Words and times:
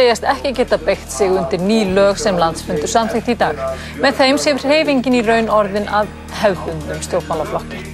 segjast 0.00 0.24
ekki 0.26 0.50
geta 0.58 0.74
beitt 0.82 1.12
sig 1.14 1.30
undir 1.30 1.60
ný 1.62 1.76
lög 1.94 2.16
sem 2.18 2.34
landsfundur 2.34 2.90
samþykkt 2.90 3.28
í 3.30 3.36
dag. 3.38 3.60
Með 4.02 4.16
þeim 4.18 4.40
sé 4.42 4.54
hreyfingin 4.58 5.14
í 5.14 5.20
raun 5.22 5.46
orðin 5.54 5.86
að 5.86 6.10
hefðbundum 6.40 7.04
stjórnmálaflokki. 7.06 7.84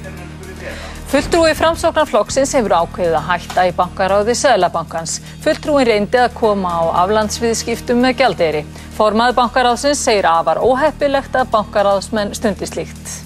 Fulltrúi 1.13 1.53
framsóknarflokksins 1.61 2.57
hefur 2.57 2.79
ákveðið 2.79 3.21
að 3.21 3.31
hætta 3.35 3.69
í 3.69 3.77
bankaráði 3.77 4.41
Sæðlabankans. 4.41 5.21
Fulltrúin 5.45 5.91
reyndi 5.93 6.25
að 6.25 6.39
koma 6.41 6.73
á 6.73 7.05
aflandsviðskiptum 7.05 8.01
með 8.01 8.23
gjaldeyri. 8.23 8.69
Formaður 8.97 9.43
bankaráðsins 9.45 10.01
segir 10.01 10.33
afar 10.33 10.65
óheppilegt 10.65 11.37
að 11.37 11.53
bankaráðsmenn 11.53 12.33
stundi 12.33 12.71
slíkt. 12.71 13.19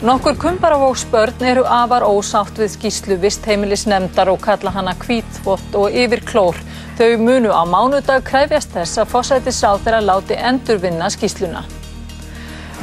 Nokkur 0.00 0.36
kumbaravóksbörn 0.36 1.42
eru 1.44 1.62
afar 1.68 2.06
ósátt 2.08 2.56
við 2.56 2.70
skýslu 2.72 3.18
vistheimilisnefndar 3.20 4.30
og 4.32 4.38
kalla 4.40 4.70
hana 4.72 4.94
kvítvott 4.96 5.74
og 5.76 5.92
yfir 5.92 6.22
klór. 6.24 6.56
Þau 6.96 7.18
munu 7.20 7.50
á 7.52 7.60
mánudag 7.68 8.24
krefjast 8.24 8.72
þess 8.72 9.02
að 9.02 9.10
fósættisráð 9.12 9.82
þeirra 9.84 10.00
láti 10.06 10.38
endurvinna 10.40 11.10
skýsluna. 11.12 11.66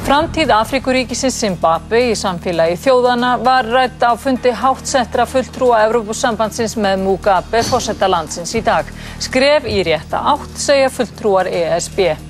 Framtíð 0.06 0.54
Afrikuríkisins 0.60 1.40
Zimbabwe 1.42 2.04
í 2.12 2.14
samfélagi 2.14 2.78
þjóðana 2.86 3.34
var 3.42 3.66
rætt 3.66 4.06
á 4.06 4.14
fundi 4.14 4.54
hátsettra 4.54 5.26
fulltrúa 5.26 5.82
Evrópusambandsins 5.88 6.78
með 6.78 7.02
Mugabe 7.02 7.66
fósætta 7.66 8.06
landsins 8.06 8.54
í 8.54 8.62
dag. 8.62 8.86
Skref 9.18 9.66
í 9.66 9.82
rétta 9.90 10.22
átt 10.36 10.54
segja 10.54 10.86
fulltrúar 10.94 11.50
ESB. 11.50 12.27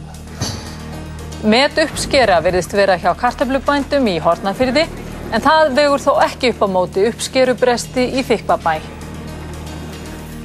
Met 1.47 1.77
uppskera 1.79 2.41
verðist 2.43 2.73
vera 2.75 2.97
hjá 2.99 3.13
kartablubændum 3.15 4.09
í 4.11 4.17
Hortnafyrði 4.19 4.83
en 5.31 5.45
það 5.45 5.69
vegur 5.77 6.03
þó 6.03 6.17
ekki 6.25 6.49
upp 6.51 6.65
á 6.67 6.69
móti 6.75 7.05
uppskerubresti 7.07 8.07
í 8.19 8.25
Þykvabæ. 8.27 8.81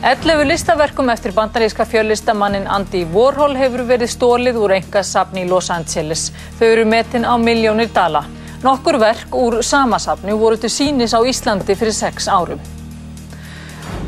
11 0.06 0.46
listaverkum 0.46 1.10
eftir 1.10 1.34
bandaríska 1.34 1.88
fjöllistamannin 1.90 2.70
Andy 2.70 3.02
Warhol 3.10 3.58
hefur 3.58 3.88
verið 3.90 4.14
stólið 4.14 4.62
úr 4.62 4.76
engasafni 4.78 5.48
í 5.48 5.50
Los 5.50 5.72
Angeles. 5.74 6.28
Þau 6.60 6.68
eru 6.68 6.86
metin 6.86 7.26
á 7.26 7.34
miljónir 7.42 7.90
dala. 7.90 8.28
Nokkur 8.62 9.02
verk 9.02 9.34
úr 9.34 9.64
samasafni 9.66 10.38
voru 10.38 10.62
til 10.62 10.70
sínis 10.70 11.18
á 11.18 11.26
Íslandi 11.26 11.74
fyrir 11.74 11.98
sex 11.98 12.30
árum. 12.30 12.62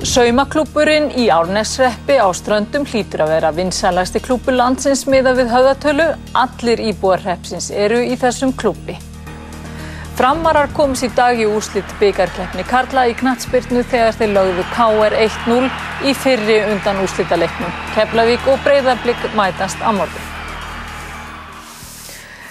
Saumaklúburinn 0.05 1.07
í 1.17 1.23
Árnesreppi 1.33 2.19
á 2.21 2.29
Ströndum 2.37 2.83
hlýtur 2.85 3.23
að 3.25 3.31
vera 3.33 3.49
vinsælasti 3.55 4.19
klúbur 4.21 4.53
landsins 4.53 5.01
miða 5.09 5.33
við 5.39 5.49
höfðatölu. 5.49 6.05
Allir 6.37 6.83
íbúarreppsins 6.91 7.71
eru 7.73 8.03
í 8.05 8.13
þessum 8.21 8.53
klúbi. 8.53 8.99
Framarar 10.19 10.69
komst 10.77 11.07
í 11.07 11.09
dag 11.17 11.41
í 11.41 11.49
úrslit 11.49 11.97
byggarkleppni 12.03 12.67
Karla 12.69 13.07
í 13.09 13.17
knatsbyrnu 13.17 13.81
þegar 13.89 14.21
þeir 14.21 14.33
lögðu 14.37 14.69
KR 14.75 15.17
1-0 15.25 15.73
í 16.05 16.15
fyrri 16.21 16.61
undan 16.69 17.01
úrslitaleiknum. 17.01 17.75
Keflavík 17.97 18.47
og 18.53 18.61
Breiðarblik 18.67 19.29
mætast 19.33 19.81
á 19.81 19.89
morgun. 19.89 20.34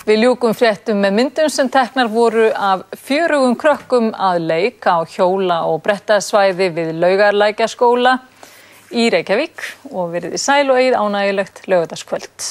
Við 0.05 0.19
ljúkum 0.21 0.53
fréttum 0.53 0.99
með 1.01 1.15
myndum 1.17 1.47
sem 1.49 1.69
teknar 1.73 2.11
voru 2.13 2.51
af 2.53 2.83
fjörugum 3.07 3.55
krökkum 3.57 4.11
að 4.13 4.43
leik 4.51 4.85
á 4.85 5.01
hjóla 5.09 5.63
og 5.65 5.81
brettasvæði 5.87 6.67
við 6.77 6.91
laugarlækjaskóla 7.01 8.13
í 8.93 9.07
Reykjavík 9.15 9.65
og 9.95 10.13
verið 10.13 10.37
í 10.37 10.43
sæl 10.45 10.69
og 10.69 10.77
eigið 10.83 10.99
ánægilegt 11.01 11.65
lögutaskvöld. 11.73 12.51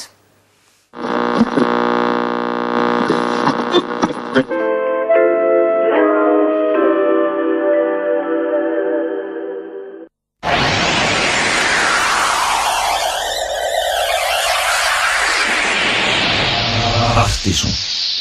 Partíson 17.44 17.76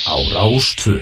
á 0.04 0.18
Rástvö 0.34 0.98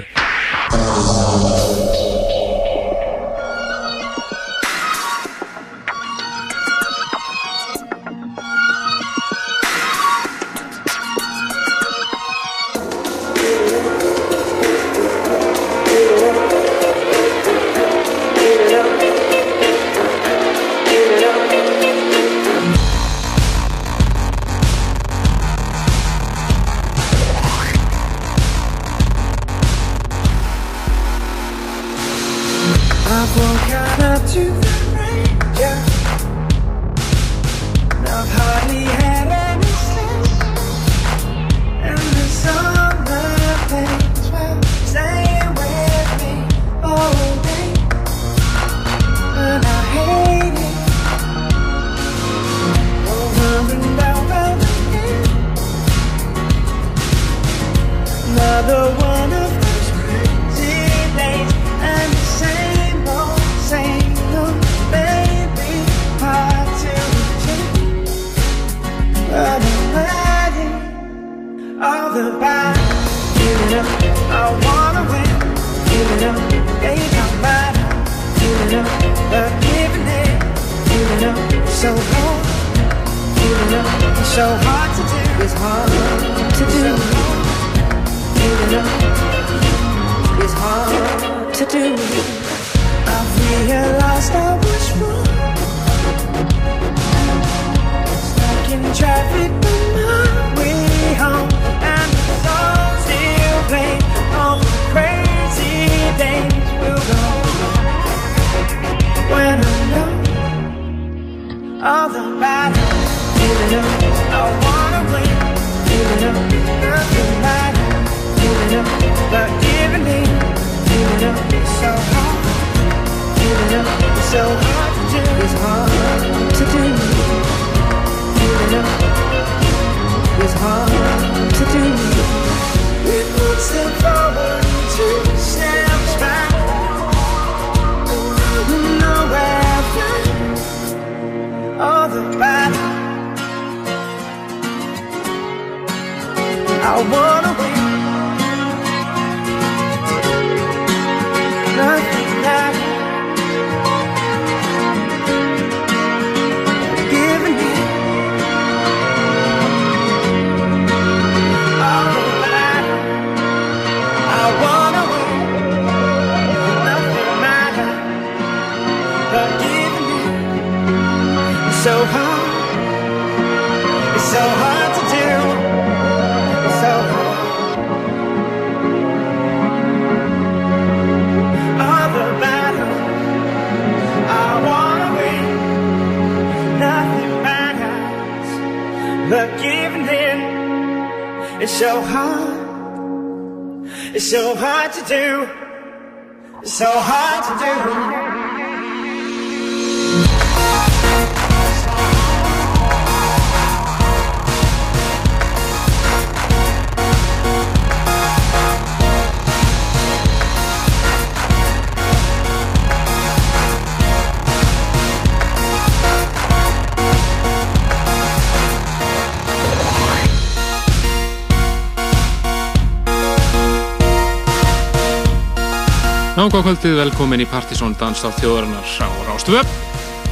Nága 226.41 226.63
kvöldið, 226.65 226.95
velkomin 226.97 227.43
í 227.45 227.45
Partisón 227.45 227.93
dans 228.01 228.23
á 228.25 228.33
þjóðarinnar 228.33 228.93
á 229.05 229.09
Rástvö. 229.27 229.61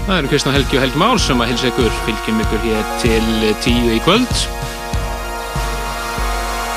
Það 0.06 0.14
eru 0.14 0.28
Kristján 0.30 0.54
Helgi 0.56 0.78
og 0.78 0.80
Helgi 0.80 1.00
Már 1.02 1.18
sem 1.20 1.42
að 1.44 1.50
hilsa 1.50 1.68
ykkur, 1.68 1.90
fylgjum 2.06 2.38
ykkur 2.40 2.62
hér 2.62 2.86
til 3.02 3.50
tíu 3.60 3.90
í 3.92 3.98
kvöld. 4.06 4.38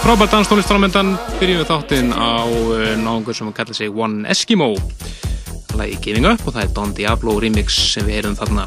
Frábært 0.01 0.33
danstónlist 0.35 0.67
framöndan, 0.67 1.13
byrjum 1.39 1.61
við 1.61 1.69
þáttinn 1.69 2.11
á 2.11 2.43
uh, 2.43 2.83
náðungur 2.99 3.37
sem 3.37 3.47
að 3.47 3.55
kalla 3.61 3.77
sig 3.77 3.95
One 3.95 4.27
Eskimo. 4.33 4.67
Lagi 5.79 5.95
Giving 6.03 6.27
Up 6.27 6.43
og 6.43 6.57
það 6.57 6.65
er 6.65 6.73
Don 6.75 6.91
Diablo 6.97 7.37
remix 7.39 7.77
sem 7.93 8.03
við 8.03 8.19
heyrum 8.19 8.35
þarna. 8.35 8.65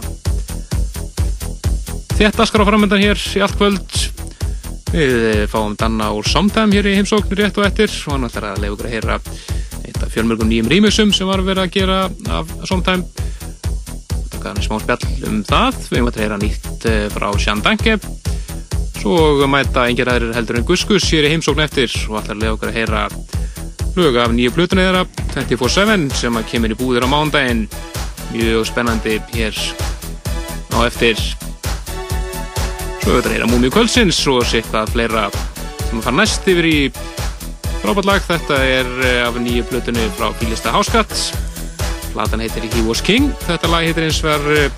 Þetta 2.15 2.47
skar 2.49 2.65
á 2.65 2.69
framöndan 2.71 3.05
hér 3.05 3.21
í 3.21 3.43
allt 3.45 3.61
kvöld. 3.61 4.01
Við 4.95 5.29
eh, 5.29 5.45
fáum 5.45 5.77
Danna 5.77 6.09
úr 6.17 6.25
Somtime 6.25 6.73
hér 6.73 6.89
í 6.89 6.97
heimsóknir 6.97 7.45
rétt 7.45 7.61
og 7.61 7.69
eftir 7.69 7.93
og 8.07 8.17
hann 8.17 8.31
ætlar 8.31 8.55
að 8.55 8.65
leiða 8.65 8.79
ykkur 8.79 8.89
að 8.89 8.97
heyra 8.97 9.21
fjölmörgum 10.12 10.51
nýjum 10.51 10.71
rýmisum 10.73 11.15
sem 11.15 11.29
var 11.29 11.45
verið 11.45 11.65
að 11.65 11.75
gera 11.79 12.01
af 12.35 12.51
Somtime 12.69 13.05
taka 14.45 14.53
hann 14.53 14.61
í 14.61 14.67
smá 14.67 14.81
spjall 14.83 15.31
um 15.31 15.41
það. 15.47 15.79
Við 15.89 15.99
erum 15.99 16.11
að 16.11 16.21
heyra 16.21 16.39
nýtt 16.41 16.87
eh, 16.91 17.06
frá 17.12 17.29
Sján 17.41 17.62
Danke. 17.65 17.97
Svo 19.01 19.47
mæta 19.49 19.87
engir 19.89 20.09
aðrir 20.11 20.35
heldur 20.37 20.59
en 20.61 20.67
Guskus 20.69 21.06
hér 21.12 21.29
í 21.29 21.33
heimsókn 21.33 21.65
eftir 21.65 21.93
og 22.11 22.21
að 22.23 22.41
leiða 22.41 22.55
okkur 22.56 22.71
að 22.71 22.79
heyra 22.79 23.03
lög 23.95 24.19
af 24.21 24.35
nýju 24.35 24.53
plutunni 24.55 24.85
þeirra 24.85 25.05
24-7 25.35 26.06
sem 26.19 26.39
að 26.41 26.49
kemur 26.51 26.75
í 26.75 26.79
búðir 26.79 27.06
á 27.06 27.09
mándaginn 27.09 27.67
mjög 28.33 28.69
spennandi 28.69 29.19
hér 29.33 29.61
á 30.77 30.79
eftir. 30.85 31.21
Svo 33.01 33.17
þetta 33.17 33.29
er 33.29 33.37
heyra 33.37 33.51
múmi 33.53 33.73
kvöldsins 33.73 34.21
og 34.33 34.45
sér 34.45 34.62
eitthvað 34.62 34.95
fleira 34.97 35.29
sem 35.33 36.01
að 36.01 36.06
fara 36.09 36.19
næst 36.21 36.49
yfir 36.53 36.69
í 36.69 36.79
frábært 37.85 38.09
lag, 38.09 38.23
þetta 38.25 38.57
er 38.65 38.89
eh, 39.05 39.23
af 39.27 39.37
nýju 39.37 39.67
plötunni 39.69 40.07
frá 40.17 40.31
Fílista 40.41 40.73
Háskatt 40.73 41.13
platan 42.15 42.41
heitir 42.41 42.65
He 42.73 42.83
Was 42.87 43.03
King. 43.05 43.33
Þetta 43.45 43.69
lag 43.69 43.85
heitir 43.85 44.07
eins 44.07 44.21
verð 44.25 44.71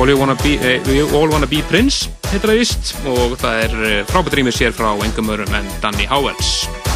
All 0.00 0.10
You 0.10 0.18
Wanna 0.18 0.34
Be 0.42 0.56
eh, 0.58 0.90
All 1.14 1.30
Wanna 1.30 1.46
Be 1.46 1.62
Prince 1.70 2.10
heitir 2.30 2.50
það 2.50 2.62
vist 2.62 2.94
og 3.06 3.38
það 3.38 3.64
er 3.66 3.80
eh, 3.86 3.98
frábært 4.10 4.40
rýmið 4.40 4.58
sér 4.62 4.74
frá 4.74 4.92
engum 4.96 5.30
örum 5.36 5.58
en 5.60 5.74
Danny 5.84 6.08
Howells 6.10 6.89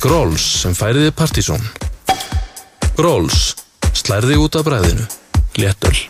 Er 0.00 0.06
Gróls 0.08 0.44
sem 0.62 0.72
færiði 0.72 1.10
Partíson. 1.12 1.60
Gróls, 2.96 3.50
slærði 3.92 4.38
út 4.40 4.56
af 4.56 4.64
bræðinu. 4.64 5.04
Léttöl. 5.60 6.09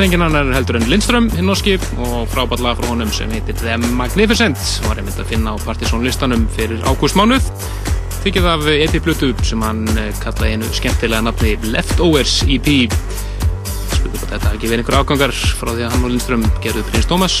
Þetta 0.00 0.14
er 0.14 0.14
engin 0.14 0.22
annar 0.24 0.54
heldur 0.56 0.76
en 0.78 0.86
Lindström, 0.88 1.26
hinn 1.36 1.44
norski 1.44 1.74
og 2.00 2.22
frábært 2.32 2.62
lag 2.64 2.78
frá 2.78 2.86
honum 2.88 3.10
sem 3.12 3.28
heitir 3.34 3.52
The 3.58 3.74
Magnificent 3.98 4.56
var 4.86 4.96
einmitt 4.96 5.18
að 5.20 5.28
finna 5.28 5.52
á 5.52 5.60
Partizón 5.60 6.06
listanum 6.06 6.46
fyrir 6.56 6.80
ágústmánuð. 6.88 7.50
Þykir 8.22 8.46
það 8.46 8.54
af 8.54 8.70
EP 8.86 8.96
Blutu 9.04 9.28
sem 9.44 9.60
hann 9.60 9.82
eh, 10.00 10.08
kallaði 10.22 10.54
einu 10.56 10.70
skemmtilega 10.72 11.26
nafni 11.26 11.52
Leftovers 11.74 12.38
EP 12.48 12.70
spurðu 13.98 14.22
hvað 14.22 14.32
þetta 14.38 14.54
ekki 14.54 14.72
verið 14.72 14.86
einhver 14.86 14.98
afgangar 15.02 15.36
frá 15.36 15.74
því 15.74 15.84
að 15.84 15.92
hann 15.92 16.08
og 16.08 16.14
Lindström 16.14 16.48
gerðu 16.64 16.86
Prins 16.88 17.12
Thomas. 17.12 17.38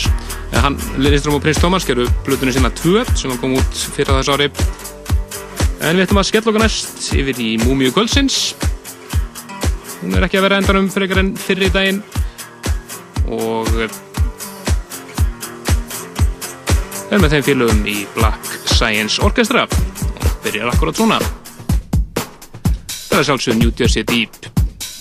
Eða 0.50 0.66
hann, 0.68 0.78
Lindström 1.00 1.40
og 1.40 1.44
Prins 1.46 1.64
Thomas 1.64 1.88
gerðu 1.88 2.10
Blutunu 2.28 2.56
sína 2.58 2.74
2 2.84 3.08
sem 3.24 3.36
kom 3.40 3.56
út 3.56 3.84
fyrir 3.96 4.12
þess 4.20 4.36
ári. 4.36 4.52
En 5.80 5.96
við 5.96 6.10
ætlum 6.10 6.20
að 6.26 6.32
skella 6.34 6.52
okkur 6.52 6.66
næst 6.66 7.08
yfir 7.16 7.40
í 7.40 7.54
Múmiu 7.64 7.96
Kvöldsins. 7.96 8.50
Hún 10.02 10.12
er 10.16 10.28
ekki 10.28 10.42
að 10.42 10.50
vera 10.50 10.60
endanum 10.60 10.92
en 10.92 11.36
fyrri 11.40 11.72
daginn 11.72 12.04
og 13.30 13.68
eh, 13.80 13.98
er 17.10 17.18
með 17.22 17.36
þeim 17.36 17.46
félögum 17.50 17.84
í 17.90 18.00
Black 18.14 18.56
Science 18.70 19.22
Orchestra. 19.22 19.66
Og 19.66 20.32
byrjar 20.44 20.72
akkurat 20.72 20.98
svona 20.98 21.20
það 23.10 23.18
er 23.18 23.28
sjálfsög 23.28 23.58
New 23.60 23.72
Jersey 23.76 24.06
Deep 24.06 24.50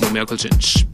Múmiu 0.02 0.89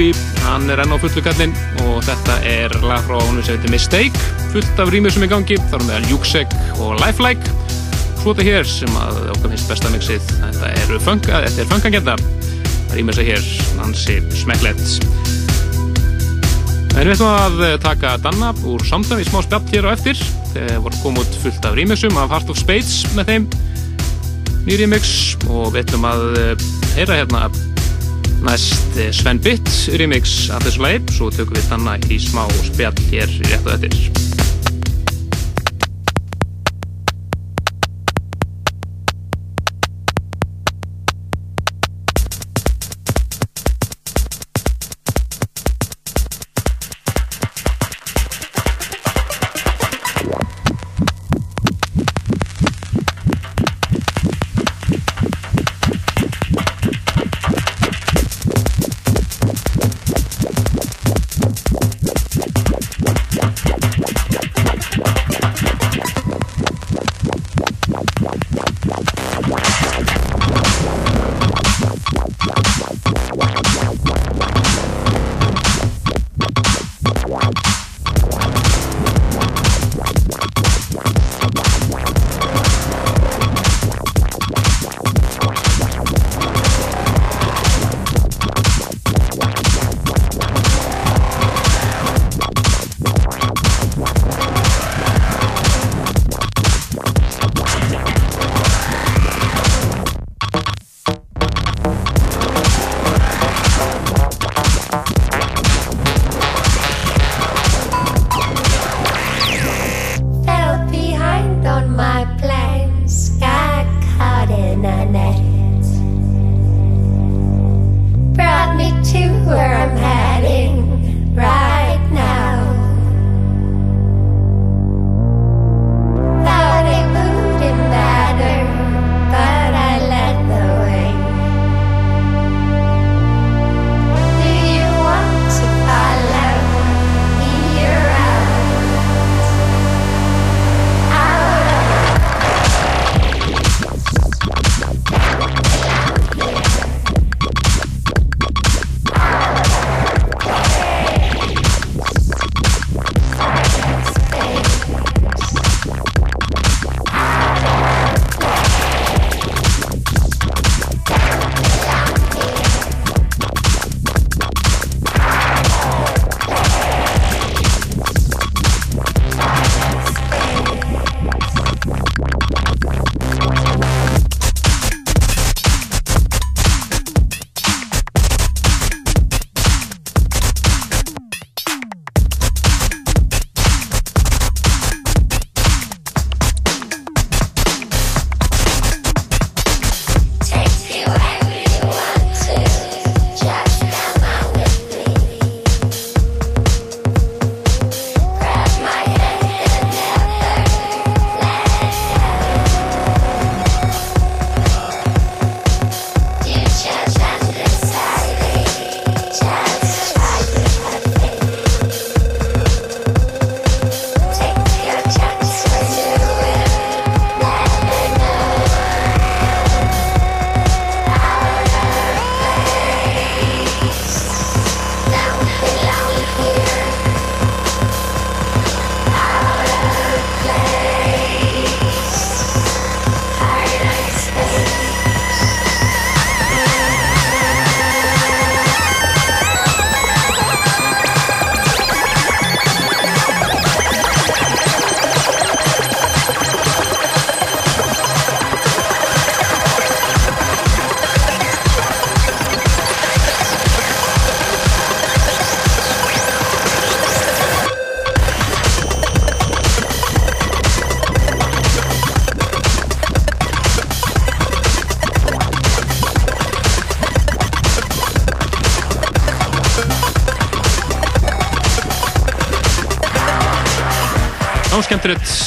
Moby, 0.00 0.14
hann 0.46 0.70
er 0.72 0.80
enn 0.80 0.94
á 0.94 0.96
fullu 0.96 1.20
kallinn 1.20 1.50
og 1.84 1.98
þetta 2.06 2.38
er 2.48 2.72
lag 2.88 3.02
frá 3.04 3.18
hún 3.20 3.42
sem 3.44 3.58
heitir 3.58 3.68
Mistake, 3.68 4.22
fullt 4.48 4.78
af 4.80 4.88
rýmur 4.88 5.12
sem 5.12 5.26
er 5.26 5.28
í 5.28 5.32
gangi, 5.34 5.58
þar 5.68 5.84
meðal 5.84 6.06
Júksek 6.08 6.54
og 6.80 6.94
Lifelike. 7.02 7.52
Svo 8.22 8.32
þetta 8.32 8.46
hér 8.46 8.70
sem 8.70 8.96
að 8.96 9.18
okkar 9.34 9.52
finnst 9.52 9.68
besta 9.68 9.92
mixið, 9.92 10.32
þetta 10.40 10.70
er 10.72 11.04
fanga, 11.04 11.42
þetta 11.44 11.60
er 11.60 11.68
fangagenda, 11.74 12.16
rýmur 12.94 13.18
sig 13.18 13.28
hér, 13.28 13.52
hansi 13.82 14.16
smekklegt. 14.40 14.96
En 16.96 17.04
við 17.04 17.12
ætlum 17.18 17.28
að 17.28 17.62
taka 17.84 18.16
Danna 18.24 18.54
úr 18.72 18.88
samtæmi 18.88 19.28
smá 19.28 19.42
spjall 19.44 19.68
hér 19.74 19.90
á 19.92 19.92
eftir, 19.92 20.22
þegar 20.54 20.80
voru 20.86 21.02
komið 21.04 21.40
fullt 21.44 21.68
af 21.68 21.76
rýmixum 21.76 22.16
af 22.24 22.32
Heart 22.32 22.54
of 22.56 22.62
Spades 22.62 23.02
með 23.18 23.34
þeim, 23.34 23.50
nýr 24.64 24.86
rýmix 24.86 25.12
og 25.50 25.74
við 25.74 25.82
ætlum 25.84 26.08
að 26.08 26.30
eh, 26.40 26.70
heyra 26.96 27.20
hérna 27.20 27.50
næst 28.46 28.96
eh, 29.00 29.12
Sven 29.14 29.40
Bitt 29.42 29.68
remix 30.00 30.50
af 30.54 30.64
þessu 30.66 30.84
lagi, 30.84 31.02
svo 31.16 31.30
tökum 31.34 31.58
við 31.58 31.68
þannig 31.72 32.10
í 32.12 32.20
smá 32.22 32.46
spjall 32.70 33.06
hér 33.12 33.38
rétt 33.50 33.66
og 33.66 33.76
eftir. 33.76 34.09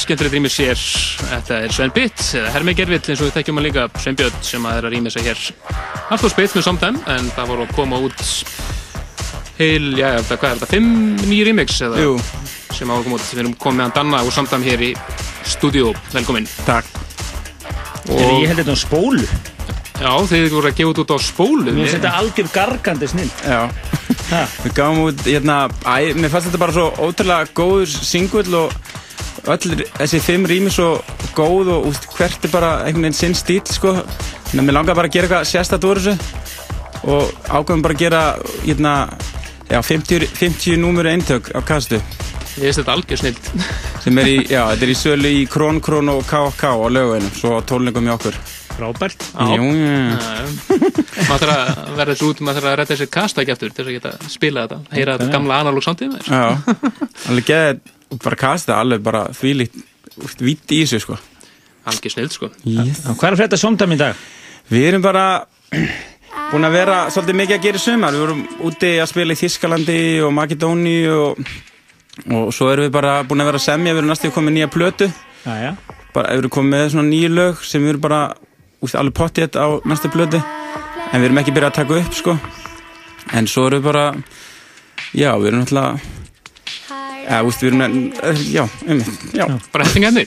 Skemmtilegt, 0.04 0.34
rýmis 0.36 0.56
hér. 0.62 0.80
Þetta 1.30 1.58
er 1.64 1.74
Sven 1.74 1.92
Bitt, 1.94 2.20
eða 2.38 2.52
Hermi 2.54 2.74
Gervill 2.76 3.00
eins 3.00 3.20
og 3.20 3.28
við 3.28 3.36
þekkjum 3.38 3.60
hann 3.60 3.66
líka, 3.66 3.86
Sven 4.00 4.18
Björn 4.20 4.40
sem 4.44 4.68
að 4.68 4.78
er 4.78 4.88
að 4.88 4.94
rýmisa 4.94 5.24
hér. 5.24 5.44
Allt 6.12 6.26
og 6.26 6.32
spilt 6.32 6.56
með 6.56 6.66
samtæm, 6.68 7.00
en 7.14 7.30
það 7.36 7.50
voru 7.52 7.66
að 7.66 7.74
koma 7.78 8.00
út 8.04 8.24
heil, 9.58 9.94
já, 9.98 10.08
hvað 10.28 10.48
er 10.50 10.58
þetta, 10.58 10.70
fimm 10.74 10.92
nýjir 11.24 11.50
remix 11.50 11.80
eða? 11.86 12.02
Jú. 12.04 12.18
Sem 12.74 12.90
að 12.90 13.06
koma 13.06 13.18
út, 13.18 13.32
við 13.32 13.42
erum 13.44 13.56
komið 13.64 13.86
hann 13.86 13.96
Danna 13.98 14.22
úr 14.26 14.34
samtæm 14.34 14.66
hér 14.66 14.86
í 14.88 14.92
stúdíó, 15.46 15.92
velkomin. 16.14 16.48
Takk. 16.68 16.88
Ég 18.10 18.48
held 18.50 18.60
þetta 18.60 18.76
á 18.76 18.78
spólu. 18.78 19.26
Já, 19.94 20.10
þeir 20.26 20.48
voru 20.50 20.68
að 20.68 20.80
gefa 20.80 20.90
út 20.90 21.00
út 21.04 21.12
á 21.14 21.18
spólu. 21.22 21.70
Mér 21.70 21.84
finnst 21.86 21.96
þetta 22.00 22.16
algjör 22.18 22.48
gargandi 22.52 23.08
snill. 23.08 23.30
Já. 23.46 23.60
Við 24.64 24.74
gáum 24.74 24.98
út, 25.04 25.22
hérna, 25.24 25.58
æ, 25.86 26.12
mér 26.18 26.32
fannst 26.32 26.50
þetta 26.50 26.60
bara 26.60 26.74
svo 26.74 26.88
ótrúlega 26.98 27.46
góður 27.54 27.94
singull 27.94 28.58
og 28.58 28.74
öll 29.52 29.84
þessi 29.98 30.20
fimm 30.24 30.46
rými 30.48 30.72
svo 30.72 30.88
góð 31.36 31.72
og 31.76 31.88
úst, 31.90 32.08
hvert 32.16 32.46
er 32.46 32.52
bara 32.52 32.72
einhvern 32.84 33.08
veginn 33.08 33.18
sinn 33.18 33.36
stíl, 33.38 33.62
sko. 33.68 33.94
Þannig 34.48 34.62
að 34.62 34.66
mér 34.68 34.78
langar 34.78 34.98
bara 34.98 35.10
að 35.10 35.16
gera 35.16 35.28
eitthvað 35.28 35.48
sérstætt 35.50 35.88
úr 35.88 36.00
þessu 36.00 36.14
og 37.04 37.32
ákveðum 37.50 37.84
bara 37.84 37.96
að 37.96 38.04
gera, 38.04 38.22
hérna, 38.64 38.94
já, 39.68 39.80
50, 39.84 40.28
50 40.40 40.80
númuru 40.80 41.12
eintök 41.12 41.50
á 41.52 41.60
kastu. 41.66 42.00
Ég 42.54 42.70
finnst 42.70 42.80
þetta 42.80 42.94
algjör 42.94 43.18
snill. 43.18 43.38
Sem 44.04 44.18
er 44.22 44.28
í, 44.30 44.36
já, 44.46 44.60
þetta 44.70 44.86
er 44.86 44.92
í 44.92 44.98
sölu 44.98 45.32
í 45.40 45.46
Krón, 45.50 45.80
Krón 45.84 46.12
og 46.12 46.22
KK 46.28 46.70
á 46.70 46.86
lögveginum, 46.96 47.32
svo 47.34 47.58
tólningum 47.66 48.06
í 48.06 48.14
okkur. 48.14 48.38
Frábært. 48.74 49.26
Jú, 49.54 49.66
já. 49.78 50.46
Maður 51.28 51.44
þarf 51.44 51.52
að 51.54 51.90
verða 51.98 52.14
þessu 52.14 52.30
út, 52.30 52.40
maður 52.42 52.58
þarf 52.60 52.70
að 52.70 52.78
redda 52.80 52.94
þessi 52.94 53.10
kasta 53.14 53.42
ekki 53.42 53.54
eftir 53.54 53.74
til 53.74 53.84
þess 53.84 53.90
að 53.90 53.98
geta 53.98 54.32
spila 54.32 54.64
þetta, 54.64 54.78
heyra 54.94 55.18
þetta 55.18 55.34
gamla 55.34 55.58
analóg 55.62 55.86
þessu. 55.86 56.30
Já, 56.30 56.46
alveg 57.28 57.50
geðið, 57.50 57.93
bara 58.24 58.40
kasta 58.40 58.78
alveg 58.80 59.04
bara 59.04 59.26
þvílíkt, 59.36 59.76
vitt 60.40 60.72
í 60.74 60.82
þessu, 60.84 61.02
sko. 61.04 61.18
Algjör 61.84 62.14
snill, 62.14 62.30
sko. 62.32 62.48
Yes. 62.64 63.02
Hvað 63.04 63.30
er 63.30 63.38
frétta 63.42 63.60
somdæmi 63.60 63.98
í 63.98 64.00
dag? 64.00 64.20
Við 64.72 64.86
erum 64.88 65.04
bara 65.04 65.24
búin 66.50 66.64
að 66.64 66.76
vera 66.78 66.96
svolítið 67.12 67.38
mikið 67.40 67.56
að 67.58 67.66
gera 67.66 67.80
í 67.80 67.84
sumar. 67.84 68.14
Við 68.16 68.24
vorum 68.24 68.42
úti 68.68 68.92
að 69.02 69.10
spila 69.10 69.36
í 69.36 69.40
Þískalandi 69.40 69.98
og 70.24 70.32
Makedóni 70.36 70.96
og, 71.12 71.44
og 72.30 72.48
svo 72.56 72.70
erum 72.72 72.88
við 72.88 72.94
bara 72.96 73.18
búin 73.28 73.44
að 73.44 73.50
vera 73.52 73.60
að 73.60 73.66
semja, 73.66 73.92
við 73.92 74.02
erum 74.02 74.12
næstu 74.14 74.32
komið 74.34 74.56
nýja 74.56 74.70
plötu. 74.72 75.10
Já, 75.44 75.54
já. 75.60 75.70
Bara, 76.14 76.32
við 76.32 76.44
erum 76.44 76.54
komið 76.56 76.76
með 76.76 76.88
svona 76.94 77.10
nýju 77.10 77.30
lög 77.34 77.62
sem 77.68 77.84
við 77.84 77.94
erum 77.94 78.04
bara 78.06 78.22
úst, 78.80 78.96
alveg 78.96 79.16
pottið 79.20 79.60
á 79.60 79.66
næstu 79.84 80.12
plötu. 80.14 80.40
En 81.12 81.20
við 81.20 81.28
erum 81.28 81.42
ekki 81.42 81.54
byrjað 81.54 81.72
að 81.72 81.78
taka 81.82 82.00
upp, 82.00 82.16
sko. 82.16 82.38
En 83.36 83.48
svo 83.50 83.68
erum 83.68 83.82
við 83.82 83.88
bara, 83.90 84.06
já, 85.12 85.30
við 85.36 85.50
erum 85.50 85.64
náttúrulega, 85.64 86.14
Já, 87.24 87.40
úst, 87.46 87.62
við 87.62 87.70
erum 87.70 87.80
með, 87.80 87.94
já, 88.52 88.62
um, 88.84 88.98
já. 89.32 89.44
Bara 89.72 89.86
hellinga 89.88 90.10
henni. 90.10 90.24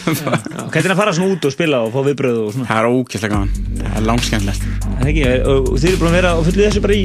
Hvernig 0.70 0.92
að 0.92 1.00
fara 1.00 1.14
svona 1.16 1.34
út 1.34 1.46
og 1.48 1.54
spila 1.54 1.80
og 1.86 1.94
fá 1.94 2.04
viðbröð 2.06 2.38
og 2.44 2.52
svona? 2.54 2.66
Það 2.68 2.80
er 2.80 2.88
ókvæslega 2.94 3.32
gaman. 3.34 3.50
Það 3.80 3.96
er 4.00 4.06
langskemmtilegt. 4.06 4.68
Það 4.84 5.00
er 5.00 5.10
ekki, 5.12 5.24
og 5.50 5.70
þið 5.74 5.88
eru 5.90 6.00
búin 6.02 6.10
að 6.10 6.16
vera 6.20 6.32
og 6.38 6.46
fullið 6.46 6.68
þessu 6.68 6.84
bara 6.86 6.98
í, 6.98 7.04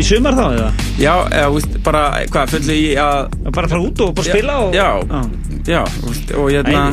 í 0.00 0.06
sumar 0.08 0.38
þá 0.38 0.44
eða? 0.46 0.70
Já, 1.02 1.12
eða, 1.28 1.52
úst, 1.58 1.78
bara, 1.84 2.04
hvað, 2.32 2.54
fullið 2.56 2.80
í 2.80 2.90
að... 3.04 3.38
Bara 3.50 3.72
fara 3.74 3.84
út 3.84 4.04
og 4.06 4.14
bara 4.16 4.32
spila 4.32 4.58
og... 4.64 4.78
Já, 4.78 4.88
já, 5.68 5.80
úst, 6.08 6.34
og 6.40 6.50
hérna, 6.54 6.84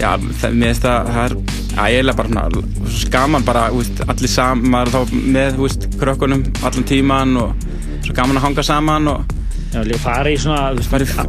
já, 0.00 0.10
það, 0.40 0.58
mér 0.62 0.72
finnst 0.72 0.86
það, 0.88 1.12
það 1.12 1.24
er, 1.26 1.38
já, 1.74 1.82
ég 1.92 2.00
er 2.00 2.20
bara 2.22 2.32
svona, 2.32 2.68
svo 2.98 3.12
gaman 3.12 3.48
bara, 3.48 3.66
úst, 3.76 4.04
allir 4.08 4.32
saman, 4.32 4.70
maður 4.72 4.88
er 4.88 4.96
þá 4.96 5.18
með, 5.36 5.64
úst, 5.68 5.90
krökkunum 6.00 6.46
allan 6.62 6.88
tíman 6.88 7.42
og 7.42 7.68
svo 8.06 8.16
gaman 8.16 8.40
að 8.40 8.48
hanga 8.48 8.70
saman 8.72 9.12
og... 9.12 9.34
Já, 9.68 9.82
líka 9.84 10.00
fara 10.00 10.30
í 10.32 10.38
svona, 10.40 10.70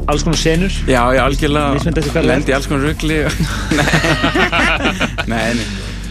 alls 0.08 0.24
konar 0.24 0.40
senur. 0.40 0.72
Já, 0.88 1.02
já, 1.16 1.22
algjörlega. 1.26 2.24
Lendi 2.24 2.56
alls 2.56 2.70
konar 2.72 2.88
ruggli. 2.88 3.20
nei, 5.32 5.44
nei, 5.60 5.66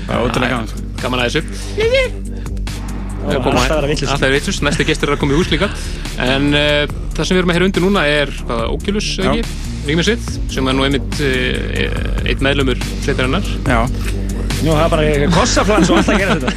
það 0.05 0.13
er 0.13 0.27
ótrúlega 0.27 0.53
gaman. 0.53 0.69
sko. 0.69 0.85
Gaman 1.03 1.25
að 1.25 1.31
þessu. 1.31 1.43
Alltaf 3.29 3.73
vera 3.73 3.89
vitlaus. 3.91 4.13
Alltaf 4.13 4.29
er 4.29 4.35
vitlaus, 4.37 4.61
næsti 4.65 4.87
gestur 4.89 5.11
er 5.11 5.17
að 5.17 5.23
koma 5.23 5.35
í 5.35 5.41
hús 5.41 5.51
líka 5.53 5.69
En 6.23 6.53
uh, 6.57 6.85
það 7.17 7.29
sem 7.29 7.37
við 7.37 7.43
erum 7.43 7.53
að 7.53 7.59
heyra 7.59 7.69
undir 7.69 7.85
núna 7.85 8.05
er 8.09 8.33
hvaða 8.41 8.71
Oculus, 8.73 9.11
ekki? 9.21 9.43
Rímisitt, 9.89 10.31
sem 10.53 10.69
er 10.71 10.77
nú 10.77 10.87
einmitt 10.87 11.21
uh, 11.21 12.25
eitt 12.29 12.45
meðlumur 12.45 12.81
sveitarinnar 13.05 13.45
Já 13.69 13.83
Nú, 14.59 14.73
það 14.75 14.85
er 14.85 14.93
bara 14.93 15.29
kossaflans 15.37 15.91
og 15.93 16.01
alltaf 16.01 16.15
að 16.15 16.23
gera 16.23 16.37
þetta. 16.39 16.51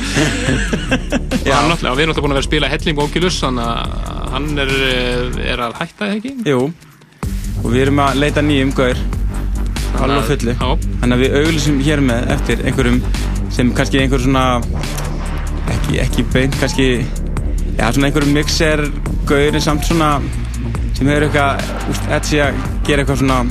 Já, 1.51 1.57
náttúrulega, 1.69 1.95
við 1.95 2.03
erum 2.03 2.11
náttúrulega 2.11 2.23
búin 2.25 2.31
að 2.31 2.37
vera 2.37 2.41
að 2.41 2.47
spila 2.47 2.69
helling 2.71 2.97
á 2.97 3.03
Oculus 3.05 3.39
þannig 3.43 3.67
að 3.71 4.31
hann 4.33 4.47
er, 4.63 4.71
er 5.53 5.63
að 5.67 5.75
hætta, 5.81 6.07
eða 6.07 6.17
ekki? 6.17 6.33
Jú, 6.49 6.61
og 7.61 7.67
við 7.69 7.83
erum 7.85 8.01
að 8.01 8.21
leita 8.23 8.43
nýjum 8.45 8.73
gaur 8.77 9.03
Hall 9.99 10.13
og 10.15 10.23
fullu 10.29 10.55
Já. 10.55 10.67
Þannig 11.01 11.15
að 11.15 11.21
við 11.21 11.35
auglýsum 11.41 11.81
hér 11.85 12.03
með 12.05 12.29
eftir 12.35 12.63
einhverjum 12.65 13.01
sem 13.51 13.73
kannski 13.75 14.01
einhver 14.01 14.23
svona 14.23 14.45
ekki, 15.73 15.99
ekki 16.05 16.25
beint 16.33 16.55
kannski 16.61 16.87
já, 17.01 17.85
svona 17.91 18.09
einhverjum 18.09 18.33
mixer 18.37 18.85
gaur 19.29 19.59
en 19.59 19.65
samt 19.65 19.85
svona 19.89 20.13
sem 20.97 21.09
hefur 21.09 21.27
eitthvað 21.27 21.91
úst, 21.91 22.09
edsi 22.17 22.41
að 22.43 22.63
gera 22.87 23.03
eitthvað 23.03 23.21
svona 23.23 23.43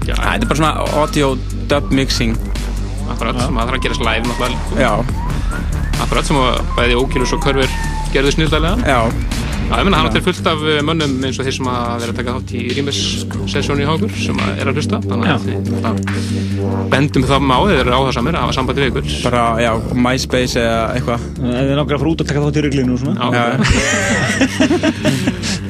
Já, 0.00 0.14
þetta 0.16 0.36
er 0.36 0.48
bara 0.50 0.60
svona 0.60 1.00
audio 1.00 1.34
dub 1.70 1.90
mixing 1.94 2.49
Akkurat, 3.10 3.40
sem 3.42 3.56
að 3.56 3.60
það 3.60 3.66
þarf 3.70 3.78
að 3.78 3.84
gerast 3.86 4.06
live 4.06 4.24
náttúrulega. 4.30 4.58
Já, 4.80 4.92
Akkurat, 6.00 6.24
sem 6.30 6.40
að 6.40 6.54
bæði 6.78 6.94
Oculus 7.00 7.36
og 7.36 7.44
Körver 7.44 7.70
gerðu 8.14 8.30
snildalega 8.34 8.76
já, 8.88 9.00
Já, 9.70 9.76
ég 9.78 9.84
menna 9.86 10.00
hann 10.00 10.16
er 10.18 10.22
fullt 10.24 10.46
af 10.50 10.58
uh, 10.66 10.80
mönnum 10.82 11.12
eins 11.28 11.36
og 11.38 11.46
þeir 11.46 11.54
sem 11.54 11.68
að 11.70 12.00
vera 12.02 12.10
að 12.10 12.16
taka 12.18 12.32
þátt 12.34 12.54
í 12.58 12.60
Rímis 12.74 12.98
sessjónu 13.52 13.84
í 13.84 13.86
Hákur 13.86 14.10
sem 14.18 14.40
að 14.42 14.50
er 14.56 14.66
að 14.66 14.80
hlusta. 14.80 14.98
Þannig 15.04 15.30
að 15.30 15.40
alltaf 15.78 15.94
bendum 16.90 17.26
þá 17.28 17.36
á 17.38 17.58
þeir 17.68 17.82
eru 17.84 17.94
áhersamir 17.94 18.34
að 18.34 18.44
hafa 18.48 18.56
sambandi 18.58 18.82
við 18.82 18.90
ykkur. 18.90 19.06
Bara, 19.28 19.44
já, 19.62 19.70
MySpace 20.08 20.58
eða 20.64 20.82
eitthvað. 20.96 21.20
Ef 21.38 21.62
þið 21.70 21.76
nokkar 21.78 21.94
að 21.94 22.02
fara 22.02 22.12
út 22.16 22.24
og 22.24 22.30
taka 22.32 22.42
þátt 22.48 22.58
í 22.58 22.66
ruglinu 22.66 22.94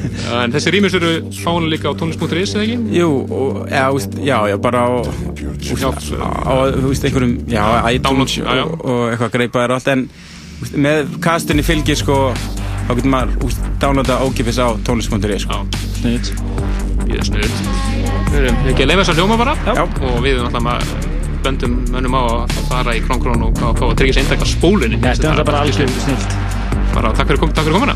og. 0.21 0.27
Já. 0.27 0.31
Já, 0.31 0.43
en 0.45 0.55
þessi 0.55 0.73
Rímis 0.75 0.95
eru 0.97 1.11
fáinu 1.41 1.69
líka 1.71 1.91
á 1.91 1.93
tónlist.is 1.97 2.55
eða 2.55 2.65
ekki? 2.65 2.77
Jú, 2.99 3.09
og, 3.29 3.61
já, 3.71 3.85
úst, 3.91 4.17
já, 4.21 4.37
já, 4.51 4.57
bara 4.61 4.83
á, 4.85 4.89
úst, 5.01 5.85
á, 5.85 6.53
þú 6.77 6.87
veist, 6.87 7.05
einhverjum, 7.09 7.37
já, 7.51 7.63
iTunes 7.91 8.37
já, 8.37 8.45
já. 8.61 8.63
Og, 8.65 8.85
og 8.85 9.03
eitthvað 9.11 9.33
greipaðir 9.37 9.73
og 9.73 9.79
allt, 9.79 9.91
en 9.95 10.07
úst, 10.61 10.77
með 10.77 11.15
kastunni 11.23 11.65
fylgir, 11.65 11.99
sko, 11.99 12.19
þá 12.87 12.93
getur 12.97 13.13
maður, 13.15 13.37
úst, 13.49 13.69
downloada 13.81 14.21
ókipis 14.25 14.61
á 14.61 14.71
tónlist.is, 14.87 15.47
sko. 15.47 15.63
Sniðut. 16.01 16.33
Ég 17.11 17.17
er 17.19 17.25
snuð 17.27 17.49
Við 18.31 18.37
erum 18.39 18.69
ekki 18.71 18.85
að 18.85 18.91
leifa 18.91 19.03
þess 19.03 19.11
að 19.11 19.19
hljóma 19.19 19.37
bara 19.41 19.55
Já. 19.65 19.81
og 19.83 20.21
við 20.23 20.37
erum 20.37 20.47
alltaf 20.47 20.69
að 20.71 21.09
böndum 21.41 21.73
mönnum 21.91 22.15
á 22.15 22.21
að 22.21 22.55
fara 22.69 22.93
í 22.95 23.01
krón 23.03 23.21
krón 23.23 23.45
og 23.47 23.57
fá 23.57 23.71
fá 23.75 23.85
að 23.89 23.95
tryggja 23.99 24.19
sér 24.19 24.27
eindag 24.27 24.45
á 24.45 24.47
spólunni 24.47 24.99
Þetta 25.01 25.25
er 25.25 25.31
alltaf 25.33 25.47
bara 25.49 25.63
algjör 25.65 25.93
snilt. 26.05 26.35
Bara 26.95 27.13
takk 27.15 27.27
fyrir, 27.31 27.39
kom, 27.43 27.53
takk 27.55 27.65
fyrir 27.67 27.77
komuna 27.79 27.95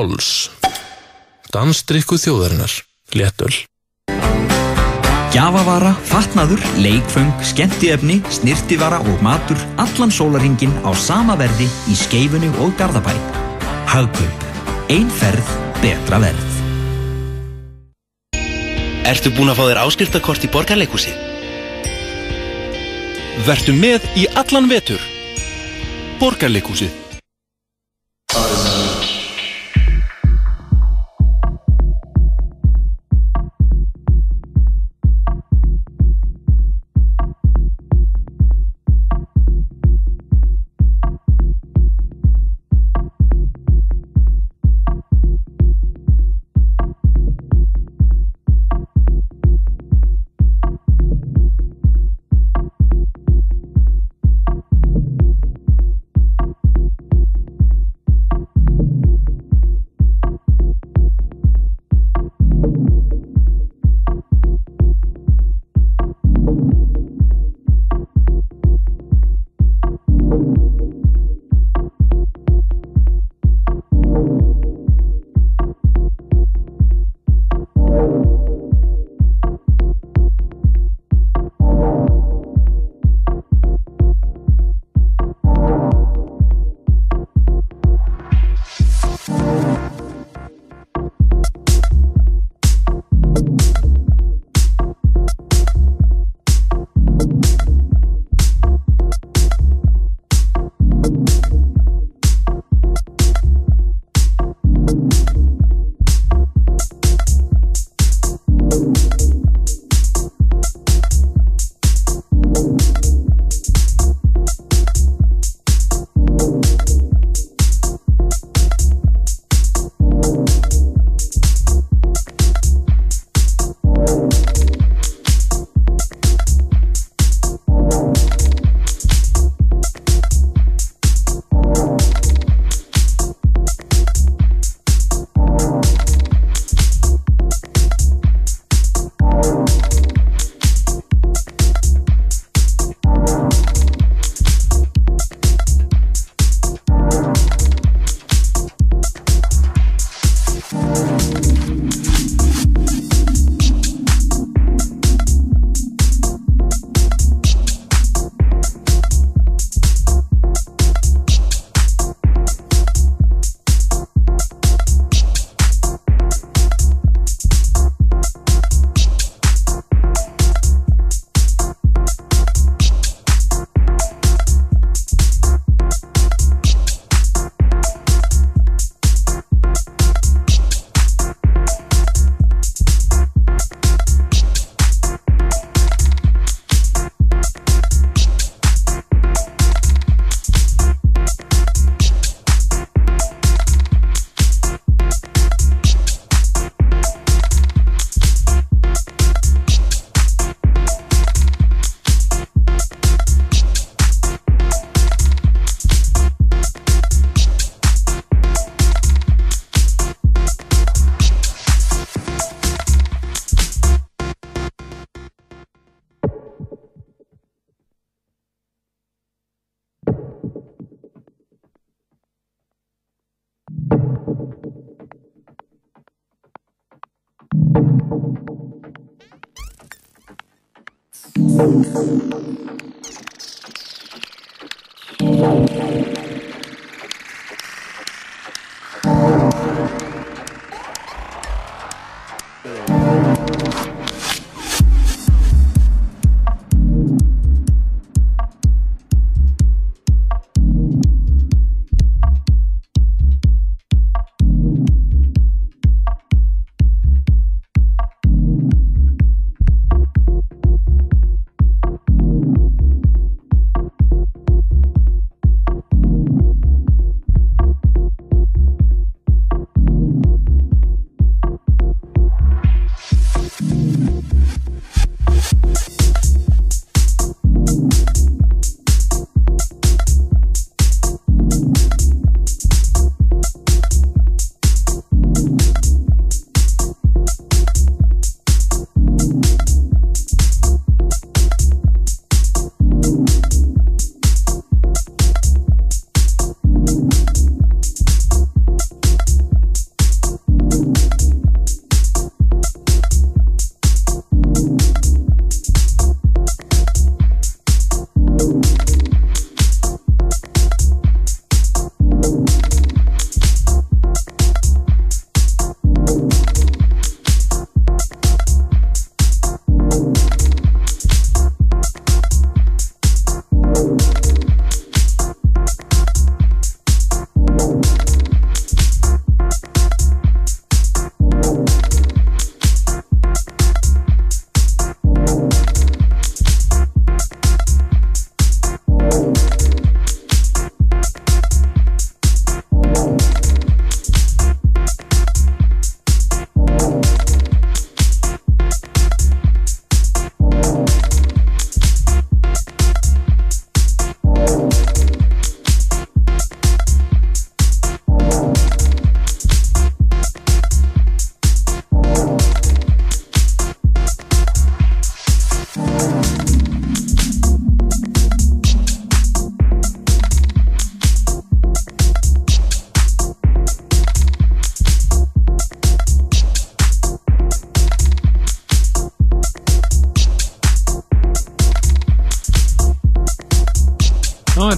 Gróls 0.00 0.48
Dansdrykku 1.52 2.16
þjóðarinnar 2.16 2.72
Léttöl 3.12 3.52
Gjafavara, 5.30 5.90
fatnaður, 6.08 6.62
leikföng, 6.80 7.28
skemmtiefni, 7.44 8.16
snirtivara 8.32 9.02
og 9.04 9.20
matur 9.22 9.60
allan 9.78 10.10
sólaringin 10.10 10.72
á 10.82 10.90
sama 10.96 11.36
verði 11.38 11.68
í 11.86 11.94
skeifunni 11.94 12.48
og 12.64 12.72
Garðabæ. 12.80 13.12
Hagkaup. 13.92 14.46
Ein 14.90 15.06
ferð, 15.20 15.52
betra 15.78 16.18
verð. 16.24 16.56
Ertu 19.06 19.30
búinn 19.36 19.52
að 19.52 19.60
fá 19.60 19.64
þér 19.68 19.82
áskriftakort 19.84 20.48
í 20.48 20.50
borgarleikúsi? 20.50 21.14
Vertu 23.46 23.76
með 23.76 24.08
í 24.18 24.26
allan 24.34 24.66
vetur. 24.72 25.04
Borgarleikúsið. 26.18 26.90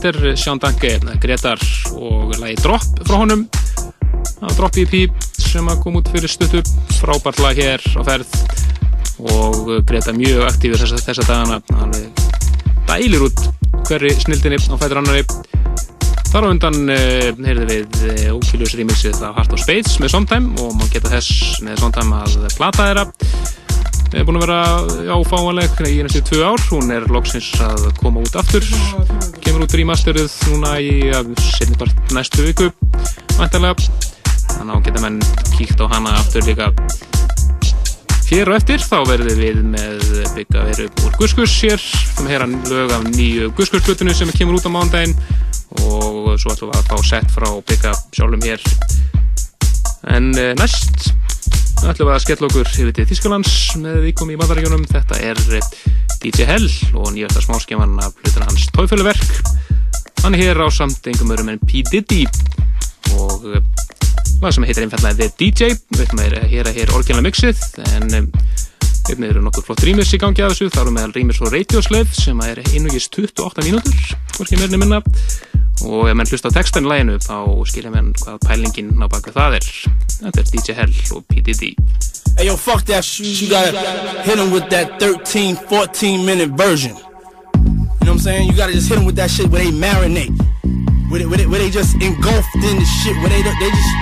Þetta 0.03 0.33
er 0.33 0.37
Sean 0.39 0.59
Danke, 0.59 0.97
Gretar 1.23 1.61
og 1.95 2.33
lagi 2.41 2.57
Drop 2.59 3.03
frá 3.07 3.21
honum. 3.21 3.45
Það 4.41 4.55
Drop 4.57 4.79
EP 4.83 4.95
sem 5.39 5.69
að 5.71 5.83
kom 5.85 5.99
út 6.01 6.09
fyrir 6.11 6.31
stuttu. 6.31 6.63
Frábært 6.99 7.39
lag 7.43 7.59
hér 7.59 7.83
á 7.95 8.03
ferð 8.09 8.33
og 9.31 9.71
Greta 9.87 10.15
mjög 10.17 10.49
aktífur 10.49 10.83
þessa, 10.83 10.99
þessa 11.07 11.27
dagana. 11.29 11.61
Alveg 11.79 12.09
dælir 12.89 13.27
út 13.29 13.45
hverri 13.87 14.11
snildinni 14.19 14.59
á 14.59 14.75
fætur 14.81 15.03
annari 15.03 15.23
þar 16.33 16.49
á 16.49 16.51
undan 16.51 16.79
uh, 16.89 17.29
heyrðu 17.45 17.69
við 17.69 18.03
uh, 18.09 18.25
ókýljus 18.39 18.75
remixið 18.81 19.23
af 19.23 19.39
Heart 19.39 19.55
of 19.55 19.63
Spades 19.63 20.01
með 20.03 20.17
Sondheim 20.17 20.49
og 20.57 20.73
maður 20.81 20.97
geta 20.97 21.13
þess 21.13 21.61
með 21.63 21.85
Sondheim 21.85 22.17
að 22.19 22.41
plata 22.57 22.89
þeirra. 22.89 23.07
Er 24.13 24.27
búin 24.27 24.41
að 24.41 24.49
vera 24.49 25.15
áfáanleg 25.15 25.87
í 25.93 26.01
næstu 26.03 26.25
tvö 26.27 26.43
ár, 26.51 26.67
hún 26.73 26.91
er 26.93 27.07
loksins 27.13 27.53
að 27.65 27.87
koma 28.01 28.25
út 28.25 28.41
aftur 28.43 28.67
kemur 29.53 29.67
út 29.67 29.75
remasterið 29.77 30.35
núna 30.49 30.69
í 30.81 30.93
setni 31.45 31.77
part 31.77 32.13
næstu 32.17 32.41
viku 32.47 32.71
væntanlega. 33.37 33.85
Þannig 34.49 34.73
að 34.79 34.87
geta 34.87 35.03
menn 35.03 35.19
kíkt 35.59 35.83
á 35.85 35.93
hana 35.93 36.15
aftur 36.17 36.47
líka. 36.47 36.71
Hér 38.31 38.49
og 38.49 38.57
eftir 38.57 38.81
þá 38.81 39.03
verðum 39.11 39.43
við 39.43 39.61
með 39.75 40.07
byggja 40.39 40.65
veru 40.71 40.89
úr 41.05 41.19
Guskus 41.21 41.59
hér 41.67 41.85
sem 41.85 42.31
heyra 42.33 42.49
lög 42.49 42.95
af 42.97 43.05
nýju 43.11 43.51
Guskusputinu 43.59 44.17
sem 44.17 44.33
kemur 44.33 44.57
út 44.57 44.65
á 44.65 44.73
mándaginn 44.73 45.13
og 45.85 46.33
svo 46.41 46.55
ætlum 46.55 46.73
við 46.73 46.81
að 46.81 46.89
fá 46.89 47.05
sett 47.11 47.37
frá 47.37 47.51
byggja 47.69 47.93
sjálfum 48.17 48.49
hér. 48.49 48.69
En 50.17 50.33
eh, 50.33 50.55
næst 50.57 51.13
ætlum 51.85 52.09
við 52.09 52.15
að 52.17 52.25
skella 52.25 52.49
okkur 52.49 52.73
yfir 52.73 52.97
til 52.97 53.11
Þísklands 53.13 53.59
með 53.85 54.01
vikum 54.09 54.33
í 54.33 54.41
bandaríkjunum. 54.41 54.89
Þetta 54.97 55.21
er 55.21 55.45
eh, 55.61 55.92
DJ 56.23 56.47
Hell 56.47 56.69
og 56.95 57.09
nýjasta 57.11 57.41
smáskjaman 57.43 57.97
af 57.99 58.13
hlutina 58.15 58.47
hans 58.47 58.69
tóiföluverk 58.77 59.23
hann 60.23 60.37
er 60.37 60.43
hér 60.45 60.61
á 60.63 60.71
samt 60.71 61.03
einhverjum 61.03 61.33
örum 61.35 61.49
en 61.51 61.59
P. 61.59 61.83
Diddy 61.91 62.23
og 63.19 63.49
eh, 63.51 63.65
lag 64.43 64.55
sem 64.55 64.63
heitir 64.69 64.87
einfallega 64.87 65.19
The 65.19 65.33
DJ 65.41 65.73
við 65.91 66.05
ætlum 66.05 66.23
að 66.23 66.37
heyra 66.53 66.75
hér 66.77 66.95
orginal 66.95 67.25
mixið 67.27 67.59
en 67.97 68.07
um, 68.21 68.31
hérna 69.09 69.33
eru 69.33 69.43
nokkur 69.43 69.67
flott 69.67 69.83
rýmis 69.83 70.15
í 70.15 70.21
gangi 70.23 70.45
af 70.47 70.55
þessu, 70.55 70.71
þá 70.71 70.81
eru 70.85 70.95
meðal 70.95 71.17
rýmis 71.17 71.43
og 71.43 71.51
Radioslave 71.51 72.15
sem 72.15 72.47
er 72.47 72.63
einugis 72.71 73.11
28 73.11 73.67
mínútur 73.67 74.15
hvorki 74.37 74.61
meirni 74.61 74.79
minna. 74.79 75.03
Og 75.83 76.07
ef 76.07 76.15
mann 76.15 76.31
hlusta 76.31 76.53
á 76.53 76.55
textan 76.55 76.87
í 76.87 76.93
læginu 76.93 77.19
þá 77.19 77.39
skilja 77.67 77.91
mann 77.91 78.15
hvað 78.23 78.43
pælingin 78.47 78.95
á 79.03 79.11
baka 79.11 79.35
það 79.35 79.59
er. 79.59 79.71
Þetta 80.21 80.45
er 80.45 80.51
DJ 80.55 80.79
Hell 80.79 80.99
og 81.19 81.27
P. 81.27 81.43
Diddy 81.43 81.75
Hey 82.37 82.47
yo, 82.47 82.57
fuck 82.57 82.85
that 82.87 83.05
shit. 83.05 83.41
You 83.43 83.51
gotta 83.51 83.77
hit 84.23 84.39
him 84.39 84.51
with 84.51 84.69
that 84.71 84.99
13, 84.99 85.55
14 85.57 86.25
minute 86.25 86.51
version. 86.51 86.97
You 86.97 87.03
know 87.05 87.87
what 88.01 88.09
I'm 88.09 88.19
saying? 88.19 88.49
You 88.49 88.57
gotta 88.57 88.73
just 88.73 88.89
hit 88.89 88.99
him 88.99 89.05
with 89.05 89.17
that 89.17 89.31
shit 89.31 89.51
where 89.51 89.63
they 89.63 89.71
marinate. 89.71 90.33
Where 91.11 91.21
they, 91.21 91.27
where 91.27 91.37
they, 91.37 91.47
where 91.47 91.61
they 91.61 91.69
just 91.69 91.95
engulfed 92.01 92.57
in 92.57 92.77
the 92.81 92.89
shit. 93.05 93.17
Where 93.21 93.29
they, 93.29 93.45
they 93.45 93.71
just. 93.71 93.93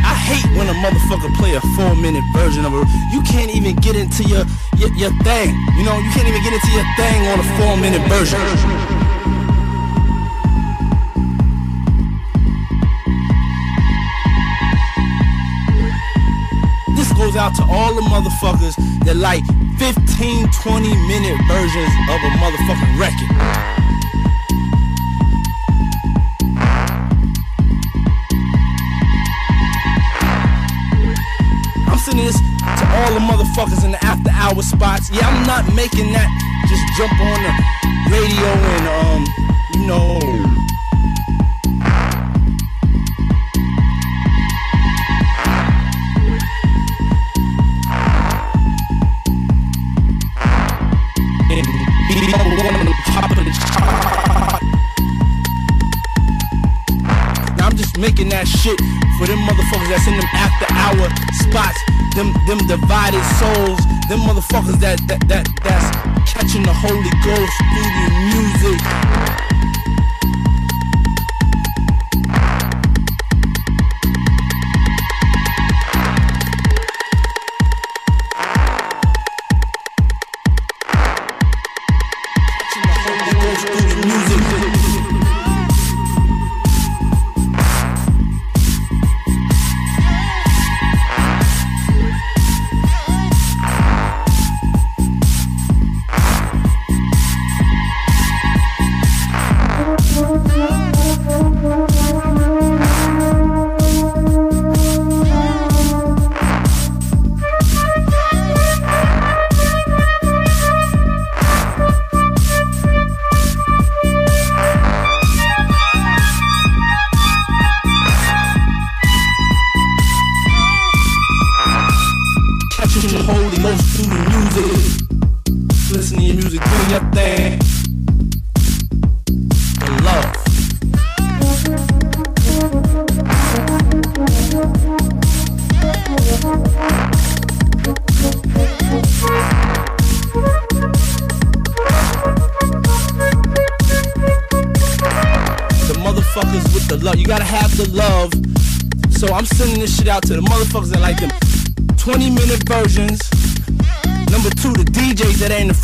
I 0.00 0.16
hate 0.16 0.48
when 0.56 0.72
a 0.72 0.76
motherfucker 0.80 1.28
play 1.36 1.54
a 1.54 1.60
four 1.76 1.94
minute 1.96 2.24
version 2.32 2.64
of 2.64 2.72
it. 2.72 2.88
You 3.12 3.20
can't 3.28 3.54
even 3.54 3.76
get 3.76 3.94
into 3.94 4.24
your, 4.24 4.44
your, 4.80 4.90
your 4.96 5.12
thing. 5.20 5.52
You 5.76 5.84
know, 5.84 6.00
you 6.00 6.10
can't 6.16 6.26
even 6.26 6.42
get 6.42 6.56
into 6.56 6.72
your 6.72 6.86
thing 6.96 7.28
on 7.28 7.38
a 7.38 7.46
four 7.60 7.76
minute 7.76 8.02
version. 8.08 8.99
Goes 17.20 17.36
out 17.36 17.54
to 17.54 17.62
all 17.68 17.94
the 17.94 18.00
motherfuckers 18.00 18.74
that 19.04 19.14
like 19.14 19.44
15, 19.78 20.48
20 20.48 20.88
minute 21.06 21.36
versions 21.46 21.92
of 22.08 22.16
a 22.16 22.30
motherfucking 22.40 22.96
record. 22.96 23.30
I'm 31.88 31.98
sending 31.98 32.24
this 32.24 32.40
to 32.40 32.84
all 32.96 33.12
the 33.12 33.20
motherfuckers 33.20 33.84
in 33.84 33.90
the 33.92 34.02
after 34.02 34.30
hour 34.30 34.62
spots. 34.62 35.10
Yeah, 35.10 35.28
I'm 35.28 35.46
not 35.46 35.74
making 35.74 36.12
that 36.12 36.28
just 36.70 36.84
jump 36.96 37.12
on 37.20 37.38
the 37.44 37.52
radio 38.16 38.48
and 38.72 38.86
um, 38.96 39.26
you 39.74 39.86
know. 39.86 40.49
Now 57.56 57.66
I'm 57.68 57.76
just 57.76 57.98
making 57.98 58.28
that 58.30 58.46
shit 58.48 58.78
for 59.18 59.26
them 59.26 59.38
motherfuckers 59.44 59.88
that's 59.88 60.06
in 60.06 60.16
them 60.16 60.30
after 60.32 60.66
hour 60.72 61.08
spots, 61.44 61.80
them 62.16 62.32
them 62.46 62.58
divided 62.66 63.24
souls, 63.36 63.80
them 64.08 64.20
motherfuckers 64.24 64.80
that 64.80 65.00
that, 65.08 65.26
that 65.28 65.44
that's 65.62 65.88
catching 66.32 66.62
the 66.62 66.72
Holy 66.72 67.12
Ghost 67.24 67.54
through 67.74 67.90
the 68.00 68.08
music. 68.32 69.09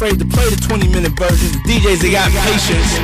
Afraid 0.06 0.18
to 0.20 0.36
play 0.36 0.48
the 0.48 0.56
20 0.56 0.88
minute 0.88 1.12
versions. 1.12 1.52
The 1.52 1.58
DJs 1.58 2.00
they 2.02 2.10
got 2.12 2.30
patience. 2.30 2.96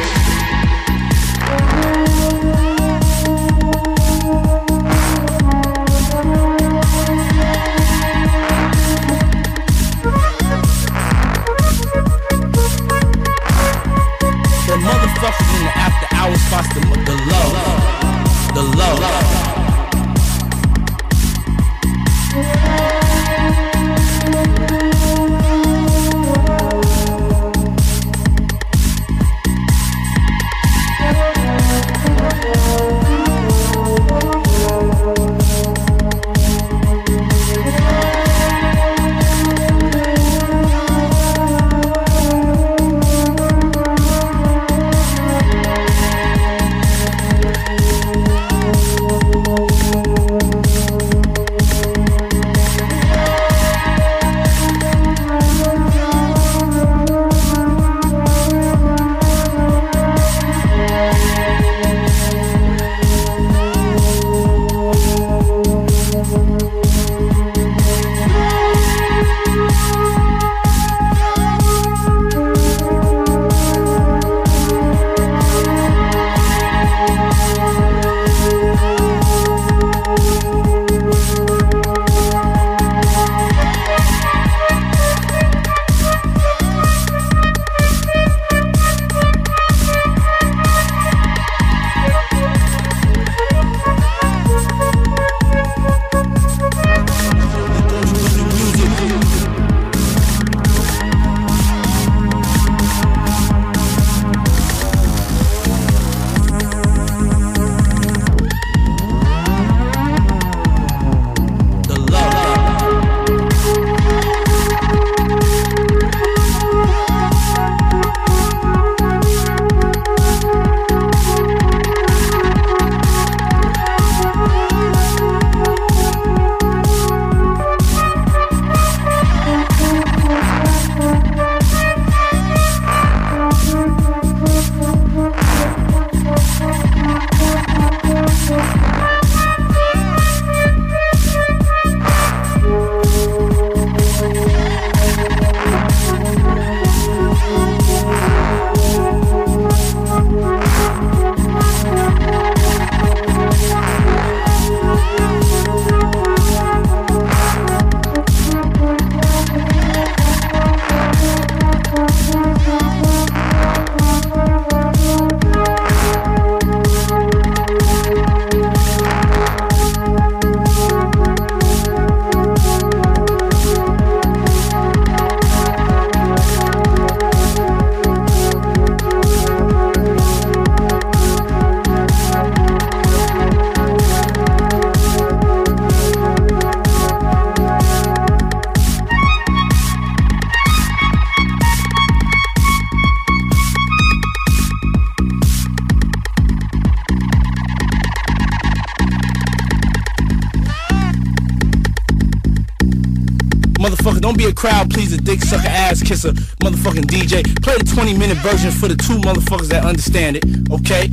Sucker, 206.16 206.38
a. 206.38 206.42
Motherfucking 206.62 207.06
DJ, 207.06 207.42
play 207.62 207.76
the 207.76 207.84
20 207.84 208.16
minute 208.16 208.38
version 208.38 208.70
for 208.70 208.88
the 208.88 208.96
two 208.96 209.18
motherfuckers 209.18 209.68
that 209.68 209.84
understand 209.84 210.36
it, 210.36 210.44
okay? 210.70 211.10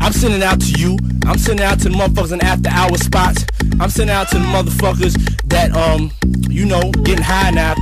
I'm 0.00 0.12
sending 0.12 0.42
out 0.42 0.60
to 0.60 0.72
you. 0.78 0.96
I'm 1.26 1.38
sending 1.38 1.64
out 1.64 1.78
to 1.80 1.88
the 1.88 1.94
motherfuckers 1.94 2.32
in 2.32 2.42
after 2.42 2.70
hour 2.70 2.96
spots. 2.96 3.44
I'm 3.80 3.90
sending 3.90 4.14
out 4.14 4.28
to 4.28 4.38
the 4.38 4.44
motherfuckers 4.44 5.14
that, 5.48 5.74
um, 5.76 6.10
you 6.48 6.64
know, 6.66 6.90
getting 7.04 7.24
high 7.24 7.50
now. 7.50 7.74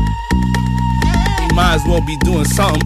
You 1.49 1.55
might 1.55 1.75
as 1.75 1.85
well 1.87 2.05
be 2.05 2.17
doing 2.19 2.45
something. 2.45 2.83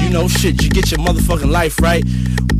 You 0.00 0.10
know, 0.10 0.28
shit, 0.28 0.62
you 0.62 0.70
get 0.70 0.90
your 0.90 1.00
motherfucking 1.00 1.50
life 1.50 1.80
right. 1.80 2.04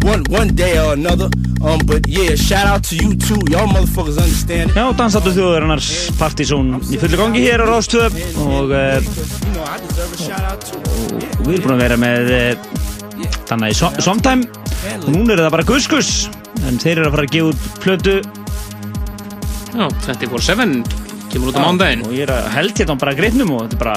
One 0.02 0.24
one 0.28 0.54
day 0.54 0.78
or 0.78 0.92
another. 0.92 1.28
Um, 1.64 1.80
but 1.88 2.04
yeah, 2.06 2.34
shout 2.36 2.66
out 2.68 2.82
to 2.90 2.96
you 2.96 3.14
too. 3.16 3.40
Y'all 3.48 3.66
motherfuckers 3.66 4.18
understand 4.20 4.68
it. 4.70 4.76
Já, 4.76 4.84
dansáttu 4.98 5.30
þjóðarinnar 5.32 5.80
Partizón 6.20 6.74
í 6.92 6.98
fullu 7.00 7.16
gangi 7.16 7.40
hér 7.46 7.64
á 7.64 7.66
Rástöð 7.70 8.12
og 8.44 8.74
uh, 8.74 9.00
við 11.44 11.54
erum 11.56 11.64
búin 11.64 11.74
að 11.74 11.80
vera 11.86 11.96
með 12.00 12.32
uh, 12.36 12.66
þannig 13.48 13.72
í 13.72 13.78
som- 13.78 13.96
Somtime 14.04 14.44
og 14.98 15.08
núna 15.14 15.32
er 15.38 15.42
það 15.46 15.54
bara 15.56 15.66
Guskus 15.68 16.10
en 16.68 16.76
þeir 16.82 16.98
eru 17.00 17.08
að 17.08 17.16
fara 17.16 17.24
að 17.24 17.32
gefa 17.34 17.48
út 17.54 17.80
plötu. 17.84 18.16
Já, 19.74 19.86
24-7 20.04 20.84
kemur 21.32 21.50
út 21.50 21.56
á 21.58 21.64
mándaginn 21.64 22.04
og 22.06 22.12
ég 22.14 22.26
er 22.28 22.34
að 22.36 22.52
held 22.58 22.76
hérna 22.78 22.98
bara 23.00 23.16
greitnum 23.18 23.50
og 23.56 23.64
þetta 23.64 23.76
er 23.76 23.82
bara 23.82 23.96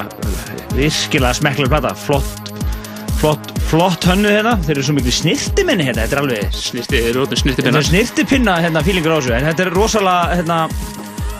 virkilega 0.78 1.36
smekklega 1.38 1.70
plata. 1.76 1.92
Flott, 1.94 2.52
flott, 3.20 3.52
flott 3.68 4.06
hönnu 4.08 4.30
hérna. 4.32 4.56
Þeir 4.64 4.76
eru 4.76 4.86
svo 4.86 4.96
miklu 4.96 5.12
snirtiminni 5.12 5.86
hérna 5.88 6.04
þetta 6.06 6.16
er 6.16 6.22
alveg 6.22 6.56
snirti, 6.56 7.00
eru 7.10 7.24
ótrúin 7.24 7.36
þetta 7.36 7.42
snirtipinna 7.42 7.82
er 7.82 7.88
snirtipinna 7.88 8.56
hérna 8.64 8.82
fílingur 8.86 9.14
á 9.14 9.18
þessu. 9.18 9.34
En 9.36 9.48
þetta 9.50 9.64
er 9.66 9.72
rosalega 9.76 10.38
hérna 10.38 10.58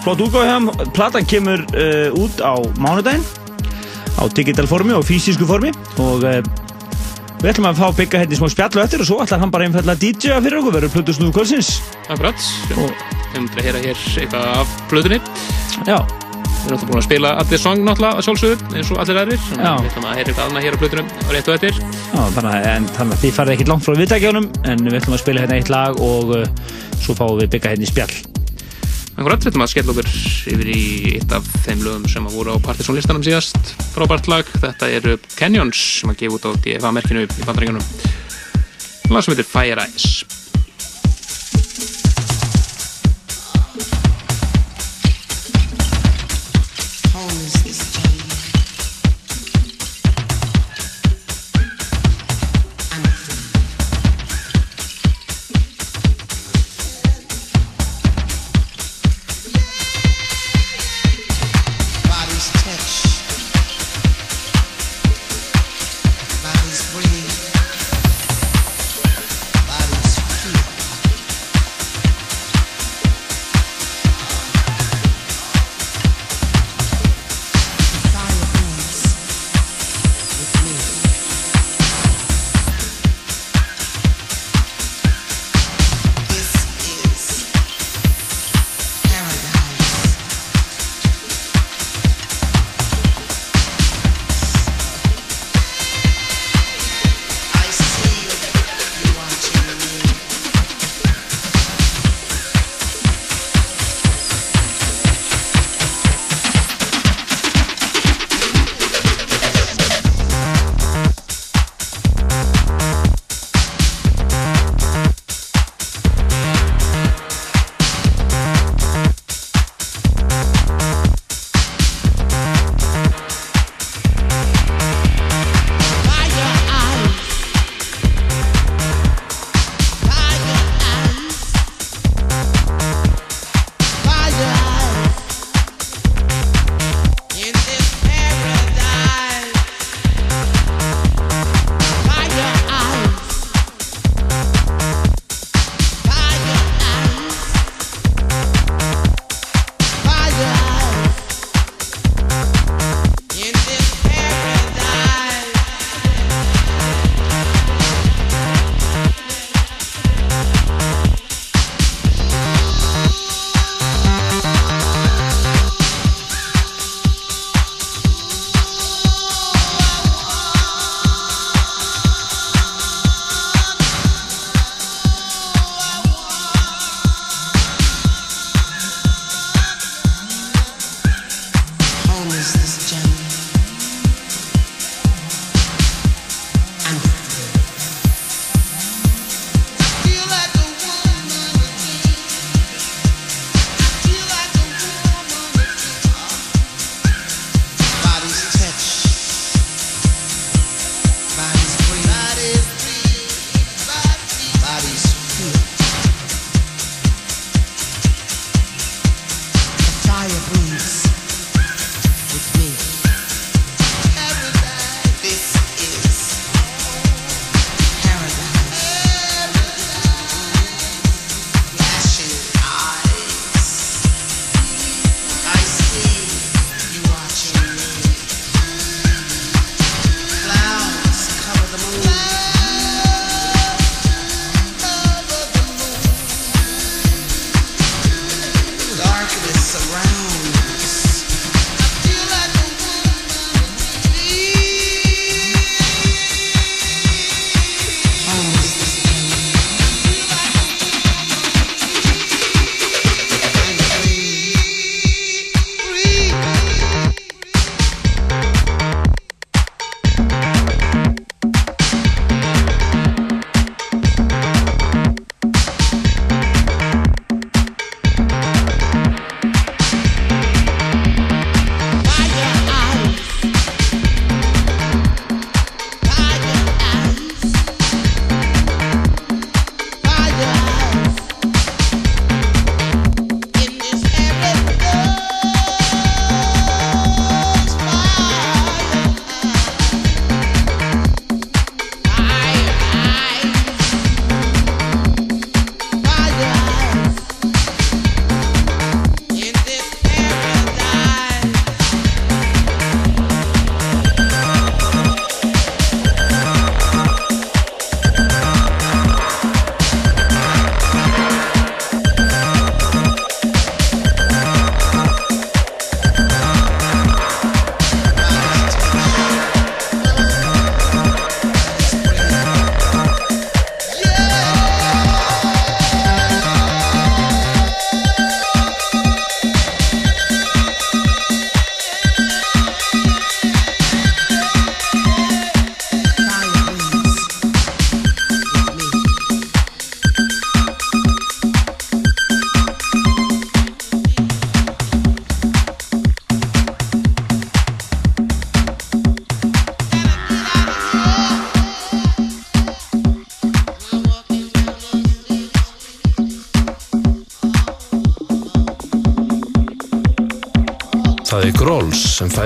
flott 0.04 0.24
útgáð 0.26 0.48
hjá 0.48 0.54
þeim. 0.54 0.70
platan 0.96 1.28
kemur 1.32 1.64
uh, 1.72 2.20
út 2.20 2.42
á 2.44 2.54
mánudaginn 2.78 3.24
á 4.18 4.22
digital 4.34 4.68
formi 4.68 4.96
og 4.96 5.06
fysisku 5.08 5.48
formi. 5.48 5.72
Og 6.04 6.28
uh, 6.28 6.38
við 7.40 7.52
ætlum 7.54 7.70
að 7.72 7.82
fá 7.82 7.88
byggja 8.02 8.22
hérna 8.24 8.36
í 8.36 8.40
smá 8.40 8.52
spjallu 8.52 8.84
eftir 8.84 9.04
og 9.04 9.10
svo 9.10 9.20
ætlar 9.24 9.42
hann 9.44 9.54
bara 9.54 9.68
einfallega 9.68 9.96
að 9.96 10.04
DJ-a 10.04 10.40
fyrir 10.44 10.60
okkur. 10.60 10.78
Verður 10.78 10.96
plötu 10.98 11.16
snúðu 11.16 11.36
kvöldsins. 11.40 11.74
Akkurat, 12.08 12.48
við 12.68 12.82
höfum 12.84 13.52
að 13.56 13.68
heyra 13.68 13.84
hér 13.88 14.08
eitthvað 14.18 14.48
af 14.56 14.80
blöðunni 14.90 15.20
Já 15.88 16.27
Við 16.58 16.72
erum 16.72 16.78
náttúrulega 16.78 16.88
búin 16.90 17.00
að 17.00 17.06
spila 17.08 17.30
allir 17.40 17.60
song 17.62 17.84
náttúrulega 17.86 18.18
að 18.18 18.24
sjálfsögðu 18.26 18.76
eins 18.78 18.90
og 18.92 18.98
allir 19.02 19.20
aðrir. 19.22 19.40
Þannig 19.48 19.68
að 19.68 19.78
Við 19.78 19.90
ætlum 19.90 20.06
að 20.08 20.16
heyra 20.18 20.28
eitthvað 20.32 20.48
annað 20.48 20.64
hér 20.66 20.74
á 20.74 20.80
blöðunum 20.82 21.12
og 21.24 21.30
rétt 21.34 21.48
og 21.48 21.54
eftir. 21.58 21.78
Já, 21.78 22.22
þannig, 22.34 22.50
að- 22.52 22.66
en, 22.72 22.88
þannig 22.98 23.14
að 23.14 23.22
þið 23.22 23.36
farið 23.38 23.54
ekkert 23.54 23.70
langt 23.72 23.84
frá 23.86 23.94
viðtækjunum 24.00 24.48
en 24.72 24.78
við 24.88 24.98
ætlum 24.98 25.16
að 25.16 25.22
spila 25.22 25.44
hérna 25.44 25.58
eitt 25.60 25.70
lag 25.72 26.00
og 26.08 26.34
uh, 26.34 26.44
svo 27.04 27.14
fáum 27.18 27.38
við 27.40 27.50
byggja 27.54 27.72
hérna 27.74 27.86
í 27.86 27.90
spjall. 27.92 28.16
Akkurat, 29.18 29.42
við 29.42 29.50
ætlum 29.50 29.64
að 29.64 29.70
skella 29.72 29.94
okkur 29.94 30.10
yfir 30.52 30.68
í 30.70 30.82
eitt 31.18 31.32
af 31.34 31.46
þeim 31.64 31.80
lögum 31.82 32.04
sem 32.10 32.26
að 32.28 32.36
voru 32.38 32.54
á 32.54 32.58
Partisan 32.62 32.94
listanum 32.98 33.24
síðast. 33.26 33.72
Frábært 33.94 34.28
lag, 34.30 34.46
þetta 34.62 34.90
eru 34.94 35.16
Canyons 35.38 35.80
sem 36.02 36.12
að 36.12 36.20
gefa 36.22 36.38
út 36.38 36.46
á 36.46 36.50
DFA-merkinu 36.62 37.24
í 37.26 37.46
bandaríkjunum. 37.48 37.82
Lag 39.10 39.24
sem 39.24 39.34
heitir 39.34 39.48
Fire 39.48 39.82
Eyes 39.88 40.22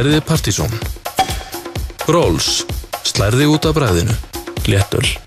Færiði 0.03 0.19
Partíson. 0.27 0.73
Gróls, 2.03 2.49
slærði 3.07 3.47
út 3.55 3.71
af 3.71 3.77
bræðinu, 3.79 4.17
léttöl. 4.67 5.22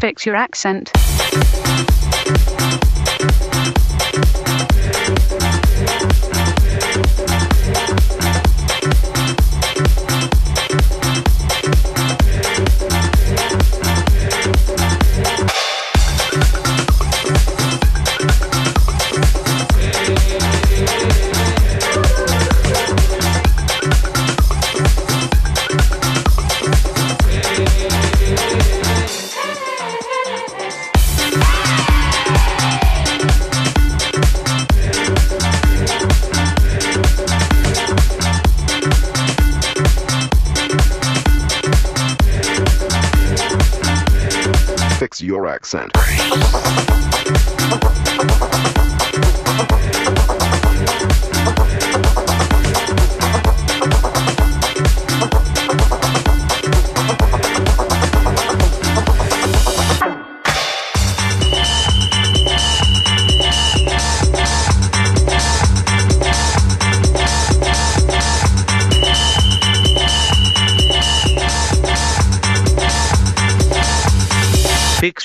Fix 0.00 0.24
your 0.24 0.36
accent. 0.36 0.90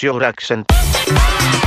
your 0.03 0.21
accent. 0.21 1.62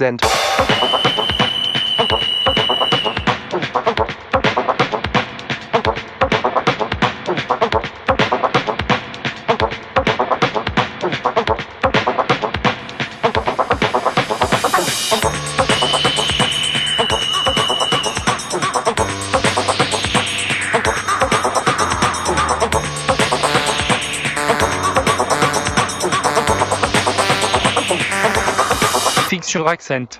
Accent. 0.00 0.20
Accent. 29.66 30.18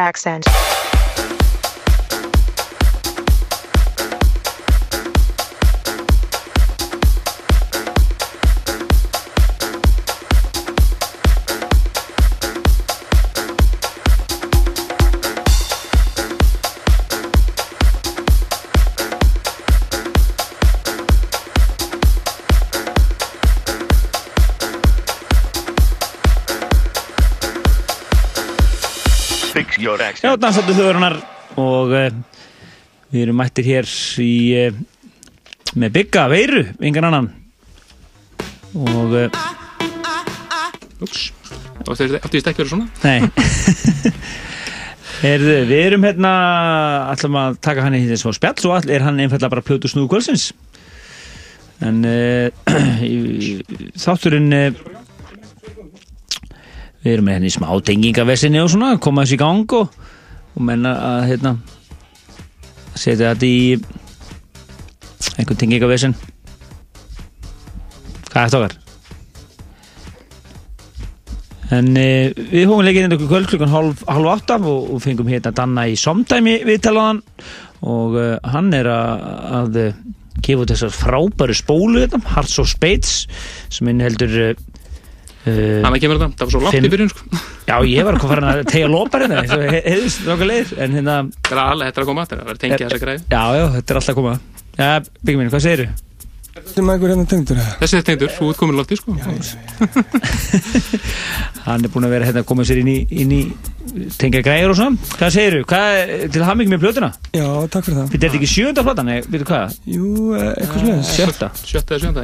Accent. 0.00 0.46
Já, 30.20 30.34
dansáttu 30.36 30.74
þjóðurinnar 30.76 31.14
og 31.56 31.92
uh, 31.96 32.10
við 33.08 33.22
erum 33.22 33.38
mættir 33.40 33.64
hér 33.64 33.86
í 34.20 34.32
uh, 34.66 34.74
með 35.80 35.94
bygga 35.94 36.26
veiru, 36.28 36.60
yngan 36.84 37.06
annan. 37.08 37.28
Og 38.76 39.14
uh, 39.16 39.38
Úps, 41.00 41.30
áttu 41.88 42.04
því 42.04 42.42
ekki 42.42 42.60
verið 42.60 42.74
svona? 42.74 42.90
Nei. 43.00 43.24
Herðu, 45.22 45.56
við 45.70 45.80
erum 45.86 46.04
hérna 46.04 46.34
ætlum 47.14 47.40
að 47.40 47.56
taka 47.64 47.86
hann 47.86 47.96
í 47.96 48.02
þessu 48.04 48.26
smá 48.26 48.36
spjall 48.36 48.68
og 48.68 48.76
all 48.76 48.92
er 48.92 49.06
hann 49.06 49.24
einfallega 49.24 49.54
bara 49.54 49.64
plötu 49.64 49.88
snúðu 49.88 50.12
kvölsins 50.12 50.50
en 51.80 52.04
þátturinn 54.04 54.52
við 57.00 57.12
erum 57.14 57.28
með 57.28 57.38
henni 57.38 57.48
í 57.48 57.56
smá 57.56 57.68
tengingavesinni 57.88 58.60
og 58.60 58.68
svona, 58.72 58.94
koma 59.00 59.24
þessu 59.24 59.36
í 59.38 59.40
gang 59.40 59.76
og, 59.80 60.00
og 60.54 60.62
menna 60.66 60.94
að 61.14 61.26
hérna 61.30 61.54
setja 62.94 63.32
þetta 63.32 63.46
í 63.48 63.78
einhvern 65.38 65.60
tengingavesin 65.60 66.16
Hvað 68.30 68.40
er 68.40 68.50
þetta 68.50 68.58
okkar? 68.60 68.76
En 71.74 71.88
uh, 71.98 72.44
við 72.50 72.66
hófum 72.66 72.84
leikinn 72.86 73.06
inn 73.06 73.14
okkur 73.16 73.30
kvöld 73.30 73.50
klukkan 73.50 73.72
hálf, 73.72 74.04
hálf 74.10 74.30
átta 74.36 74.58
og, 74.62 74.94
og 74.94 75.02
fengum 75.02 75.30
hérna 75.30 75.52
Danna 75.54 75.86
í 75.90 75.96
somdæmi 75.98 76.60
viðtalaðan 76.66 77.22
og 77.86 78.16
uh, 78.18 78.32
hann 78.52 78.72
er 78.76 78.90
að, 78.90 79.78
gefa 80.40 80.66
þessar 80.70 80.94
frábæru 80.94 81.54
spólu 81.58 82.02
hérna, 82.04 82.20
Hearts 82.34 82.58
of 82.62 82.70
Spades 82.70 83.26
sem 83.70 83.90
inniheldur 83.90 84.54
uh, 85.46 85.50
uh, 85.50 85.80
Þannig 85.86 86.00
kemur 86.04 86.16
þetta, 86.20 86.36
það 86.36 86.44
var 86.46 86.52
svo 86.54 86.60
langt 86.64 86.74
Fimm- 86.76 86.88
í 86.88 86.92
byrjun 86.94 87.12
sko. 87.14 87.22
Já, 87.70 87.76
ég 87.90 88.02
var 88.08 88.14
að 88.18 88.24
fara 88.34 88.44
að 88.52 88.58
tegja 88.70 88.88
lópar 88.90 89.20
hérna 89.24 89.36
eins 89.40 89.54
og 89.56 89.60
heiðist 89.78 90.20
nokkað 90.28 90.50
leið 90.52 90.68
en 90.76 90.90
hérna 90.98 91.14
Þetta 91.40 91.56
er 91.56 91.60
þetta 91.86 91.90
er 91.90 92.04
að 92.04 92.10
koma, 92.12 92.22
þetta 92.28 92.36
er 92.36 92.40
að 92.54 92.62
tengja 92.64 92.84
þessa 92.84 93.02
græði 93.06 93.20
Já, 93.30 93.42
já, 93.56 93.64
þetta 93.78 93.90
er 93.94 93.98
alltaf 94.00 94.14
að 94.14 94.20
koma 94.20 94.34
Já, 94.80 94.90
byggum 95.24 95.40
minn, 95.44 95.52
hvað 95.52 95.64
segirðu? 95.66 95.88
Þetta 96.50 96.80
er 96.82 96.86
maður 96.86 97.12
hérna 97.14 97.26
tengdur 97.30 97.58
eða? 97.60 97.72
Þessi 97.80 97.96
er 97.96 98.02
tengdur, 98.08 98.30
þú 98.34 98.44
ert 98.50 98.58
komin 98.58 98.78
lofti 98.78 98.96
sko. 98.98 99.10
Hann 101.66 101.84
er 101.86 101.90
búinn 101.92 102.06
að 102.08 102.14
vera 102.16 102.26
hérna 102.26 102.42
að 102.42 102.48
koma 102.50 102.62
sér 102.66 102.78
inn 102.82 102.90
í, 102.90 102.92
inn 103.22 103.32
í 103.36 103.38
tengja 104.18 104.42
græður 104.44 104.72
og 104.74 104.78
svona 104.80 104.94
Hvað 105.14 105.30
segirðu? 105.36 105.62
Hvað, 105.70 105.90
til 106.34 106.40
mikið 106.60 106.72
með 106.74 106.82
plötuna? 106.84 107.10
Já, 107.36 107.46
takk 107.70 107.84
fyrir 107.86 107.98
það 108.00 108.06
Þetta 108.10 108.18
er 108.18 108.22
þetta 108.26 108.38
ekki 108.40 108.52
sjönda 112.02 112.22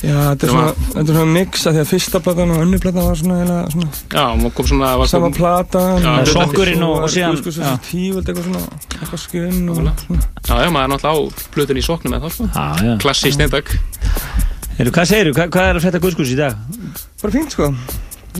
eða? 0.00 0.10
Já 0.10 0.16
þetta 0.30 0.46
er 0.46 0.50
svona, 0.54 0.72
þetta 0.94 1.02
er 1.04 1.16
svona 1.18 1.32
mix 1.34 1.64
að 1.68 1.74
því 1.76 1.80
að 1.84 1.88
fyrsta 1.90 2.20
platan 2.24 2.52
og 2.54 2.60
önnu 2.64 2.78
platan 2.80 3.04
var 3.10 3.18
svona 3.20 3.34
eiginlega 3.40 3.72
svona 3.74 3.88
Já, 4.16 4.24
og 4.46 4.54
kom 4.56 4.68
svona 4.70 4.90
var 5.00 5.10
sama 5.12 5.30
platan 5.36 6.02
Já, 6.06 6.12
og 6.20 6.30
sokkurinn 6.32 6.84
og- 6.86 7.02
og 7.04 7.10
síðan- 7.12 7.40
svo 7.44 7.74
tíföld 7.90 8.24
eitthvað 8.30 8.46
svona 8.48 8.62
eitthvað 8.96 9.22
skun 9.26 9.68
og 9.68 9.76
svona 9.76 9.92
Já, 10.48 10.54
já, 10.64 10.68
maður 10.72 10.84
er 10.84 10.92
náttúrulega 10.94 11.16
á 11.20 11.50
plötun 11.54 11.80
í 11.80 11.84
soknum 11.84 12.14
með 12.16 12.20
það 12.24 12.32
sko. 12.36 12.48
Já, 12.54 12.66
já 12.88 12.98
Klassi 13.04 13.32
steindag 13.36 13.66
Heyrðu, 14.80 14.92
hvað 14.96 15.10
segirðu? 15.12 15.34
Hvað, 15.36 15.50
hvað 15.52 15.68
er 15.68 15.76
að 15.76 15.84
fætta 15.84 16.00
guðskus 16.00 16.30
í 16.32 16.36
dag? 16.40 16.56
Bara 17.20 17.32
fínt 17.36 17.52
sko 17.52 17.74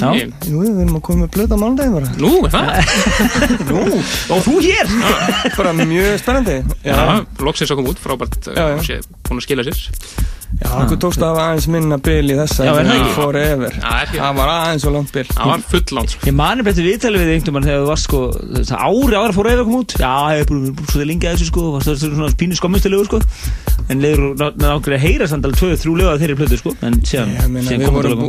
Já. 0.00 0.06
Jú, 0.46 0.60
við 0.62 0.76
erum 0.84 0.96
að 0.96 1.02
koma 1.02 1.24
með 1.26 1.30
blöta 1.34 1.56
málundaginn 1.58 1.96
bara 1.98 2.10
Nú, 2.16 2.30
er 2.46 2.52
það? 2.54 2.68
Nú 3.68 3.80
Og 4.30 4.44
þú 4.46 4.54
hér? 4.62 4.92
Bara 5.58 5.72
mjög 5.76 6.14
spennandi 6.22 6.60
Já, 6.86 7.26
loksins 7.42 7.72
að 7.74 7.80
koma 7.82 7.90
út, 7.92 7.98
frábært 8.00 8.48
Já, 8.54 8.68
já. 8.70 8.76
og 8.78 8.84
sé 8.86 9.00
búin 9.26 9.42
að 9.42 9.48
skila 9.48 9.66
sér 9.66 9.82
Já, 10.58 10.70
okkur 10.82 10.98
tókst 11.00 11.22
að 11.22 11.30
hafa 11.30 11.42
aðeins 11.46 11.66
minna 11.70 11.96
bil 12.02 12.26
í 12.26 12.34
þessa 12.36 12.64
Já, 12.66 12.70
er 12.74 12.88
það 12.88 12.96
ekki? 12.96 13.12
Er 13.40 13.60
ekki. 13.94 14.18
Það 14.18 14.34
var 14.40 14.48
aðeins 14.52 14.84
og 14.88 14.92
langt 14.96 15.12
bil. 15.14 15.24
Það 15.30 15.50
var 15.50 15.60
fullánt 15.70 16.16
Ég 16.26 16.34
mani 16.40 16.66
betur 16.66 16.84
viðtalið 16.88 17.22
við 17.22 17.30
einhvern 17.36 17.56
mann 17.56 17.68
þegar 17.68 17.80
þú 17.80 17.88
varst 17.90 18.08
sko 18.08 18.20
það 18.58 18.82
ári 18.90 19.18
ára 19.20 19.36
fór 19.36 19.50
eða 19.52 19.64
kom 19.68 19.78
út. 19.78 19.94
Já, 20.02 20.14
ég 20.34 20.42
er 20.42 20.50
búin 20.50 20.90
svo 20.90 21.06
lengi 21.06 21.30
að 21.30 21.36
þessu 21.38 21.48
sko 21.48 21.60
það 21.78 22.02
svona 22.02 22.32
pínu 22.42 22.58
skommustilegu 22.58 23.06
sko. 23.08 23.22
En 23.90 23.96
leiður 24.04 24.36
náttúrulega 24.38 24.98
að 24.98 25.06
heyra 25.06 25.30
samt 25.30 25.46
alveg 25.48 25.58
2-3 25.80 25.96
lög 25.98 26.08
að 26.12 26.20
þeirri 26.24 26.38
plötu 26.38 26.60
sko 26.60 26.74
en 26.86 26.94
síðan, 27.02 27.32
Ég 27.34 27.48
meina, 27.50 27.66
síðan 27.66 27.80
við 27.80 27.86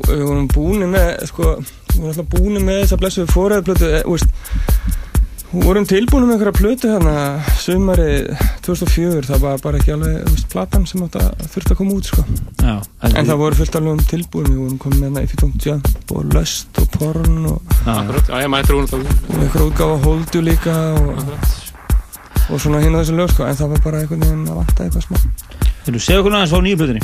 við 0.10 0.23
vorum 0.26 0.48
búin 0.49 0.88
með 0.89 1.10
sko, 1.30 1.43
við 1.91 1.99
vorum 1.99 2.11
alltaf 2.14 2.30
búin 2.34 2.56
með 2.65 2.77
þessa 2.85 2.98
blessu 3.02 3.22
Vorum 5.52 5.84
tilbúin 5.84 6.23
með 6.23 6.38
einhverja 6.38 6.56
plötu 6.56 6.90
þarna 6.94 7.14
sumari 7.60 8.22
2004 8.64 9.26
það 9.28 9.41
var 9.44 9.57
bara 9.60 9.82
ekki 9.82 9.91
alveg, 9.98 10.22
þú 10.23 10.36
veist, 10.38 10.48
platan 10.53 10.86
sem 10.88 11.02
þurfti 11.03 11.73
að 11.73 11.80
koma 11.82 11.98
út 11.98 12.07
sko. 12.07 12.23
Já, 12.61 12.78
En 13.10 13.28
það 13.28 13.41
voru 13.41 13.60
fullt 13.60 13.76
alveg 13.76 13.98
um 13.98 14.06
tilbúin, 14.14 14.48
við 14.48 14.61
vorum 14.61 14.78
komið 14.80 15.02
með 15.02 15.18
hérna 15.26 15.41
Don't 15.41 15.68
Jump 15.68 16.14
og 16.15 16.32
Lust 16.38 16.80
og 16.80 16.88
Porn 16.95 17.49
og, 17.52 17.76
einhverja 19.41 19.68
útgáfa 19.68 19.99
Hold 20.06 20.40
You 20.40 20.45
líka 20.48 20.78
og, 21.02 21.22
og 22.48 22.64
svona 22.64 22.80
hinn 22.86 22.95
á 22.95 23.03
þessu 23.03 23.19
lög 23.19 23.36
sko. 23.36 23.49
En 23.52 23.60
það 23.60 23.76
var 23.76 23.86
bara 23.90 24.06
einhvern 24.06 24.23
veginn 24.23 24.48
að 24.48 24.64
vanta 24.64 24.88
eitthvað 24.88 25.07
smá. 25.10 25.19
Þú 25.84 25.98
segðu 25.99 26.23
okkur 26.23 26.40
aðeins 26.40 26.56
á 26.56 26.60
nýju 26.64 26.80
plötunni? 26.80 27.03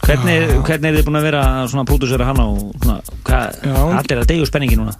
Hvernig, 0.00 0.58
hvernig 0.64 0.88
er 0.88 0.96
þið 0.96 1.08
búin 1.10 1.20
að 1.20 1.28
vera 1.28 1.46
svona 1.68 1.84
að 1.84 1.92
pródusera 1.92 2.32
hana 2.32 2.48
og 2.48 2.70
svona, 2.80 3.00
hvað, 3.28 3.64
allir 4.00 4.22
að 4.24 4.30
deyja 4.32 4.46
úr 4.46 4.48
spenningi 4.48 4.80
núna 4.80 4.96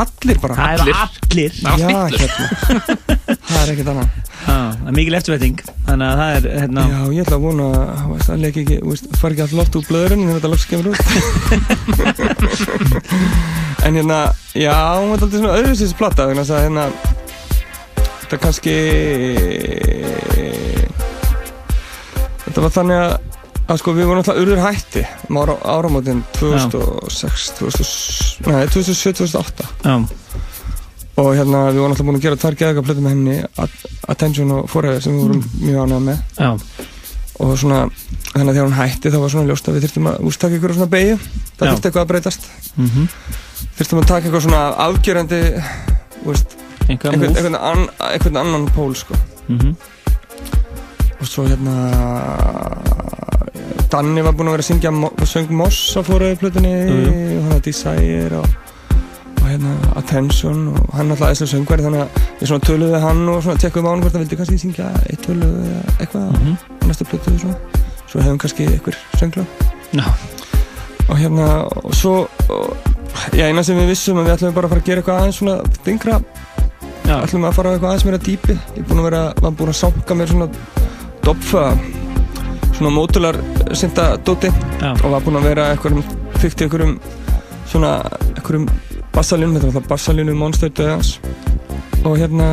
Allir 0.00 0.38
bara. 0.40 0.54
Það 0.56 0.72
eru 0.72 0.92
allir. 1.04 1.52
Já, 1.52 1.72
hérna. 1.76 2.44
Það 3.52 3.58
er 3.62 3.72
ekkert 3.74 3.90
annað. 3.92 4.08
Það 4.42 4.88
er 4.88 4.94
mikil 4.96 5.14
eftirvæting 5.14 5.58
Þannig 5.86 6.06
að 6.08 6.16
það 6.18 6.30
er, 6.36 6.46
hérna 6.58 6.82
Já, 6.90 7.00
ég 7.14 7.20
ætla 7.22 7.36
að 7.36 7.44
vona 7.44 7.66
það 8.24 8.40
leik 8.42 8.56
ekki, 8.62 8.76
veist, 8.88 9.06
far 9.20 9.30
ekki 9.34 9.44
allt 9.44 9.56
loft 9.58 9.76
úr 9.78 9.84
blöðurinn 9.86 10.24
þegar 10.24 10.38
þetta 10.40 10.52
loft 10.52 10.66
kemur 10.72 10.86
út. 10.92 11.02
En 13.82 13.92
hérna, 13.98 14.18
já, 14.54 14.74
hún 14.98 15.10
var 15.10 15.18
alltaf 15.18 15.32
svona 15.34 15.56
öðruðsins 15.58 15.94
platta 15.98 16.26
vegna 16.30 16.44
þess 16.46 16.54
að 16.54 16.64
hérna 16.68 16.84
þetta 18.22 18.36
kannski 18.44 18.76
þetta 22.46 22.60
var 22.62 22.72
þannig 22.76 22.98
að, 23.00 23.12
að 23.68 23.78
sko 23.78 23.92
við 23.94 24.08
vorum 24.08 24.22
alltaf 24.22 24.38
urður 24.42 24.60
hætti 24.64 25.02
um 25.28 25.38
ára, 25.42 25.54
áramótin 25.74 26.22
2006 26.38 27.50
2000, 27.60 28.48
nei, 28.50 28.64
2007-2008 28.74 29.68
Já. 29.86 29.94
Og 31.22 31.28
hérna 31.36 31.66
við 31.68 31.78
vorum 31.82 31.92
alltaf 31.92 32.06
búin 32.08 32.16
að 32.18 32.24
gera 32.24 32.38
tvær 32.40 32.54
geðaka 32.56 32.82
plötu 32.86 33.02
með 33.04 33.12
henni 33.14 33.36
At- 33.60 33.84
Attention 34.08 34.50
og 34.56 34.70
Forever 34.72 35.00
sem 35.04 35.12
við 35.12 35.26
vorum 35.26 35.42
mjög 35.60 35.82
ánægða 35.84 36.00
með. 36.06 36.18
Já. 36.38 36.50
Og 37.42 37.52
svona 37.60 37.80
þannig 38.32 38.48
að 38.48 38.54
þegar 38.56 38.66
hún 38.68 38.78
hætti 38.80 39.12
þá 39.12 39.18
var 39.20 39.32
svona 39.34 39.48
ljóst 39.50 39.68
að 39.68 39.76
við 39.76 39.84
þurftum 39.86 40.08
að 40.10 40.24
úst 40.30 40.40
taka 40.40 40.56
ykkur 40.58 40.74
svona 40.78 40.92
beigju 40.94 41.16
það 41.20 41.66
þurfti 41.68 41.88
eitthvað 41.90 42.02
að 42.04 42.10
breytast. 42.12 42.48
Mhm. 42.76 43.08
þurftum 43.76 44.00
að 44.02 44.08
taka 44.08 44.26
eitthvað 44.26 44.44
svona 44.46 44.62
afgjörandi 44.86 45.40
úst, 46.32 46.56
Eitthvað 46.88 47.12
einhvern, 47.12 47.56
an, 47.60 47.84
einhvern 48.08 48.36
annan 48.42 48.66
pól 48.74 48.94
sko. 48.96 49.14
Mhm. 49.48 49.76
og 51.20 51.26
svo 51.28 51.44
hérna 51.46 51.76
Danni 53.92 54.22
var 54.24 54.32
búinn 54.32 54.48
að 54.48 54.54
vera 54.56 54.64
að 54.64 54.68
syngja 54.70 54.90
Mo- 54.96 55.12
söng 55.28 55.50
Moss 55.52 55.96
á 55.96 56.00
fóraðurplötunni 56.06 56.70
Jú, 56.72 56.98
jú. 57.04 57.38
og 57.38 57.42
hann 57.48 57.56
að 57.58 57.64
Desire 57.66 58.38
og, 58.38 58.46
og 59.42 59.48
hérna 59.50 59.72
Attention 60.00 60.62
og 60.72 60.94
hann 60.96 61.10
alltaf 61.12 61.34
æsla 61.34 61.48
söngveri 61.52 61.84
þannig 61.84 62.04
að 62.06 62.20
við 62.40 62.48
svona 62.52 62.66
töluðum 62.68 62.94
við 62.96 63.04
hann 63.06 63.22
og 63.28 63.42
svona 63.44 63.60
tekkuðum 63.64 63.88
á 63.88 63.92
hann 63.92 64.02
hvort 64.06 64.16
hann 64.16 64.24
vildi 64.24 64.38
kannski 64.40 64.58
syngja 64.62 64.88
eitt 65.10 65.26
tölu 65.26 65.50
eða 65.50 65.82
eitthvað 65.98 66.30
Mhm. 66.38 66.56
á 66.56 66.84
næstu 66.88 67.04
plötu 67.10 67.34
og 67.34 67.40
svona 67.40 67.56
svo 68.08 68.20
hefum 68.24 68.38
kannski 68.38 68.66
einhver 68.70 68.96
söngla 69.20 69.44
Já. 69.92 70.04
og 71.08 71.16
hérna 71.18 71.46
og 71.84 71.94
svo 71.94 72.14
og, 72.48 72.76
já 73.36 73.44
eina 73.50 73.62
sem 73.62 73.76
við 73.76 73.88
vissum 73.92 74.16
að 74.16 74.24
við 74.30 74.34
ætlum 74.38 74.54
bara 74.54 74.66
að 74.66 74.70
fara 74.72 74.80
að 74.80 74.86
gera 74.86 75.00
eitthvað 75.02 75.20
aðeins 75.20 75.36
svona 75.36 75.56
þingra 75.84 76.22
Já. 77.04 77.16
ætlum 77.26 77.44
að 77.44 77.52
fara 77.58 77.68
á 77.68 77.72
eitthvað 77.76 77.90
aðeins 77.92 78.04
meira 78.08 78.18
dýpi 78.24 78.56
ég 78.78 78.86
búinn 78.88 79.00
að 79.02 79.08
vera, 79.10 79.22
var 79.42 79.50
búinn 79.52 79.68
að 79.74 79.80
sánka 79.82 80.14
mér 80.16 80.28
svona 80.32 80.48
dopfa 81.22 81.66
svona 82.76 82.92
mótular 82.94 83.38
synda 83.76 84.12
dóti 84.26 84.50
Já. 84.80 84.92
og 84.92 85.08
var 85.14 85.24
búinn 85.24 85.40
að 85.40 85.48
vera 85.50 85.68
eitthvað 85.72 86.02
fyrkt 86.42 86.62
í 86.62 86.66
einhverjum 86.66 86.96
svona 87.70 87.94
einhverjum 88.36 88.68
bassalínum, 89.12 89.56
þetta 89.56 89.66
var 89.68 89.74
alltaf 89.74 89.90
bassalínu 89.92 90.36
monster 90.36 90.72
döðans 90.72 91.16
og 92.02 92.16
hérna 92.18 92.46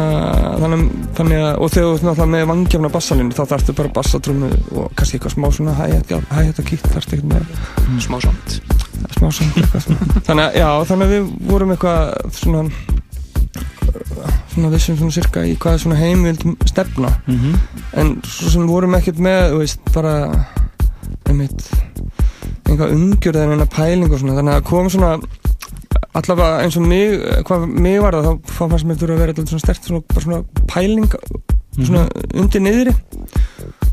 þannig, 0.61 0.83
þannig 1.17 1.39
að, 1.41 1.53
og 1.57 1.71
þegar 1.73 1.87
þú 1.87 1.93
ert 1.95 2.03
náttúrulega 2.05 2.33
með 2.35 2.49
vangjafna 2.51 2.91
bassalínu 2.93 3.37
þá 3.37 3.43
þarftu 3.53 3.75
bara 3.79 3.93
bassatrúmu 3.95 4.49
og 4.75 4.91
kannski 4.99 5.17
eitthvað 5.17 5.35
smá 5.37 5.47
svona 5.55 5.77
hægætt 5.79 6.61
og 6.61 6.69
kýtt 6.69 6.91
þarftu 6.93 7.17
eitthvað 7.17 7.33
meira. 7.33 7.63
Smá 8.05 8.19
samt 8.27 8.59
smá 9.15 9.29
samt 9.33 9.57
eitthvað 9.59 9.85
svona. 9.87 10.21
Þannig 10.27 10.45
að, 10.45 10.57
já, 10.59 10.69
þannig 10.91 11.07
að 11.07 11.13
við 11.15 11.29
vorum 11.49 11.73
eitthvað 11.73 12.33
svona 12.37 12.63
svona 14.53 14.69
vissum 14.73 14.97
svona 14.99 15.15
cirka 15.15 15.43
í 15.47 15.55
hvað 15.57 15.81
svona 15.83 15.97
heim 15.99 16.23
við 16.23 16.33
vildum 16.33 16.57
stefna. 16.69 17.11
Mhm. 17.27 17.59
en 17.93 18.15
svo 18.23 18.49
sem 18.53 18.67
vorum 18.67 18.95
ekkert 18.95 19.19
með, 19.19 19.57
veist, 19.57 19.81
bara 19.93 20.45
einmitt 21.29 21.69
einhvað 22.69 22.93
umgjörð 22.93 23.41
en 23.43 23.53
einhvað 23.55 23.75
pæling 23.75 24.11
og 24.11 24.19
svona. 24.19 24.37
Þannig 24.37 24.55
að 24.55 24.63
kom 24.69 24.89
svona 24.89 25.19
allavega 26.13 26.63
eins 26.63 26.77
og 26.77 26.87
mig, 26.87 27.19
hvað 27.47 27.67
mig 27.67 28.01
var 28.01 28.17
það 28.17 28.39
þá 28.45 28.63
fannst 28.69 28.85
mér 28.85 28.99
þurfa 29.01 29.13
að 29.13 29.21
vera 29.23 29.33
alltaf 29.33 29.49
svona 29.49 29.65
stert 29.65 29.89
svona, 29.89 30.01
svona 30.25 30.43
pæling 30.69 31.09
svona 31.79 32.07
undir 32.33 32.61
niðri. 32.65 32.95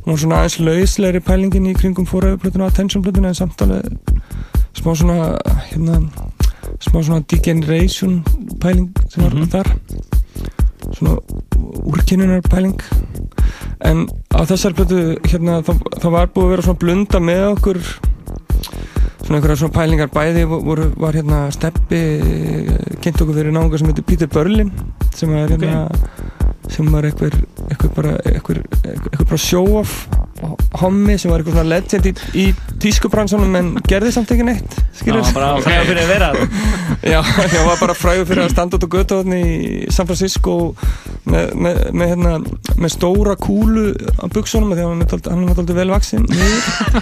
Var 0.06 0.20
svona 0.22 0.42
aðeins 0.42 0.60
lauslegri 0.62 1.20
pælingin 1.20 1.66
í 1.70 1.74
kringum 1.74 2.06
fóraðuplötuna 2.06 2.66
og 2.66 2.72
attentionplötuna 2.72 3.32
en 3.32 3.38
samt 3.38 3.62
alveg 3.64 3.82
smá 4.76 4.92
svona 4.94 5.36
hérna 5.70 6.00
smá 6.84 7.02
svona 7.02 7.24
degeneration 7.30 8.20
pæling 8.62 8.90
sem 9.12 9.24
var 9.24 9.48
þar. 9.52 9.72
Svona 10.96 11.16
úrkynnunar 11.86 12.44
pæling 12.46 12.76
en 13.86 14.06
á 14.32 14.40
þessar 14.48 14.76
plötu 14.76 15.00
hérna 15.26 15.60
þá, 15.66 15.72
þá 16.00 16.08
var 16.14 16.30
búið 16.34 16.46
að 16.46 16.52
vera 16.54 16.66
svona 16.66 16.82
blunda 16.82 17.22
með 17.22 17.46
okkur. 17.54 17.80
Svona 19.26 19.38
einhverja 19.40 19.58
svona 19.62 19.76
pælingar. 19.76 20.12
Bæði 20.14 20.46
voru, 20.50 20.90
var 21.00 21.18
hérna 21.18 21.46
steppi 21.54 22.02
kynnt 23.02 23.20
okkur 23.22 23.34
fyrir 23.40 23.54
náunga 23.54 23.80
sem 23.80 23.90
heitir 23.90 24.06
Peter 24.06 24.30
Berlin 24.30 24.72
sem 25.16 25.32
var 25.32 25.50
hérna 25.50 25.86
sem 26.70 26.88
var 26.92 27.06
einhver, 27.06 27.34
einhver 27.70 27.92
bara 27.94 28.16
bara 29.26 29.38
show-off 29.38 30.06
hommi 30.80 31.16
sem 31.18 31.30
var 31.30 31.40
eitthvað 31.40 31.56
svona 31.56 31.70
legend 31.70 32.08
í, 32.08 32.12
í 32.36 32.46
tískubransanum 32.82 33.58
en 33.58 33.70
gerði 33.88 34.12
samt 34.14 34.32
ekki 34.34 34.46
neitt 34.46 34.76
skilur 34.96 35.22
Já, 35.22 35.32
bara 35.36 35.50
frægur 35.64 35.88
fyrir 35.88 36.02
að 36.02 36.10
vera 36.10 36.30
já, 37.14 37.20
já, 37.22 37.60
var 37.66 37.80
bara 37.80 37.96
frægur 37.96 38.28
fyrir 38.28 38.44
að 38.44 38.52
standa 38.52 38.80
út 38.80 38.86
á 38.86 39.16
þarna 39.16 39.40
í 39.40 39.92
San 39.94 40.08
Francisco 40.08 40.56
með, 41.24 41.54
með, 41.54 41.80
með, 41.92 42.12
hérna, 42.12 42.34
með 42.76 42.94
stóra 42.96 43.36
kúlu 43.40 43.88
á 43.96 44.24
buksunum 44.32 44.74
því 44.74 44.84
að 44.84 45.30
hann 45.30 45.46
var 45.48 45.58
dálítið 45.60 45.80
vel 45.80 45.88
vaksinn 45.94 46.28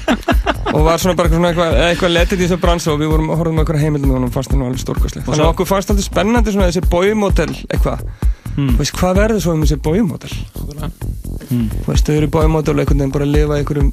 og 0.75 0.87
var 0.87 1.03
svona 1.03 1.17
bara 1.19 1.29
eitthvað, 1.29 1.41
svona 1.41 1.51
eitthvað, 1.51 1.77
eitthvað 1.89 2.15
legend 2.15 2.39
í 2.39 2.47
þessu 2.47 2.61
bransu 2.63 2.95
og 2.95 3.03
við 3.03 3.13
vorum 3.15 3.35
að 3.35 3.43
horfum 3.43 3.59
á 3.59 3.63
eitthvað 3.65 3.85
heimildum 3.85 4.15
og 4.15 4.23
hann 4.23 4.35
fannst 4.35 4.55
það 4.55 4.63
nú 4.63 4.71
alveg 4.71 4.85
stórkvæslega 4.85 5.27
þannig 5.29 5.45
að 5.45 5.53
okkur 5.53 5.71
fannst 5.71 5.93
alltaf 5.93 6.09
spennandi 6.09 6.55
svona 6.55 6.71
þessi 6.71 6.87
boymodel 6.93 7.51
eitthvað 7.69 8.07
Hmm. 8.55 8.75
Veist, 8.79 8.95
hvað 8.95 9.19
verður 9.19 9.43
svo 9.43 9.55
um 9.57 9.65
þessi 9.65 9.81
Hmm. 11.49 11.69
Þú 11.75 11.87
veist, 11.91 12.09
þau 12.09 12.17
eru 12.17 12.31
og 12.79 12.85
einhvern 12.85 13.03
veginn 13.03 13.15
bara 13.15 13.27
að 13.27 13.35
lifa 13.35 13.59
í 13.59 13.65
einhverju, 13.65 13.87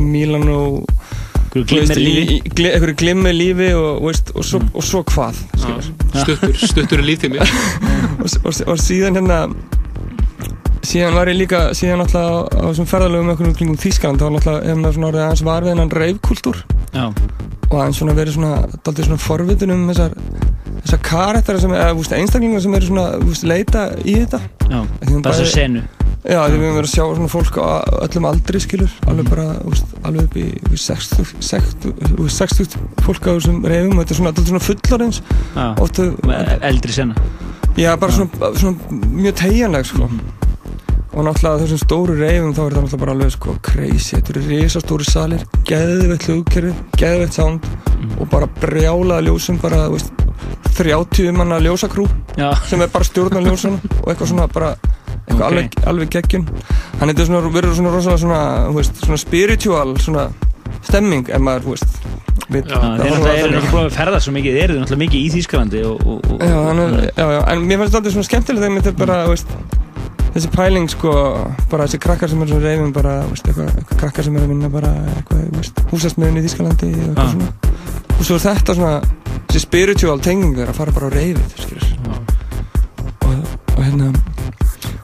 Mílan 0.00 0.48
og 0.52 0.86
einhverju 1.56 2.96
glimmer 3.00 3.36
lífi 3.36 3.70
og, 3.76 4.02
veist, 4.04 4.32
og, 4.34 4.44
svo, 4.44 4.60
og 4.72 4.84
svo 4.84 5.02
hvað 5.08 5.38
skilur. 5.56 5.90
Stuttur, 6.16 6.56
stuttur 6.60 7.04
í 7.04 7.08
líftími 7.10 7.40
og, 8.22 8.26
og, 8.26 8.52
og 8.52 8.80
síðan 8.82 9.20
hérna 9.20 9.40
síðan 10.86 11.16
var 11.18 11.30
ég 11.30 11.38
líka 11.40 11.60
síðan 11.76 12.04
alltaf 12.04 12.26
á, 12.26 12.34
á 12.46 12.62
þessum 12.70 12.88
ferðalögum 12.90 13.32
okkur 13.34 13.52
kringum 13.58 13.78
Þýskaland 13.82 14.22
þá 14.22 14.26
alltaf 14.30 14.58
hefna 14.66 14.92
svona 14.94 15.10
orðið 15.10 15.24
aðeins 15.26 15.44
var 15.48 15.66
við 15.66 15.72
hennan 15.74 15.94
reifkultúr 16.00 16.60
Já. 16.94 17.04
og 17.70 17.76
aðeins 17.80 18.00
svona 18.00 18.14
verið 18.16 18.36
svona 18.38 18.52
daldið 18.86 19.08
svona 19.10 19.24
forvitun 19.26 19.74
um 19.74 19.84
þessar 19.90 20.14
þessar 20.86 21.02
karættara 21.08 21.60
sem 21.62 21.74
eða 21.74 21.94
úst, 21.98 22.14
einstaklingar 22.14 22.62
sem 22.62 22.74
eru 22.78 22.90
svona 22.90 23.06
úst, 23.26 23.46
leita 23.48 23.88
í 24.04 24.16
þetta 24.22 24.40
Já, 24.70 24.80
bæði- 25.26 25.52
senu. 25.52 25.82
Já, 26.26 26.40
því 26.42 26.56
við 26.58 26.64
höfum 26.66 26.76
verið 26.80 26.88
að 26.88 26.90
sjá 26.90 27.04
svona 27.14 27.30
fólk 27.30 27.58
á 27.62 27.66
öllum 28.02 28.24
aldri 28.26 28.58
skilur, 28.62 28.94
alveg 29.06 29.28
bara, 29.30 29.44
úst, 29.70 29.92
alveg 30.02 30.24
upp 30.26 30.38
í 30.42 30.46
úst, 30.72 30.88
60, 30.90 31.28
60, 31.38 31.92
úst, 32.24 32.40
60 32.42 32.74
fólk 33.06 33.28
á 33.30 33.32
þessum 33.36 33.60
reyfum 33.62 33.94
og 33.94 34.02
þetta 34.02 34.14
er 34.16 34.18
svona, 34.18 34.32
dálítið 34.34 34.50
svona 34.50 34.66
fullorins 34.66 35.20
Já, 35.54 35.66
Oft, 35.86 36.00
með 36.26 36.50
eldri 36.66 36.96
sena. 36.96 37.14
Já, 37.78 37.92
bara 38.02 38.16
svona, 38.16 38.50
svona 38.58 38.98
mjög 39.20 39.38
tegjanleg 39.38 39.86
sko. 39.86 40.10
Og 41.16 41.24
náttúrulega 41.24 41.62
þessum 41.62 41.80
stóru 41.80 42.14
reyfum 42.18 42.52
þá 42.52 42.60
er 42.60 42.74
það 42.74 42.82
náttúrulega 42.82 43.00
bara 43.02 43.14
alveg 43.16 43.30
sko 43.32 43.54
crazy, 43.64 44.18
þetta 44.18 44.34
eru 44.34 44.42
risastóri 44.50 45.06
salir 45.08 45.44
geðveitt 45.68 46.26
hlugkerfi, 46.28 46.72
geðveitt 47.00 47.38
sound 47.38 47.68
og 48.20 48.28
bara 48.32 48.48
brjálaða 48.60 49.24
ljósum 49.24 49.60
bara, 49.62 49.86
veist, 49.92 50.12
30 50.76 51.32
manna 51.32 51.56
ljósakrú 51.64 52.04
Já. 52.36 52.50
sem 52.68 52.84
er 52.84 52.92
bara 52.92 53.08
stjórna 53.08 53.40
ljósum 53.46 53.78
og 54.02 54.10
eitthvað 54.12 54.32
svona 54.34 54.48
bara 54.52 54.74
eitthvað 54.76 55.04
Ok. 55.26 55.42
alveg, 55.42 55.72
alveg 55.90 56.10
geggjun. 56.14 56.44
Þannig 57.00 57.16
þetta 57.16 57.22
er 57.24 57.28
svona, 57.30 57.48
verður 57.56 57.72
svona 57.74 57.94
rosalega 57.94 58.20
svona, 58.22 58.42
veist, 58.76 59.00
svona 59.02 59.18
spiritual 59.18 59.96
svona 59.98 60.26
stemming 60.86 61.32
ef 61.32 61.42
maður, 61.42 61.72
veist 61.72 61.96
veit, 62.46 62.68
Já, 62.68 62.76
náttúrulega 62.76 63.32
eru 63.40 63.56
náttúrulega 63.56 63.72
búin 63.72 63.88
að 63.88 63.96
ferða 63.96 64.20
svo 64.22 64.34
mikið, 64.36 64.58
þeir 64.60 64.68
eru 64.68 64.78
náttúrulega 64.82 65.02
mikið 65.02 65.24
í 65.24 65.32
Þýskalandi 65.34 65.82
og, 65.88 66.04
og, 66.06 66.28
og, 66.30 66.44
Já, 66.46 66.60
er, 66.70 67.08
já, 67.08 67.26
já, 67.34 67.40
en 67.50 67.66
mér 67.66 67.82
finnst 67.82 67.96
þetta 67.98 68.14
svona 68.14 68.28
skemmtilega 68.28 68.68
þegar 68.68 68.78
þetta 68.84 68.92
er 68.92 69.00
bara, 69.00 69.18
veist, 69.32 69.56
þessi 70.36 70.50
pæling, 70.52 70.88
sko, 70.92 71.12
bara 71.70 71.86
þessi 71.86 72.00
krakkar 72.02 72.30
sem 72.30 72.42
eru 72.44 72.52
svona 72.52 72.68
reyfum, 72.68 72.92
bara, 72.96 73.14
veist, 73.30 73.46
eitthvað, 73.48 73.70
eitthvað 73.72 74.00
krakkar 74.02 74.26
sem 74.26 74.36
eru 74.36 74.46
að 74.46 74.52
vinna 74.52 74.70
bara, 74.72 74.92
eitthvað, 75.14 75.44
veist, 75.56 75.80
húsasmiðin 75.92 76.40
í 76.40 76.44
Þískalandi 76.44 76.90
og 76.92 77.06
eitthvað 77.06 77.22
Já. 77.22 77.32
svona. 77.32 77.76
Og 78.16 78.22
svo 78.24 78.36
er 78.36 78.44
þetta 78.46 78.76
svona, 78.76 78.94
þessi 79.46 79.62
spiritual 79.64 80.20
tenging 80.24 80.56
þeirra 80.58 80.74
að 80.74 80.80
fara 80.80 80.96
bara 80.96 81.08
á 81.08 81.16
reyfið, 81.16 81.56
skilur. 81.64 81.88
Og, 83.26 83.56
og 83.76 83.80
hérna, 83.80 84.10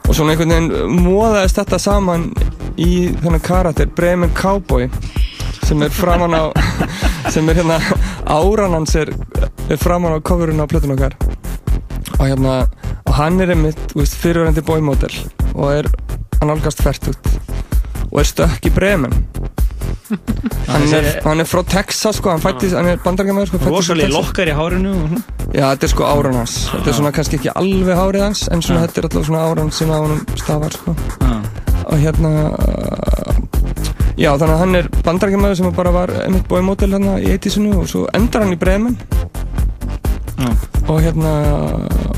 og 0.03 0.13
svona 0.13 0.35
einhvern 0.35 0.53
veginn 0.53 1.01
móðaðist 1.01 1.61
þetta 1.61 1.81
saman 1.81 2.29
í 2.77 2.91
þennan 3.23 3.45
karakter, 3.45 3.89
Bremen 3.97 4.33
Cowboy, 4.37 4.89
sem 5.63 5.81
er 5.85 5.93
framan 5.93 6.37
á, 6.37 6.43
sem 7.33 7.49
er 7.49 7.61
hérna, 7.61 7.79
áran 8.29 8.77
hans 8.77 8.95
er, 8.99 9.13
er 9.69 9.81
framan 9.81 10.17
á 10.17 10.25
coverinu 10.25 10.65
á 10.65 10.69
plötun 10.69 10.93
okkar 10.93 11.17
og 12.19 12.25
hérna 12.27 12.63
og 13.13 13.19
hann 13.19 13.35
er 13.43 13.51
einmitt, 13.53 13.91
veist, 13.93 14.15
fyrirverandi 14.17 14.63
boymodel 14.65 15.13
og 15.53 15.67
er, 15.69 15.87
hann 16.39 16.49
algast 16.49 16.79
færtugt 16.81 17.27
og 18.07 18.15
er 18.23 18.25
stökk 18.25 18.65
í 18.65 18.71
Bremen. 18.73 19.13
Hann 20.67 20.83
er, 20.93 21.05
hann 21.23 21.41
er 21.41 21.47
frá 21.47 21.61
Texas 21.65 22.19
sko, 22.19 22.29
hann 22.29 22.41
fættist, 22.41 22.75
hann 22.77 22.85
er 22.91 22.99
bandarækjamaður 23.01 23.49
sko, 23.49 23.59
rosalega 23.65 24.11
lokkar 24.13 24.49
í 24.51 24.53
hárinu. 24.53 24.91
Já, 25.55 25.71
þetta 25.71 25.87
er 25.87 25.91
sko 25.93 26.05
áran 26.05 26.37
hans. 26.37 26.53
Þetta 26.69 26.91
er 26.91 26.97
svona 26.97 27.11
kannski 27.15 27.39
ekki 27.39 27.51
alveg 27.53 27.97
hárið 27.97 28.25
hans 28.27 28.43
En 28.53 28.61
svona 28.65 28.83
þetta 28.83 29.01
er 29.01 29.07
alltaf 29.07 29.25
svona 29.29 29.45
áran 29.49 29.71
sem 29.73 29.93
á 29.93 29.97
honum 29.97 30.21
stafar 30.37 30.75
sko. 30.75 30.93
Og 31.83 32.03
hérna 32.03 32.33
uh, 32.51 33.41
Já, 34.19 34.29
þannig 34.35 34.53
að 34.53 34.61
hann 34.61 34.79
er 34.81 34.91
bandarækjamaður 35.07 35.59
sem 35.61 35.73
bara 35.79 35.95
var 35.95 36.13
einmitt 36.21 36.49
boymodel 36.51 36.93
hérna 36.93 37.17
í 37.21 37.33
80-sinu 37.33 37.73
og 37.81 37.89
svo 37.89 38.05
endar 38.13 38.45
hann 38.45 38.53
í 38.53 38.61
Bremen. 38.61 38.99
Og 40.89 40.99
hérna 41.01 41.33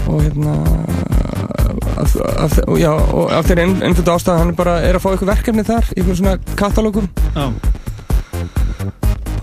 og 0.07 0.21
hérna 0.23 0.53
af, 1.97 2.15
af, 2.45 2.59
og 2.67 2.77
já, 2.79 2.89
og 2.91 3.31
af 3.33 3.45
þeirri 3.47 3.63
ein- 3.65 3.81
einföldu 3.87 4.11
ástæða 4.15 4.37
hann 4.37 4.49
er 4.53 4.57
bara 4.59 4.75
er 4.81 4.95
að 4.99 5.03
fá 5.05 5.09
eitthvað 5.13 5.31
verkefni 5.33 5.63
þar 5.67 5.89
í 5.95 5.99
einhverjum 5.99 6.19
svona 6.21 6.37
katalógum 6.59 7.07
Já. 7.35 7.45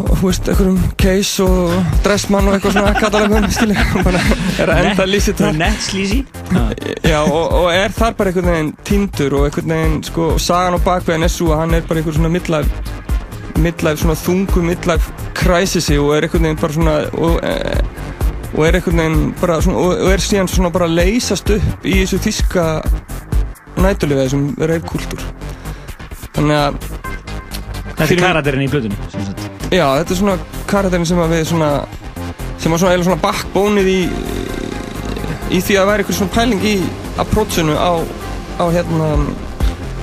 og 0.03 0.17
þú 0.19 0.27
veist, 0.29 0.49
einhverjum 0.49 0.79
case 0.99 1.45
og 1.45 1.75
dressmann 2.05 2.49
og 2.49 2.55
eitthvað 2.57 2.77
svona 2.77 2.95
katalógum 3.01 3.49
skilur, 3.57 3.81
hann 3.93 4.07
bara 4.07 4.23
er 4.63 4.73
að 4.73 4.81
enda 4.91 5.07
lýsið 5.09 5.39
þar 5.43 5.59
Nett 5.61 5.85
slísi. 5.89 6.21
Já, 7.07 7.21
og, 7.23 7.53
og 7.61 7.69
er 7.75 7.95
þar 7.97 8.17
bara 8.19 8.33
einhvern 8.33 8.51
veginn 8.53 8.73
tindur 8.89 9.37
og 9.39 9.47
einhvern 9.49 9.75
veginn, 9.77 9.99
sko, 10.09 10.31
og 10.37 10.41
sagan 10.43 10.79
á 10.79 10.81
bakveðin 10.87 11.27
er 11.29 11.33
svo 11.33 11.53
að 11.55 11.65
hann 11.65 11.75
er 11.79 11.87
bara 11.89 12.03
einhver 12.03 12.17
svona 12.19 12.33
midlife 12.33 12.71
midlife, 13.63 14.01
svona 14.01 14.17
þungu 14.17 14.63
midlife 14.65 15.13
crisisi 15.39 15.99
og 16.01 16.15
er 16.17 16.27
einhvern 16.29 16.49
veginn 16.49 16.63
bara 16.63 16.73
svona 16.79 16.97
og, 17.13 17.39
e, 17.45 17.53
og 18.53 18.67
er 18.67 18.79
einhvern 18.79 19.03
veginn 19.03 19.35
bara 19.41 19.61
svona, 19.65 19.85
og, 19.85 20.11
er 20.13 20.25
síðan 20.25 20.51
svona 20.51 20.73
bara 20.75 20.89
að 20.91 20.99
leysast 20.99 21.53
upp 21.55 21.87
í 21.89 21.95
þessu 22.03 22.21
þíska 22.27 22.67
nætulegu 23.81 24.25
þessum 24.25 24.49
reifkultúr 24.61 25.25
þannig 26.33 26.59
að 26.59 26.83
Þetta 28.03 28.15
er 28.17 28.23
karakterinn 28.23 28.65
í 28.65 28.69
blöðunum. 28.73 29.03
Já, 29.71 29.85
þetta 30.01 30.15
er 30.15 30.19
svona 30.19 30.37
karakterin 30.71 31.07
sem 31.07 31.21
að 31.23 31.35
við 31.37 31.45
svona 31.53 31.71
sem 32.63 32.75
að 32.75 32.83
svona 32.83 32.93
eiginlega 32.95 33.09
svona 33.09 33.23
backbónið 33.23 33.91
í 33.93 34.01
í 35.53 35.61
því 35.61 35.79
að 35.79 35.89
væri 35.91 36.05
eitthvað 36.05 36.19
svona 36.19 36.35
pæling 36.37 36.67
í 36.67 36.77
approachinu 37.23 37.77
á 37.77 37.93
á 38.59 38.65
hérna 38.75 39.09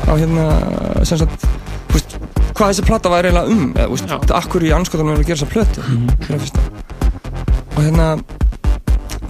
á 0.10 0.14
hérna 0.14 0.46
sem 1.08 1.22
sagt 1.22 1.48
hvað 2.54 2.74
þessi 2.74 2.86
platta 2.88 3.14
væri 3.14 3.32
eiginlega 3.32 3.56
um 3.56 3.72
eða, 3.74 3.90
veist, 3.94 4.36
akkur 4.42 4.68
í 4.68 4.76
anskotanum 4.76 5.16
er 5.16 5.24
að 5.24 5.32
gera 5.32 5.42
þessa 5.42 5.54
plötu? 5.56 5.90
Fyrir 6.26 6.38
að 6.38 6.46
fyrsta 6.46 6.79
og 7.80 7.86
hérna 7.86 8.08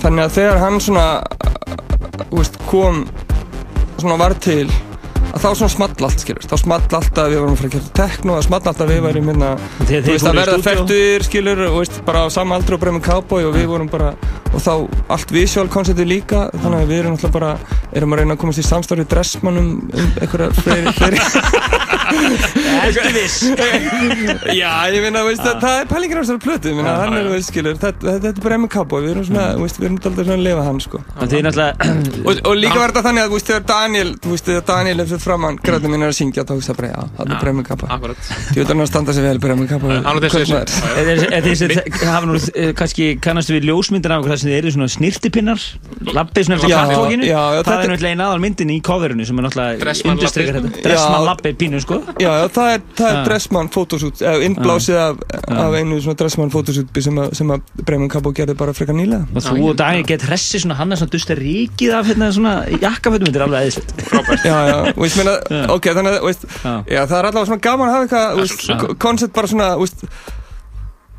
þannig 0.01 0.23
að 0.23 0.31
þegar 0.34 0.55
hann 0.63 0.80
svona 0.81 1.05
þú 2.31 2.39
veist, 2.39 2.55
kom 2.69 3.03
svona 3.99 4.15
var 4.17 4.34
til 4.41 4.71
að 5.30 5.43
þá 5.43 5.49
svona 5.49 5.72
small 5.73 6.07
allt 6.07 6.23
skilur 6.23 6.47
þá 6.49 6.56
small 6.61 6.81
allt 6.99 7.22
að 7.22 7.34
við 7.34 7.41
varum 7.41 7.53
að 7.53 7.61
fara 7.61 7.69
að 7.69 7.76
gera 7.76 7.93
tekno 7.99 8.35
það 8.38 8.45
small 8.47 8.61
allt 8.72 8.84
að 8.84 8.93
við 8.93 9.01
værum 9.06 9.31
hérna 9.31 9.49
Þegar 9.80 10.06
þú 10.06 10.15
veist 10.15 10.30
að 10.30 10.39
verða 10.39 10.60
færtur 10.68 11.26
skilur 11.27 11.64
og 11.68 11.77
veist 11.80 11.99
bara 12.07 12.26
á 12.26 12.27
sama 12.34 12.60
aldri 12.60 12.77
og 12.77 12.84
bremum 12.84 13.03
cowboy 13.06 13.47
og 13.49 13.57
við 13.57 13.68
vorum 13.72 13.91
bara 13.91 14.14
og 14.49 14.64
þá 14.64 14.73
allt 15.14 15.34
visual 15.34 15.68
konceptið 15.72 16.10
líka 16.10 16.47
þannig 16.56 16.80
að 16.80 16.93
við 16.93 17.01
erum 17.03 17.18
alltaf 17.18 17.35
bara 17.35 17.51
erum 17.93 18.15
að 18.15 18.23
reyna 18.23 18.38
að 18.38 18.41
komast 18.43 18.64
í 18.64 18.65
samstarfi 18.65 19.06
dressmannum 19.10 19.69
um 19.89 20.18
einhverja 20.19 20.49
fleiri, 20.57 20.93
fleiri 20.99 21.77
Ertu 22.10 23.11
viss? 23.14 23.38
Já, 24.60 24.72
ég 24.89 25.03
meina, 25.03 25.22
veist, 25.27 25.43
það, 25.43 25.60
það 25.61 25.76
er 25.76 25.89
pælingir 25.89 26.19
á 26.19 26.22
þessari 26.23 26.41
plötu, 26.43 26.72
ég 26.72 26.77
meina, 26.80 26.93
hann 27.03 27.18
er, 27.19 27.30
veist, 27.30 27.51
skilur, 27.51 27.77
þetta, 27.81 28.15
er 28.31 28.41
bara 28.41 28.57
emmi 28.57 28.69
cowboy, 28.72 29.03
við 29.06 29.14
erum 29.14 29.27
svona, 29.27 29.45
veist, 29.60 29.80
við 29.80 29.89
erum 29.89 29.99
alltaf 29.99 30.18
svona 30.18 30.38
að 30.38 30.45
lifa 30.47 30.65
hann, 30.65 30.81
sko. 30.85 31.01
Er 31.19 31.30
Og, 32.26 32.41
og 32.49 32.57
líka 32.57 32.80
var 32.80 32.93
þetta 32.93 33.06
þannig 33.06 33.27
að, 33.27 33.35
veist, 33.35 33.51
þegar 33.51 33.65
Daniel, 33.69 34.14
þú 34.23 34.34
veist, 34.34 34.49
þegar 34.49 34.65
Daniel 34.72 35.06
fyrir 35.19 35.25
framann, 35.27 35.57
græðum 35.63 35.91
minn 35.93 36.03
er 36.07 36.11
að 36.13 36.17
syngja, 36.19 36.43
þá 36.47 36.53
það 36.69 36.77
bara, 36.79 36.89
já, 36.89 37.01
það 37.17 37.33
er 37.35 37.41
bremmi 37.43 37.63
cowboy. 37.67 37.89
Akkurat. 37.95 38.17
Þú 38.49 38.55
veit 38.61 38.67
hann 38.71 38.83
að 38.83 38.89
standa 38.89 39.13
sig 39.13 39.23
vel. 39.23 39.37
Hann 39.99 40.17
er 40.17 40.23
er- 41.09 41.29
þetta 41.29 41.69
er- 41.69 42.07
hafa 42.09 42.25
nú 42.29 42.39
eh, 42.55 42.73
kannski 42.73 43.19
kannastu 43.21 43.53
við 43.57 43.67
ljósmyndina 43.69 44.17
af 44.19 44.25
það 44.25 44.37
sem 44.39 44.49
þið 44.49 44.57
eru 44.59 44.71
svona 44.75 44.87
snirtipinnar 44.89 45.59
lappið 46.15 46.45
svona 46.47 46.57
eftir 46.59 46.69
já, 47.29 47.63
það 47.63 47.83
er 47.83 47.89
náttúrulega 47.89 48.13
einn 48.13 48.23
aðal 48.25 48.39
myndin 48.43 48.69
í 48.73 48.81
coverinu 48.81 49.25
sem 49.27 49.39
er 49.39 49.43
náttúrulega 49.47 49.79
lappið. 49.79 50.55
þetta 50.59 50.83
Dressmann 50.87 51.25
lappið 51.29 51.57
pínu 51.59 51.81
sko 51.83 51.99
Já, 52.19 52.31
það 52.47 52.73
er, 52.73 52.81
það 52.95 53.09
er 53.09 53.15
Já. 53.19 53.23
Dressmann 53.29 53.69
fotoshoot, 53.73 54.21
eða 54.21 54.43
innblásið 54.47 54.95
af, 54.99 55.17
af 55.49 55.73
einu 55.79 55.99
svona 56.01 56.17
Dressmann 56.19 56.49
fotoshoot 56.53 57.01
sem, 57.03 57.15
að- 57.19 57.33
sem 57.35 57.47
að 57.47 57.61
Bremen 57.85 58.09
Cabo 58.09 58.31
gerði 58.31 58.55
bara 58.57 58.73
frekar 58.73 58.95
nýlega. 58.95 59.25
og 59.35 59.41
þú 59.43 59.69
og 59.69 59.75
Dagi 59.79 60.03
get 60.07 60.21
hressi 60.21 60.59
svona 60.59 60.75
hann 60.79 60.91
er 60.91 60.95
svona 60.99 61.09
ég 65.10 65.18
meina, 65.22 65.65
ok, 65.76 65.90
þannig 65.98 66.18
að, 66.18 66.26
veist, 66.27 66.44
já, 66.64 67.02
það 67.10 67.15
er 67.19 67.27
allavega 67.30 67.48
svona 67.49 67.64
gaman 67.68 67.90
að 67.90 67.95
hafa 67.95 68.06
eitthvað, 68.06 68.41
veist, 68.44 68.99
koncept 69.06 69.34
bara 69.36 69.48
svona, 69.52 69.69
veist, 69.81 70.06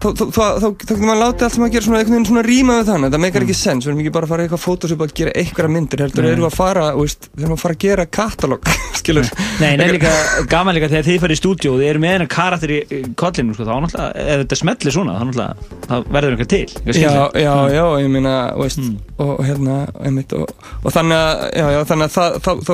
þá, 0.01 0.07
þá, 0.09 0.25
þá, 0.25 0.25
þá, 0.33 0.43
þá 0.61 0.69
getur 0.81 1.03
maður 1.05 1.21
látið 1.21 1.45
allt 1.47 1.55
sem 1.57 1.65
að 1.65 1.75
gera 1.75 1.87
svona 1.87 1.99
einhvern 2.01 2.15
veginn 2.17 2.29
svona 2.31 2.45
ríma 2.47 2.77
við 2.79 2.91
þannig, 2.91 3.13
það 3.13 3.23
meikar 3.25 3.45
ekki 3.47 3.57
sens, 3.59 3.85
við 3.85 3.91
erum 3.91 4.01
ekki 4.03 4.13
bara 4.15 4.27
að 4.27 4.33
fara 4.33 4.45
eitthvað 4.47 4.63
fótoshoot 4.65 5.03
að 5.05 5.15
gera 5.21 5.35
einhverja 5.41 5.73
myndir, 5.75 6.03
heldur 6.05 6.25
Nei. 6.25 6.31
erum 6.31 6.45
við 6.45 6.49
að 6.49 6.57
fara, 6.57 6.85
veist, 6.97 7.29
við 7.35 7.45
erum 7.45 7.57
að 7.57 7.63
fara 7.65 7.77
að 7.77 7.83
gera 7.85 8.07
katalóg, 8.19 8.71
skilur. 9.01 9.27
Nei, 9.61 9.73
nei, 9.81 9.87
líka 9.97 10.13
gaman 10.51 10.77
líka 10.77 10.91
þegar 10.93 11.09
þið 11.09 11.21
farið 11.25 11.37
í 11.37 11.41
stúdíu 11.41 11.73
og 11.75 11.79
þið 11.83 11.89
eru 11.91 12.03
með 12.05 12.15
hennar 12.17 12.31
karakter 12.33 12.71
í 12.73 12.81
kollinu 13.21 13.57
sko, 13.57 13.65
þá 13.69 13.75
náttúrulega, 13.85 14.11
ef 14.25 14.37
þetta 14.45 14.61
smellir 14.63 14.97
svona 14.97 15.17
þá 15.19 15.25
náttúrulega, 15.29 15.55
þá 15.85 15.95
verður 16.17 16.37
einhver 16.37 16.51
til 16.55 16.65
eitthvað 16.65 16.99
Já, 17.01 17.13
já, 17.37 17.55
já, 17.75 17.85
ég 18.01 18.11
meina, 18.13 18.35
veist, 18.57 18.81
og, 19.19 19.35
og 19.37 19.45
hérna, 19.45 19.77
einmitt, 20.01 20.33
og, 20.37 20.47
og 20.81 20.91
þannig 20.95 21.19
að, 21.21 21.45
já, 21.61 21.67
já, 21.77 21.81
þannig 21.91 22.07
að 22.09 22.15
það, 22.17 22.31
þá, 22.41 22.53
þá, 22.65 22.73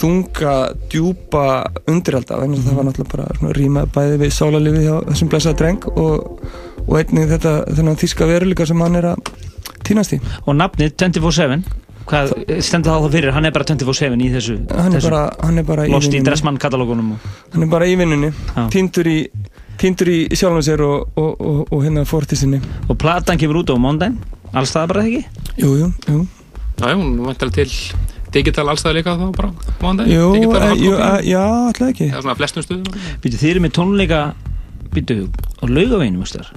þunga, 0.00 0.54
djúpa 0.92 1.44
undiralda, 1.90 2.40
vegna 2.40 2.58
þess 2.58 2.66
að 2.66 2.70
það 2.70 2.78
var 2.78 2.88
náttúrulega 2.88 3.14
bara 3.14 3.38
svona 3.38 3.54
ríma 3.58 3.86
bæði 3.94 4.20
við 4.24 4.34
sálarlífið 4.38 4.84
hjá 4.88 4.94
þessum 5.10 5.30
blessaða 5.32 5.58
dreng 5.60 5.88
og, 5.94 6.44
og 6.84 6.98
einnig 7.00 7.32
þetta, 7.32 7.54
þennan 7.70 8.00
þíska 8.02 8.28
veruleika 8.30 8.66
sem 8.68 8.84
hann 8.84 9.00
er 9.00 9.08
að 9.12 9.32
týnast 9.86 10.16
í. 10.16 10.20
Og 10.44 10.58
nafnið 10.58 10.94
24-7 11.00 11.64
Hvað 12.04 12.34
stendur 12.60 12.92
það 12.92 13.04
þá 13.06 13.14
fyrir? 13.14 13.32
Hann 13.32 13.48
er 13.48 13.52
bara 13.54 13.64
24-7 13.64 14.18
í 14.20 14.26
þessu 14.34 14.58
Hann 14.68 14.90
er 14.92 14.98
þessu 14.98 15.08
bara, 15.08 15.22
hann 15.40 15.60
er 15.62 15.64
bara 15.64 15.86
í 15.88 15.92
Lost 15.94 16.12
í. 16.12 16.20
Dressmann 16.20 16.58
katalógunum 16.60 17.14
og... 17.14 17.28
Hann 17.54 17.64
er 17.64 17.70
bara 17.72 17.88
í 17.88 17.94
vinnunni, 17.96 18.28
týndur 18.74 19.08
í, 19.08 19.18
týndur 19.80 20.10
í 20.12 20.18
sjálfum 20.36 20.60
sér 20.66 20.84
og, 20.84 21.14
og, 21.16 21.30
og, 21.40 21.62
og 21.72 21.84
hérna 21.86 22.04
fórtisinni. 22.08 22.60
Og 22.90 22.98
platan 23.00 23.40
kemur 23.40 23.62
út 23.62 23.72
á 23.72 23.76
mondaginn 23.80 24.20
Alls 24.54 24.70
það 24.70 24.90
bara 24.92 25.06
ekki? 25.08 25.22
Jú, 25.58 25.70
jú, 25.80 25.88
jú. 26.06 26.20
Já, 26.78 26.90
já, 26.90 26.94
hún 26.98 27.16
vantar 27.24 27.50
til 27.54 27.70
digital 28.34 28.66
allstæði 28.72 28.98
líka 29.00 29.14
þá 29.20 29.24
bara 29.36 29.50
mándagi, 29.82 30.14
Jú, 30.16 30.26
eh, 30.58 30.74
jú, 30.82 30.92
eh, 30.98 31.16
já, 31.30 31.40
alltaf 31.70 31.88
ekki. 31.92 32.10
Það 32.10 32.18
er 32.20 32.26
svona 32.26 32.36
á 32.36 32.40
flestum 32.42 32.66
stuðum 32.66 33.00
Býtu, 33.24 33.40
þið 33.40 33.50
eru 33.54 33.64
með 33.64 33.74
tónleika 33.78 34.20
Býtu, 34.94 35.16
á 35.30 35.64
laugaveginum, 35.70 36.22
veist 36.24 36.38
þar 36.40 36.52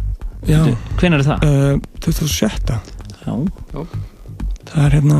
Já. 0.47 0.59
Hvenær 1.01 1.23
er 1.23 1.25
það? 1.25 1.47
Uh, 1.47 1.79
2007. 2.05 2.75
Já. 3.25 3.33
Já. 3.73 3.81
Það 4.67 4.83
er 4.85 4.93
hérna 4.97 5.17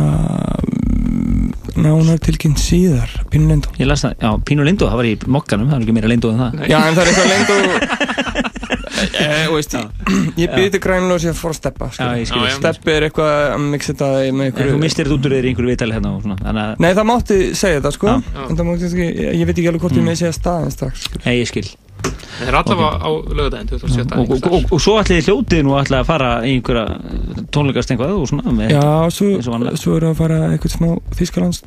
mm, 0.68 1.48
nánar 1.84 2.20
tilkynnt 2.24 2.60
síðar, 2.62 3.12
Pínu 3.32 3.50
Lindó. 3.50 3.72
Ég 3.80 3.90
las 3.90 4.04
það, 4.06 4.14
já, 4.22 4.30
Pínu 4.48 4.68
Lindó, 4.68 4.90
það 4.92 5.02
var 5.02 5.10
í 5.10 5.16
mokkanum 5.38 5.72
Það 5.72 5.80
er 5.80 5.86
ekki 5.88 5.96
meira 5.98 6.12
Lindó 6.12 6.34
en 6.36 6.44
það 6.44 6.70
Já, 6.70 6.78
en 6.84 6.98
það 6.98 7.04
er 7.04 7.12
eitthvað 7.14 7.34
Lindó 7.34 8.06
eh, 8.98 9.48
og 9.48 9.56
veist, 9.58 9.76
ég 10.40 10.52
byrði 10.54 10.70
til 10.76 10.82
grænlega 10.84 11.18
og 11.18 11.24
sé 11.24 11.32
að 11.32 11.40
fóra 11.42 11.56
að 11.56 11.60
steppa 11.62 11.90
Já, 11.98 12.06
ég 12.20 12.30
skil. 12.30 12.44
Já, 12.44 12.52
já. 12.52 12.58
Steppi 12.60 12.94
er 12.94 13.08
eitthvað 13.08 13.34
að 13.48 13.66
mixa 13.72 13.94
þetta 13.94 14.12
með 14.14 14.28
En 14.28 14.46
einhverju 14.48 14.76
þú 14.76 14.84
mistir 14.84 15.08
þetta 15.08 15.18
út 15.18 15.28
úr 15.28 15.36
þér 15.38 15.48
í 15.48 15.52
einhverju 15.52 15.72
vitali 15.74 15.98
hérna 15.98 16.14
og 16.14 16.24
svona 16.26 16.40
Þannig 16.44 16.64
að, 16.64 16.86
Nei, 16.86 16.90
það 17.00 17.10
mátti 17.12 17.40
segja 17.58 17.82
þetta 17.82 17.96
sko. 17.98 18.16
Mátti 18.38 18.88
ekki, 18.92 19.10
ég, 19.10 19.36
ég 19.42 19.50
veit 19.50 19.58
ekki 19.58 19.70
alveg 19.72 19.86
hvort 19.86 20.00
ég 20.00 20.08
með 20.08 20.22
segja 20.22 20.38
staðin 20.38 20.74
strax 20.74 21.08
sko. 21.10 21.22
nei, 21.26 21.36
ég 21.42 21.52
skil. 21.52 21.68
Það 22.38 22.50
er 22.52 22.56
allavega 22.60 22.90
á 23.02 23.10
lögudaginn 23.34 23.70
27. 23.72 24.04
og, 24.14 24.32
og, 24.36 24.48
og, 24.54 24.68
og 24.76 24.82
svo 24.84 24.96
ætlið 25.02 25.18
þið 25.18 25.30
hljótið 25.32 25.64
nú 25.66 25.74
að 25.80 26.04
fara 26.06 26.30
í 26.46 26.54
einhverja 26.58 27.48
tónleikast 27.56 27.94
einhvað 27.94 28.14
og 28.14 28.28
svona 28.30 28.54
með, 28.54 28.76
Já, 28.76 28.84
svo, 29.14 29.32
svo 29.82 29.98
er 29.98 30.06
að 30.12 30.20
fara 30.22 30.38
eitthvað 30.52 30.76
smá 30.76 30.90
Þískalands 31.18 31.64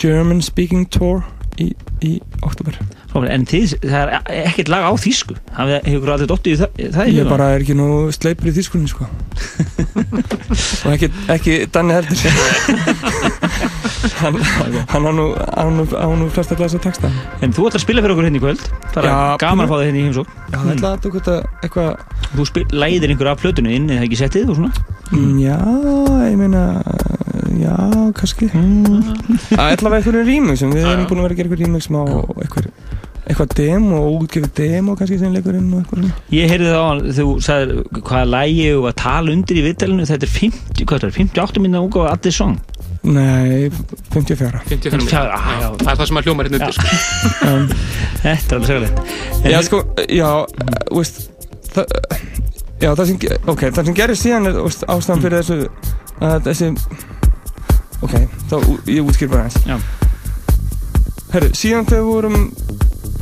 German 0.00 0.40
speaking 0.44 0.88
tour 0.92 1.22
í, 1.62 1.70
í 2.04 2.12
oktober 2.46 2.78
En 3.24 3.46
þið, 3.48 3.78
það 3.80 4.10
er 4.12 4.42
ekkert 4.50 4.68
lag 4.68 4.84
á 4.84 4.92
þýsku. 5.00 5.36
Hafið 5.56 5.86
hefur 5.88 6.10
aldrei 6.12 6.28
dottið 6.28 6.52
í 6.52 6.58
það, 6.60 6.80
það 6.96 7.12
Ég 7.14 7.30
bara 7.30 7.46
er 7.54 7.62
ekki 7.64 7.76
nú 7.78 7.86
sleipur 8.12 8.50
í 8.50 8.52
þýskunni 8.58 8.90
sko. 8.90 9.06
Og 10.84 10.90
ekki, 10.92 11.08
ekki 11.32 11.54
Danni 11.72 11.96
heldur. 11.96 12.20
Hann, 14.16 14.36
hann 14.92 15.08
á 15.08 15.12
nú, 15.16 15.24
á 15.32 15.64
nú, 15.72 15.86
á 15.96 16.06
nú 16.12 16.28
flest 16.32 16.52
að 16.52 16.60
glasa 16.60 16.80
texta. 16.82 17.10
En 17.44 17.54
þú 17.56 17.70
ætlar 17.70 17.80
að 17.80 17.86
spila 17.86 18.04
fyrir 18.04 18.14
okkur 18.14 18.28
hérna 18.28 18.40
í 18.40 18.44
kvöld. 18.44 18.66
Það 18.92 19.00
er 19.00 19.08
Já, 19.10 19.16
gaman 19.42 19.64
að 19.64 19.72
fá 19.72 19.76
þig 19.76 19.88
hérna 19.88 20.00
í 20.00 20.04
heimsók 20.06 20.30
Já, 20.36 20.56
það 20.56 20.72
ætla 20.74 20.90
að 20.92 21.00
tók 21.06 21.18
þetta 21.18 21.36
eitthvað 21.66 21.90
Þú 22.36 22.46
spil, 22.50 22.64
læðir 22.84 23.12
einhver 23.12 23.32
af 23.32 23.42
plötunni 23.42 23.76
inn 23.76 23.90
eða 23.92 24.06
ekki 24.06 24.20
settið 24.20 24.52
og 24.52 24.60
svona? 24.60 24.86
Mm, 25.12 25.36
Já, 25.40 25.58
ég 26.26 26.38
meina 26.40 26.64
Já, 27.56 27.76
kannski. 28.18 28.48
Það 28.52 29.72
ætla 29.72 29.88
að 29.88 29.92
vera 29.92 29.98
einhverju 30.00 30.22
rýmixum 30.26 30.72
Við 30.74 30.86
erum 30.90 31.06
búin 31.08 31.20
að 31.20 31.26
vera 31.26 31.34
að 31.34 31.38
gera 31.40 31.48
einhverju 31.48 31.66
rýmixum 31.66 31.96
á 31.96 32.04
eitthvað, 32.42 32.68
eitthvað 33.26 33.54
demo 33.58 34.00
og 34.06 34.16
útgefið 34.26 34.52
demo 34.60 34.96
kannski 34.98 35.18
sem 35.20 35.32
leikurinn 35.34 35.70
og 35.72 35.82
eitthvað 35.82 36.02
svona. 36.02 36.24
Ég 36.36 36.50
heyrði 36.52 36.70
það 36.72 36.80
á 36.82 36.86
hann, 36.90 37.02
þú 37.16 37.26
sagðir 37.46 38.00
hvaða 38.00 38.26
lægi 38.34 38.66
og 38.76 38.88
að 38.90 38.96
tala 39.02 39.34
undir 39.36 39.60
í 39.60 39.64
viðtælinu 39.66 40.08
Þetta 40.10 40.28
er 40.28 40.34
50, 40.36 40.84
hvað 40.84 40.96
er 40.96 41.06
það, 41.06 41.18
58 41.22 41.64
minna 41.64 41.84
úgáfa 41.86 42.12
að 42.12 42.24
þið 42.26 42.36
song? 42.40 42.56
Nei, 43.06 43.70
54 44.10 44.62
54 44.66 45.00
54, 45.06 45.34
ah, 45.36 45.50
já. 45.62 45.66
Það 45.78 45.90
er 45.92 45.98
það 46.00 46.08
sem 46.10 46.18
að 46.18 46.26
hljóma 46.26 46.46
hérna 46.46 46.58
undir 46.58 46.74
sko. 46.74 46.86
um, 47.46 47.66
Þetta 48.24 48.48
er 48.48 48.56
alveg 48.56 48.70
segalegt 48.72 49.52
Já, 49.52 49.58
sko, 49.68 49.82
já, 50.10 50.30
veist 50.90 51.20
það, 51.70 51.84
Já, 52.82 52.90
það 52.98 53.04
sem, 53.12 53.20
ok, 53.52 53.62
það 53.76 53.86
sem 53.90 53.96
gerir 54.00 54.18
síðan 54.20 54.50
er 54.50 54.58
ástæðan 54.66 55.22
fyrir 55.22 55.38
þessu 55.38 55.94
að 56.26 56.48
þessi 56.48 56.66
ok, 58.04 58.16
þá 58.50 58.56
ég 58.92 59.06
útskýr 59.06 59.32
bara 59.32 59.46
eins 59.46 59.58
Já. 59.66 59.78
Herru, 61.32 61.50
síðan 61.58 61.88
þegar 61.88 62.04
við 62.04 62.10
vorum 62.10 62.36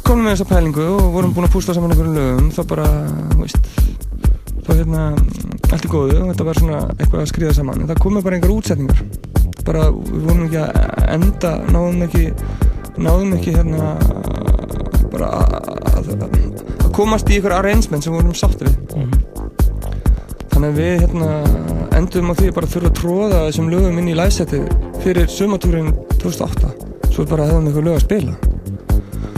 komin 0.05 0.27
með 0.27 0.35
þessa 0.35 0.49
pælingu 0.51 0.89
og 0.99 1.07
vorum 1.15 1.33
búin 1.37 1.49
að 1.49 1.55
pústa 1.55 1.77
saman 1.77 1.95
einhverjum 1.95 2.19
lögum 2.19 2.51
þá 2.55 2.63
bara, 2.75 2.89
veist 3.41 3.71
þá 4.65 4.71
hérna, 4.75 5.07
allt 5.73 5.87
í 5.87 5.93
góðu 5.93 6.19
og 6.21 6.29
þetta 6.33 6.49
var 6.49 6.61
svona 6.61 6.83
eitthvað 6.99 7.23
að 7.23 7.31
skriða 7.33 7.57
saman 7.57 7.83
en 7.83 7.91
það 7.91 8.03
komið 8.05 8.27
bara 8.27 8.39
einhver 8.39 8.55
útsetningar. 8.55 9.03
Bara, 9.65 9.87
við 9.95 10.29
vorum 10.29 10.45
ekki 10.47 10.61
að 10.61 11.11
enda 11.15 11.53
náðum 11.73 12.05
ekki 12.05 12.25
náðum 13.01 13.35
ekki 13.39 13.57
hérna 13.57 13.95
bara 15.15 15.31
að, 15.41 15.69
að, 15.95 16.11
að 16.25 16.89
komast 16.95 17.31
í 17.31 17.39
einhver 17.39 17.57
arrangement 17.59 18.05
sem 18.05 18.15
við 18.15 18.21
vorum 18.21 18.39
sáttir 18.39 18.71
við 18.71 19.54
þannig 20.55 20.71
að 20.71 20.81
við 20.81 20.97
hérna 21.03 21.29
endum 21.99 22.31
á 22.31 22.35
því 22.39 22.49
að 22.49 22.57
bara 22.57 22.73
þurfa 22.73 22.91
að 22.91 22.99
tróða 23.01 23.45
þessum 23.49 23.71
lögum 23.73 24.01
inn 24.01 24.11
í 24.11 24.17
læsæti 24.19 24.61
fyrir 25.03 25.31
sumatúrin 25.31 25.93
2008 26.23 26.73
svo 27.15 27.25
bara 27.31 27.47
hefðum 27.49 27.67
við 27.67 27.71
eitthvað 27.71 27.89
lög 27.89 27.97
að 27.99 28.05
spila. 28.05 28.35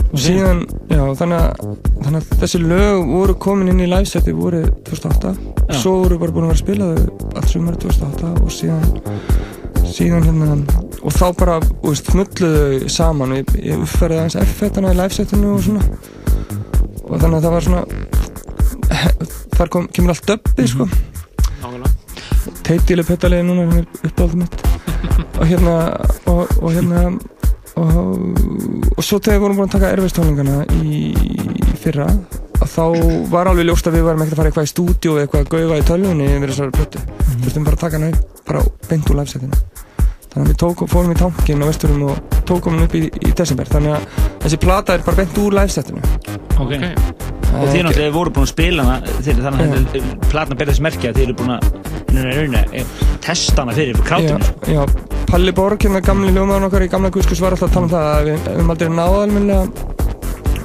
Og 0.07 0.21
síðan, 0.23 0.61
já, 0.89 1.01
þannig 1.19 1.41
að, 1.43 1.65
þannig 2.05 2.19
að 2.21 2.39
þessi 2.41 2.61
lög 2.63 3.09
voru 3.11 3.35
komin 3.43 3.71
inn 3.73 3.83
í 3.83 3.89
læsæti 3.91 4.33
voru 4.33 4.61
2008 4.87 5.33
og 5.67 5.73
svo 5.75 5.93
voru 6.03 6.19
bara 6.21 6.35
búin 6.35 6.47
að 6.47 6.53
vera 6.53 6.57
að 6.57 6.63
spila 6.63 6.89
þau 6.93 7.33
allt 7.41 7.51
sumar 7.51 7.79
2008 7.83 8.31
og 8.41 8.53
síðan 8.55 8.85
síðan 9.97 10.27
hérna 10.27 10.55
og 11.01 11.13
þá 11.15 11.25
bara, 11.37 11.57
þú 11.67 11.91
veist, 11.91 12.11
smulluðu 12.11 12.79
þau 12.85 12.93
saman. 12.97 13.35
Ég, 13.39 13.57
ég 13.67 13.83
uppferði 13.83 14.21
aðeins 14.21 14.39
F-fetana 14.43 14.93
í 14.93 14.97
livesetinu 14.97 15.53
og 15.53 15.65
svona. 15.67 15.83
Og 17.07 17.13
þannig 17.21 17.37
að 17.37 17.45
það 17.45 17.53
var 17.57 17.67
svona 17.67 17.83
þar 19.57 19.69
kom, 19.73 19.87
kemur 19.93 20.13
allt 20.13 20.27
döbbi 20.29 20.67
sko. 20.69 20.87
Teitileg 22.67 23.07
petaliði 23.07 23.43
núna 23.47 23.65
hann 23.67 23.81
er 23.81 24.09
uppáldum 24.09 24.43
mitt. 24.43 24.57
Og 25.37 25.45
hérna 25.49 25.73
og, 26.31 26.51
og 26.61 26.71
hérna 26.73 27.03
og, 27.77 27.97
og 28.97 29.03
svo 29.05 29.19
þegar 29.19 29.37
við 29.37 29.43
vorum 29.45 29.59
búin 29.59 29.67
að 29.69 29.75
taka 29.77 29.91
erfistónlingana 29.95 30.65
í 30.81 31.75
fyrra 31.81 32.07
að 32.57 32.71
þá 32.73 32.83
var 33.31 33.51
alveg 33.51 33.67
ljóst 33.69 33.87
að 33.89 33.97
við 33.99 34.07
varum 34.07 34.23
ekkert 34.23 34.33
að 34.33 34.39
fara 34.41 34.49
eitthvað 34.51 34.67
í 34.67 34.71
stúdíu 34.71 35.11
eða 35.13 35.25
eitthvað 35.27 35.43
að 35.43 35.51
gauga 35.53 35.77
í 35.77 35.85
tölvunni 35.91 36.29
Mhm. 36.37 37.43
þurftum 37.43 37.63
bara 37.67 37.75
að 37.77 37.83
taka 37.85 37.97
upp 38.07 38.45
bara 38.47 38.61
beint 38.89 39.09
úr 39.11 39.15
livesetinu. 39.19 39.57
Þannig 40.33 40.47
að 40.47 40.49
við 40.51 40.57
tókum, 40.63 40.87
fórum 40.89 41.11
í 41.13 41.17
tankin 41.17 41.61
á 41.63 41.65
vesturum 41.69 42.03
og 42.09 42.17
tókum 42.49 42.73
hann 42.73 42.83
upp 42.87 42.95
í, 42.95 43.05
í 43.07 43.31
desember. 43.35 43.65
Þannig 43.65 43.93
að 43.93 44.01
þessi 44.43 44.59
plata 44.59 44.93
er 44.97 45.05
bara 45.05 45.17
beint 45.21 45.37
úr 45.37 45.53
livesetinu. 45.53 46.01
Ok. 46.57 46.73
Og 47.55 47.67
þið 47.71 47.83
náttúrulega 47.87 48.13
voru 48.15 48.33
búin 48.35 48.47
að 48.47 48.51
spila 48.51 48.85
hana 48.87 49.17
þeir, 49.23 49.41
þannig 49.45 49.61
að 49.63 49.75
þetta 49.75 49.99
er 49.99 50.31
platna 50.31 50.57
berðis 50.59 50.81
merkja 50.83 51.13
þið 51.15 51.25
eru 51.25 51.37
búin 51.39 51.53
að 51.55 51.67
rauna, 52.13 52.33
rauna, 52.37 52.63
eh, 52.75 52.95
testa 53.23 53.63
hana 53.63 53.75
fyrir 53.77 54.01
krátinu 54.07 54.39
Já, 54.67 54.73
já, 54.75 54.81
Palli 55.27 55.53
Borg, 55.55 55.79
hérna 55.83 56.03
gamli 56.03 56.33
hljómaðan 56.35 56.67
okkar 56.69 56.85
í 56.85 56.89
gamla 56.91 57.13
Guðskus 57.13 57.41
var 57.43 57.55
alltaf 57.55 57.71
að 57.71 57.77
tala 57.77 57.87
um 57.87 57.93
það 57.93 58.09
að 58.11 58.27
við 58.27 58.49
höfum 58.51 58.73
aldrei 58.75 58.91
náða 58.97 59.23
almennilega 59.25 59.95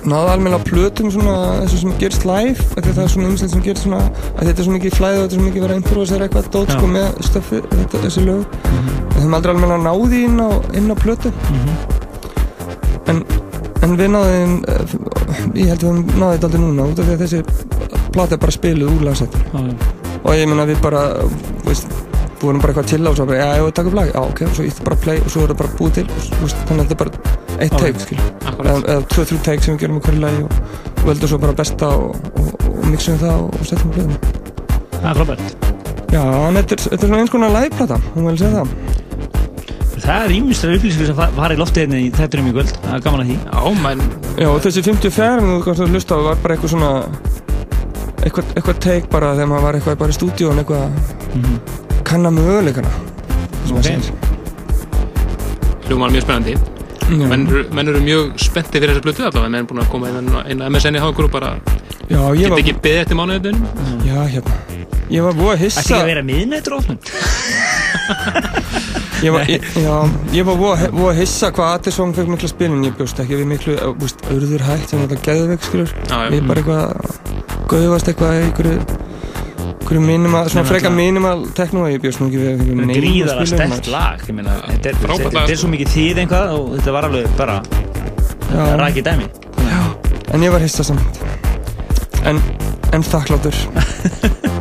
náða 0.03 0.33
almennilega 0.35 0.67
plötum 0.67 1.11
svona 1.15 1.35
þessu 1.63 1.79
sem 1.85 1.93
gerist 2.01 2.25
live 2.27 2.65
það 2.75 3.03
er 3.05 3.11
svona 3.13 3.29
umsett 3.31 3.53
sem 3.53 3.63
gerist 3.63 3.85
svona 3.87 4.01
að 4.03 4.49
þetta 4.49 4.57
er 4.57 4.67
svo 4.67 4.75
mikið 4.75 4.97
flæð 4.99 5.19
og 5.19 5.23
þetta 5.23 5.37
er 5.37 5.39
svo 5.39 5.47
mikið 5.47 5.65
verið 5.65 5.75
að 5.77 5.81
improvisera 5.83 6.27
eitthvað 6.27 6.49
dót 6.57 6.73
sko 6.75 6.89
með 6.91 7.21
stöfi, 7.29 7.61
þetta, 7.71 8.01
þessi 8.07 8.25
lög. 8.27 8.57
Við 8.73 9.21
höfum 9.21 9.37
aldrei 9.39 9.53
almennilega 9.55 9.85
náði 9.87 10.23
inn 10.27 10.43
á, 10.43 10.51
inn 10.81 10.91
á 10.91 10.97
plötu. 10.99 11.33
En, 13.13 13.23
en 13.83 13.97
við 13.99 14.13
náðum 14.15 14.55
ég 15.59 15.73
held 15.73 15.83
við 15.83 15.89
höfum 15.89 16.05
náði 16.21 16.37
þetta 16.37 16.49
aldrei 16.49 16.63
núna 16.63 16.89
út 16.93 17.03
af 17.03 17.09
því 17.09 17.17
að 17.17 17.25
þessi 17.27 17.43
plata 18.13 18.37
er 18.37 18.43
bara 18.45 18.57
spiluð 18.59 18.95
úr 18.97 19.05
lagsættir 19.09 19.45
og 20.23 20.33
ég 20.39 20.49
meina 20.51 20.67
við 20.69 20.81
bara 20.85 21.03
veist, 21.67 21.89
vorum 22.43 22.63
bara 22.63 22.73
eitthvað 22.73 22.91
til 22.91 23.03
á 23.07 23.11
og 23.11 23.17
svo 23.19 23.27
bara, 23.29 23.39
já, 23.39 23.49
ég 23.59 23.65
vil 23.67 23.75
taka 23.79 23.91
upp 23.91 23.97
lag, 23.99 24.11
já, 24.13 24.21
ok, 24.23 24.43
og 24.47 24.55
svo 24.57 24.67
ítti 24.67 24.87
bara 24.87 24.99
play 25.05 25.23
og 25.23 25.31
svo 25.33 25.45
er 25.45 25.53
það 25.53 25.61
bara 25.63 25.75
búið 25.79 25.99
til, 25.99 26.07
veist, 26.43 26.63
þannig 26.69 26.85
að 26.85 26.93
þetta 26.93 26.95
er 26.95 27.03
bara 27.03 27.13
eitt 27.63 27.77
take, 27.79 28.05
skil, 28.07 28.19
eða, 28.53 28.77
eða 28.79 29.03
tvö, 29.13 29.27
þrjú 29.31 29.41
take 29.49 29.67
sem 29.67 29.77
við 29.77 29.85
gerum 29.85 29.99
í 29.99 30.05
hverju 30.07 30.23
lagi 30.23 30.47
og, 30.47 30.57
og 30.93 31.05
veldum 31.11 31.33
svo 31.33 31.41
bara 31.43 31.59
besta 31.59 31.91
og, 31.99 32.33
og, 32.33 32.67
og 32.71 32.89
mixum 32.91 33.21
það 33.23 33.45
og, 33.47 33.61
setjum 33.69 33.93
á 33.93 33.95
blöðuna. 33.97 34.19
Það 34.97 35.09
er 35.13 35.21
frábært. 35.21 35.69
Já, 36.13 36.23
en 36.23 36.59
þetta 36.61 36.77
er, 36.77 36.85
þetta 36.87 36.99
er 36.99 37.07
svona 37.07 37.23
eins 37.23 37.35
konar 37.35 37.55
liveplata, 37.57 38.01
hún 38.17 38.29
vil 38.31 38.39
segja 38.43 38.63
það. 38.63 39.02
Það 40.03 40.25
er 40.27 40.33
ímyndstrar 40.35 40.75
upplýsingur 40.77 41.07
sem 41.13 41.19
fara 41.37 41.55
í 41.55 41.59
loftið 41.61 41.85
hérna 41.85 41.99
í 42.03 42.09
þættunum 42.17 42.49
í 42.51 42.53
kvöld. 42.57 42.73
Það 42.83 42.95
er 42.97 43.03
gaman 43.05 43.21
að 43.23 43.29
því. 43.31 43.37
Já, 43.47 43.61
menn... 43.85 44.01
Já, 44.43 44.49
þessi 44.65 44.83
54 44.89 45.13
sem 45.15 45.47
þú 45.53 45.59
kannski 45.67 45.85
að 45.87 45.93
hlusta 45.95 46.17
á 46.19 46.21
var 46.27 46.37
bara 46.43 46.57
eitthvað 46.57 46.73
svona 46.73 46.91
eitthvað, 48.23 48.45
eitthvað 48.57 48.81
take 48.83 49.07
bara 49.13 49.31
þegar 49.37 49.51
maður 49.53 49.65
var 49.69 49.79
eitthvað 49.79 49.99
bara 50.03 50.15
í 50.15 50.17
stúdíón 50.19 50.61
eitthvað 50.63 50.85
Mhm. 51.33 51.55
kanna 52.05 52.31
möguleikana 52.35 52.91
sem 52.93 53.77
Ok. 53.77 53.79
maður 53.79 53.87
segir. 53.89 54.13
Hljómar 55.87 56.11
mjög 56.15 56.23
spennandi. 56.27 56.55
Já. 57.13 57.27
Menn, 57.29 57.47
eru- 57.51 57.69
menn 57.75 57.89
eru 57.93 58.01
mjög 58.01 58.25
spenntið 58.41 58.79
fyrir 58.83 58.93
þessi 58.95 59.05
blötu 59.07 59.23
allavega, 59.27 59.51
menn 59.51 59.63
er 59.63 59.69
búin 59.71 59.83
að 59.85 59.91
koma 59.91 60.09
inn 60.09 60.31
á- 60.35 60.47
inn 60.51 60.61
á 60.63 60.67
MSN 60.71 60.97
í 60.97 61.01
hágrú 61.03 61.31
bara, 61.31 61.55
Já, 62.11 62.19
ég 62.35 62.39
get 62.43 62.51
var 62.51 62.59
ekki 62.59 62.75
beðið 62.83 63.01
eftir 63.03 63.17
mánuðinu. 63.17 63.61
Já, 64.07 64.19
hérna 64.35 64.55
Ég 65.13 65.23
var 65.23 65.33
búið 65.37 65.53
að 65.55 65.59
hissa 65.67 65.81
Ætti 65.81 65.93
ekki 65.93 66.03
að 66.03 66.07
vera 66.07 66.23
miðnættur 66.23 66.73
ofnum? 66.79 66.99
Ég 69.23 69.31
var, 69.31 69.47
ég, 69.47 69.63
já, 69.79 69.95
ég 70.35 70.47
var 70.49 70.57
búið 70.59 71.07
að, 71.07 71.19
hissa 71.21 71.53
hvað 71.55 71.77
Addison 71.77 72.15
fekk 72.17 72.33
mikla 72.33 72.49
spilin 72.51 72.83
Ég 72.83 72.97
bjóst 72.99 73.21
ekki 73.23 73.39
við 73.39 73.49
miklu, 73.53 73.77
uh, 73.79 73.93
búst, 73.99 74.25
urður 74.35 74.65
hægt 74.67 74.91
sem 74.91 75.03
þetta 75.05 75.19
geðveik, 75.29 75.67
skilur 75.69 75.93
Já, 76.09 76.17
já. 76.17 76.29
Við 76.33 76.49
bara 76.49 76.65
eitthvað, 76.65 76.89
gauðvast 77.71 78.11
eitthvað 78.11 78.35
í 78.35 78.43
einhverju 78.49 78.77
einhverju 79.83 80.03
minimal, 80.07 80.43
svona 80.51 80.67
freka 80.67 80.91
minimal 80.95 81.47
tekno 81.57 81.85
ég 81.91 82.03
bjóst 82.03 82.23
nú 82.23 82.29
ekki 82.31 82.41
við 82.41 82.51
einhverju 82.53 82.73
Þetta 82.73 82.83
er 82.83 82.91
neinum 82.91 83.03
gríðarlega 83.03 83.51
spilum, 83.53 83.75
stert 83.77 83.93
lag. 83.93 84.27
Ég 84.27 84.39
meina, 84.39 84.57
þetta 84.67 84.93
er, 84.93 85.01
þetta, 85.03 85.19
þetta 85.23 85.43
er 85.43 85.53
sko. 85.53 85.61
svo 85.63 85.73
mikið 85.75 85.93
þýð 85.95 86.23
einhvað 86.25 86.55
og 86.57 86.69
þetta 86.77 86.97
var 86.97 87.09
alveg 87.11 87.37
bara 87.39 87.59
Já. 88.53 88.65
rækið 88.83 89.11
dæmi. 89.11 89.31
En 90.33 90.47
ég 90.47 90.55
var 90.55 90.65
hissa 90.65 90.87
samt 90.87 91.23
En, 92.25 92.39
en 92.95 93.05
þakkláttur 93.05 93.57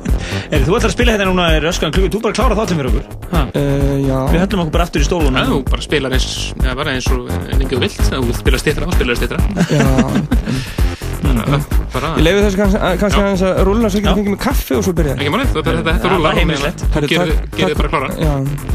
Er, 0.51 0.65
þú 0.67 0.75
ætlar 0.75 0.89
að 0.89 0.95
spila 0.97 1.13
hérna 1.15 1.25
núna 1.29 1.45
í 1.55 1.59
röskan 1.63 1.93
klukku, 1.95 2.09
þú 2.11 2.19
bara 2.25 2.35
klára 2.35 2.55
þáttinn 2.59 2.79
fyrir 2.81 2.89
okkur. 2.91 3.05
Ha? 3.31 3.41
uh, 3.55 3.93
Já 4.03 4.17
Við 4.33 4.41
höllum 4.41 4.63
okkur 4.65 4.73
bara 4.75 4.87
aftur 4.87 5.01
í 5.03 5.07
stólunum. 5.07 5.37
Já, 5.39 5.45
þú 5.47 5.59
bara 5.69 5.85
spilar 5.85 6.15
eins, 6.17 6.25
ja, 6.59 6.73
bara 6.75 6.95
eins 6.97 7.07
og 7.13 7.29
lengi 7.47 7.69
þú 7.71 7.79
vilt, 7.85 8.01
þú 8.09 8.23
vilt 8.27 8.39
spila 8.41 8.59
stittra 8.59 8.89
og 8.89 8.97
spilar 8.97 9.15
stittra. 9.21 9.39
Já 9.71 9.85
bara, 11.93 12.09
Ég 12.17 12.23
leiði 12.25 12.41
þessu 12.45 12.59
kannski, 12.59 12.79
Já. 12.81 13.21
aðeins 13.21 13.43
að 13.45 13.61
rúlla 13.67 13.91
svo 13.91 13.99
ekki 14.01 14.11
fengið 14.11 14.33
með 14.33 14.41
kaffi 14.43 14.75
og 14.77 14.83
svo 14.85 14.93
byrja 14.97 15.13
Ekki 15.17 15.31
málið, 15.33 15.51
þetta, 15.53 15.75
þetta, 15.77 15.93
þetta. 15.95 16.07
Þú 16.91 17.09
gerir 17.11 17.33
gerir 17.55 17.71
þið 17.71 17.79
bara 17.81 17.91
klára. 17.93 18.09
Já 18.17 18.31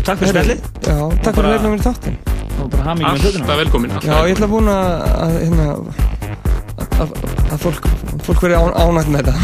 Takk 0.07 0.23
fyrir 0.23 0.33
spjallið. 0.33 0.61
Já, 0.87 0.97
takk 1.27 1.39
fyrir 1.39 1.49
að 1.49 1.55
leifna 1.57 1.73
mér 1.73 1.81
í 1.81 1.87
þáttin 1.87 2.17
Og 2.57 2.71
bara 2.73 2.87
hamingi 2.89 3.11
með 3.13 3.27
hlutuna. 3.27 3.45
Alltaf 3.45 3.59
velkomin. 3.61 3.91
Já, 4.01 4.15
ég 4.17 4.37
ætla 4.37 4.47
að 4.47 4.53
búin 4.55 4.71
að, 4.73 5.35
hérna, 5.43 5.67
að, 7.03 7.13
að 7.53 7.61
fólk, 7.63 7.89
fólk 8.27 8.43
verið 8.45 8.63
án, 8.63 8.73
ánægt 8.81 9.13
með 9.13 9.29
þetta. 9.29 9.35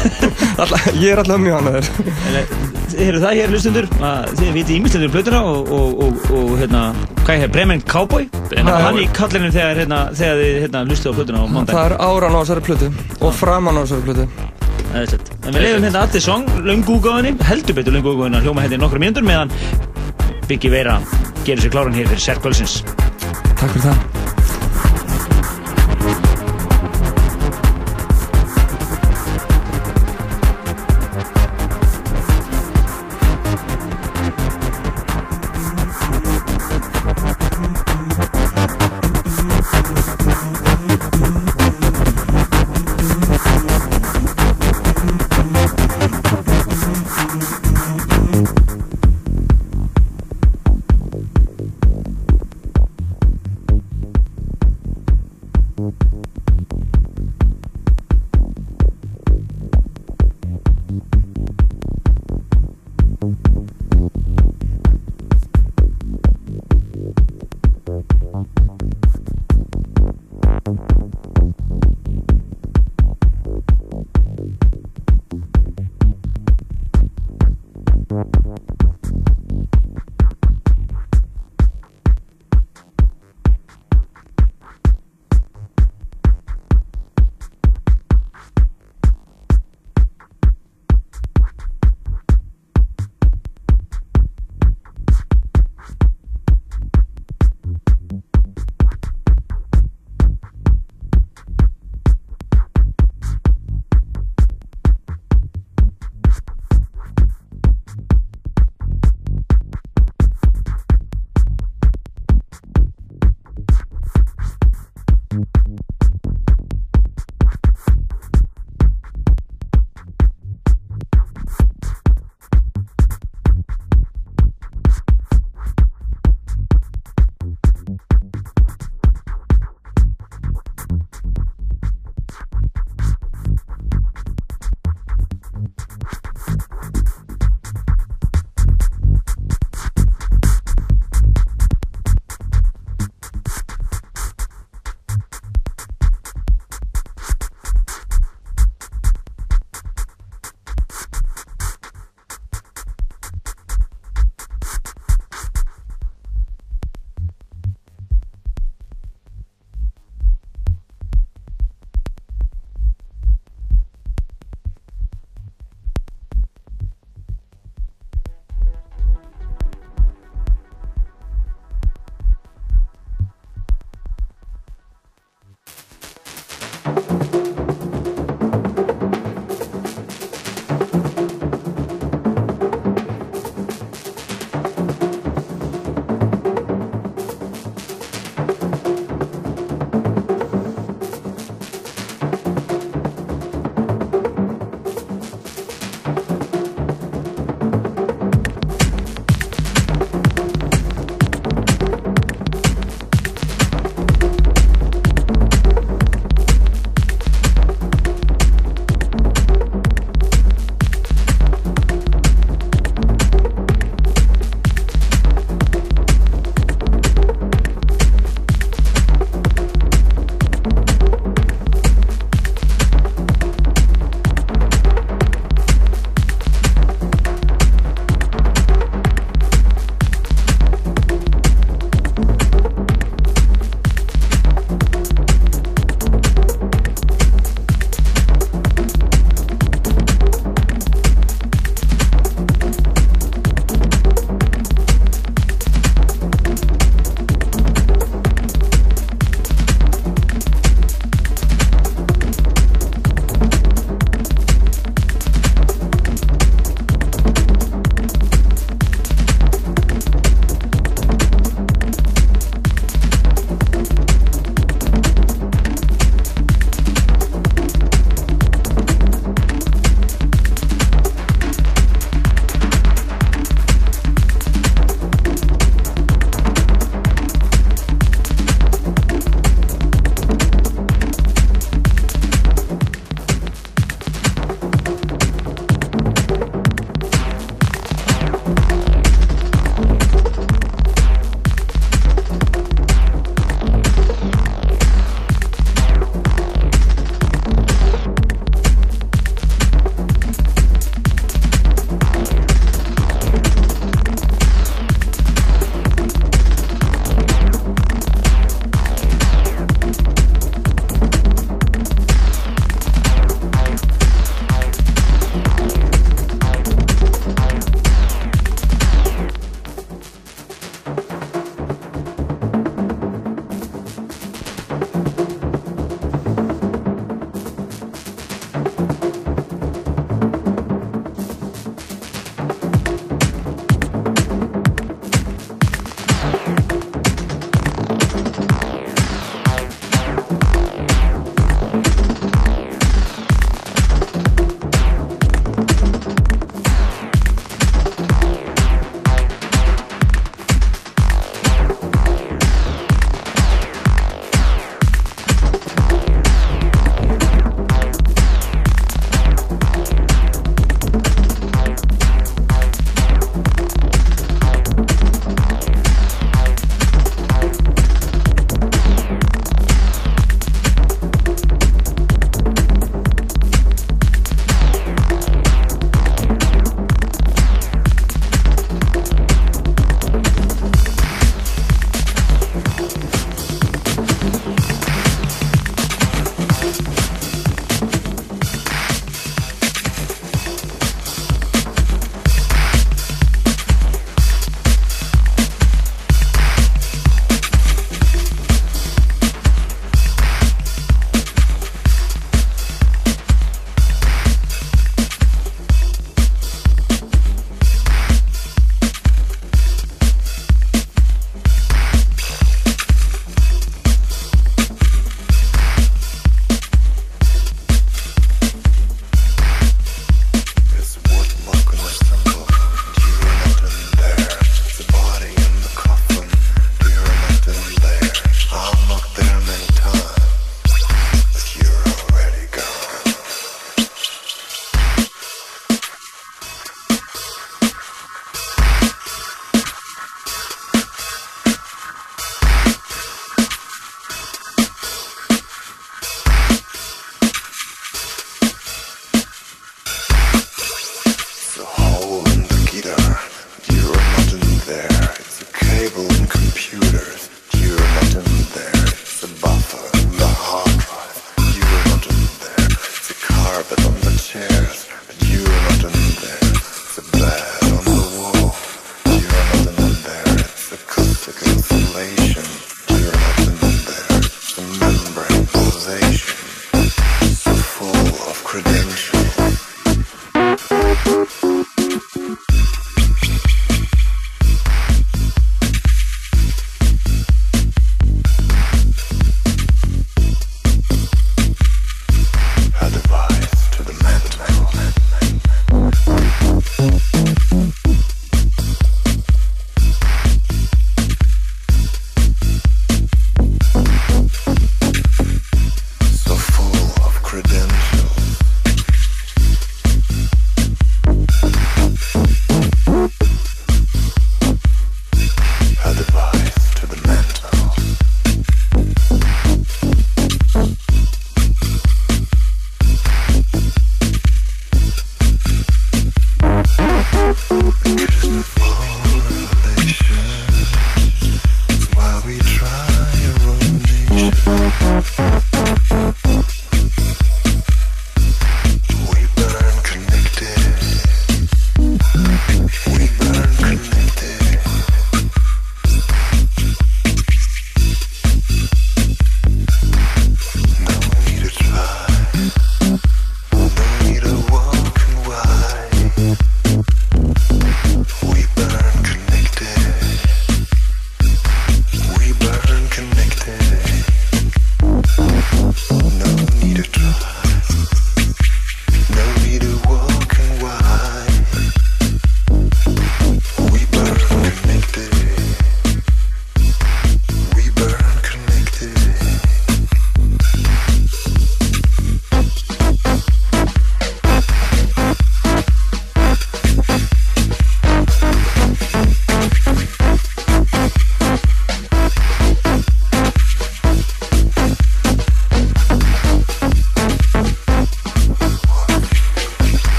Alla, 0.64 0.80
Ég 0.98 1.12
er 1.12 1.22
alltaf 1.22 1.40
mjög 1.42 1.62
ánægður. 1.62 1.88
Þeir 2.98 3.18
það 3.22 3.38
hér 3.38 3.52
hlustundur 3.52 3.88
þið 4.40 4.52
viti 4.56 4.76
ímyndstendur 4.78 5.12
plötuna 5.14 5.40
og, 5.46 5.72
og, 5.76 6.04
og, 6.04 6.28
og 6.34 6.52
hérna, 6.58 6.82
hvað 7.22 7.46
er 7.46 7.52
Bremen 7.54 7.82
Cowboy? 7.86 8.28
Hann 8.56 9.00
í 9.00 9.08
kallinu 9.14 9.50
þegar, 9.54 9.82
hérna, 9.84 10.02
þegar 10.16 10.42
þið 10.42 10.60
hérna, 10.64 10.84
hlustu 10.88 11.12
á 11.12 11.16
plötuna 11.18 11.44
á 11.44 11.46
mánudag 11.46 11.76
Það 11.76 11.90
er 11.90 11.96
áran 12.08 12.38
á 12.38 12.40
þessari 12.40 12.66
plötu 12.70 12.92
og 13.20 13.34
framan 13.36 13.78
á 13.78 13.82
þessari 13.84 14.28
er 14.96 15.10
sett. 15.10 15.32
En 15.44 15.54
við 15.54 15.66
leiðum 15.66 15.88
hérna 15.88 16.04
allir 16.06 16.24
song, 16.24 16.46
löngúgóðinni, 16.66 17.34
heldur 17.48 17.76
betur 17.78 17.96
löngúgóðinni 17.98 18.40
að 18.40 18.48
hljóma 18.48 18.64
hérna 18.64 18.78
í 18.78 18.82
nokkra 18.84 19.02
mínútur 19.04 19.26
meðan 19.28 19.52
Biggi 20.48 20.72
Veira 20.72 21.00
gerir 21.44 21.64
sér 21.64 21.74
kláran 21.74 21.98
hér 21.98 22.08
fyrir 22.08 22.24
Serk 22.24 22.44
Kvölsins. 22.44 22.80
Takk 23.58 23.74
fyrir 23.74 23.90
það 23.90 24.17